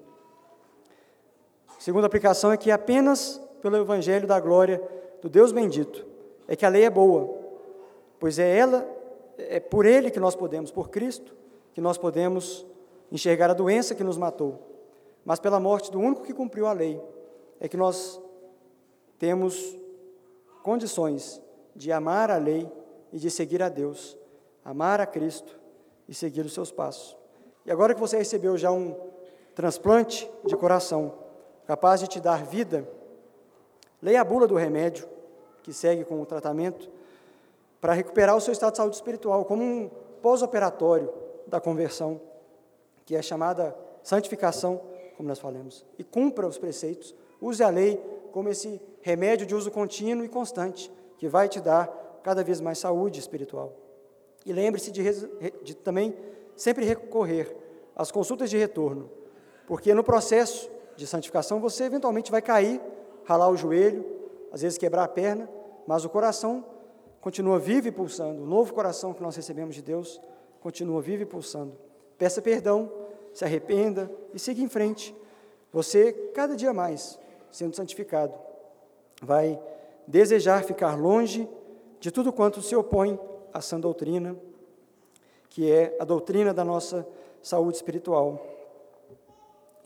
Segunda 1.78 2.06
aplicação 2.06 2.52
é 2.52 2.56
que 2.56 2.70
apenas 2.70 3.40
pelo 3.62 3.76
Evangelho 3.76 4.26
da 4.26 4.38
glória 4.38 4.82
do 5.22 5.28
Deus 5.28 5.52
bendito 5.52 6.06
é 6.46 6.54
que 6.54 6.66
a 6.66 6.68
lei 6.68 6.84
é 6.84 6.90
boa, 6.90 7.34
pois 8.20 8.38
é 8.38 8.56
ela, 8.56 8.86
é 9.38 9.60
por 9.60 9.86
Ele 9.86 10.10
que 10.10 10.20
nós 10.20 10.34
podemos, 10.34 10.70
por 10.70 10.90
Cristo, 10.90 11.34
que 11.72 11.80
nós 11.80 11.98
podemos 11.98 12.66
enxergar 13.10 13.50
a 13.50 13.54
doença 13.54 13.94
que 13.94 14.04
nos 14.04 14.16
matou. 14.16 14.58
Mas 15.24 15.40
pela 15.40 15.58
morte 15.58 15.90
do 15.90 15.98
único 15.98 16.22
que 16.22 16.34
cumpriu 16.34 16.66
a 16.66 16.72
lei, 16.72 17.00
é 17.60 17.68
que 17.68 17.76
nós 17.76 18.20
temos 19.18 19.76
condições 20.62 21.40
de 21.74 21.90
amar 21.90 22.30
a 22.30 22.36
lei 22.36 22.70
e 23.12 23.18
de 23.18 23.30
seguir 23.30 23.62
a 23.62 23.68
Deus, 23.68 24.16
amar 24.64 25.00
a 25.00 25.06
Cristo 25.06 25.58
e 26.08 26.14
seguir 26.14 26.44
os 26.44 26.52
seus 26.52 26.70
passos. 26.70 27.16
E 27.64 27.70
agora 27.70 27.94
que 27.94 28.00
você 28.00 28.16
recebeu 28.16 28.56
já 28.56 28.70
um 28.70 28.94
transplante 29.54 30.30
de 30.44 30.56
coração, 30.56 31.14
capaz 31.66 32.00
de 32.00 32.08
te 32.08 32.20
dar 32.20 32.44
vida, 32.44 32.86
leia 34.02 34.20
a 34.20 34.24
bula 34.24 34.46
do 34.46 34.54
remédio 34.54 35.08
que 35.62 35.72
segue 35.72 36.04
com 36.04 36.20
o 36.20 36.26
tratamento 36.26 36.90
para 37.84 37.92
recuperar 37.92 38.34
o 38.34 38.40
seu 38.40 38.50
estado 38.50 38.70
de 38.70 38.78
saúde 38.78 38.96
espiritual, 38.96 39.44
como 39.44 39.62
um 39.62 39.90
pós-operatório 40.22 41.12
da 41.46 41.60
conversão, 41.60 42.18
que 43.04 43.14
é 43.14 43.20
chamada 43.20 43.76
santificação, 44.02 44.80
como 45.18 45.28
nós 45.28 45.38
falamos. 45.38 45.84
E 45.98 46.02
cumpra 46.02 46.46
os 46.46 46.56
preceitos, 46.56 47.14
use 47.42 47.62
a 47.62 47.68
lei 47.68 48.02
como 48.32 48.48
esse 48.48 48.80
remédio 49.02 49.46
de 49.46 49.54
uso 49.54 49.70
contínuo 49.70 50.24
e 50.24 50.30
constante, 50.30 50.90
que 51.18 51.28
vai 51.28 51.46
te 51.46 51.60
dar 51.60 52.20
cada 52.22 52.42
vez 52.42 52.58
mais 52.58 52.78
saúde 52.78 53.20
espiritual. 53.20 53.74
E 54.46 54.52
lembre-se 54.54 54.90
de, 54.90 55.02
de 55.62 55.76
também 55.76 56.16
sempre 56.56 56.86
recorrer 56.86 57.54
às 57.94 58.10
consultas 58.10 58.48
de 58.48 58.56
retorno, 58.56 59.10
porque 59.66 59.92
no 59.92 60.02
processo 60.02 60.70
de 60.96 61.06
santificação 61.06 61.60
você 61.60 61.84
eventualmente 61.84 62.30
vai 62.30 62.40
cair, 62.40 62.80
ralar 63.24 63.50
o 63.50 63.58
joelho, 63.58 64.06
às 64.50 64.62
vezes 64.62 64.78
quebrar 64.78 65.04
a 65.04 65.08
perna, 65.08 65.50
mas 65.86 66.06
o 66.06 66.08
coração 66.08 66.72
continua 67.24 67.58
vivo 67.58 67.88
e 67.88 67.90
pulsando. 67.90 68.42
O 68.42 68.46
novo 68.46 68.74
coração 68.74 69.14
que 69.14 69.22
nós 69.22 69.34
recebemos 69.34 69.74
de 69.74 69.80
Deus 69.80 70.20
continua 70.60 71.00
vivo 71.00 71.22
e 71.22 71.26
pulsando. 71.26 71.74
Peça 72.18 72.42
perdão, 72.42 72.92
se 73.32 73.46
arrependa 73.46 74.10
e 74.34 74.38
siga 74.38 74.60
em 74.60 74.68
frente. 74.68 75.16
Você, 75.72 76.12
cada 76.34 76.54
dia 76.54 76.74
mais, 76.74 77.18
sendo 77.50 77.74
santificado, 77.74 78.34
vai 79.22 79.58
desejar 80.06 80.64
ficar 80.64 80.96
longe 81.00 81.48
de 81.98 82.10
tudo 82.10 82.30
quanto 82.30 82.60
se 82.60 82.76
opõe 82.76 83.18
a 83.54 83.60
sã 83.62 83.80
doutrina, 83.80 84.36
que 85.48 85.72
é 85.72 85.96
a 85.98 86.04
doutrina 86.04 86.52
da 86.52 86.62
nossa 86.62 87.08
saúde 87.40 87.78
espiritual. 87.78 88.38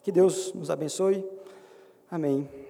Que 0.02 0.10
Deus 0.10 0.52
nos 0.54 0.70
abençoe. 0.72 1.24
Amém. 2.10 2.67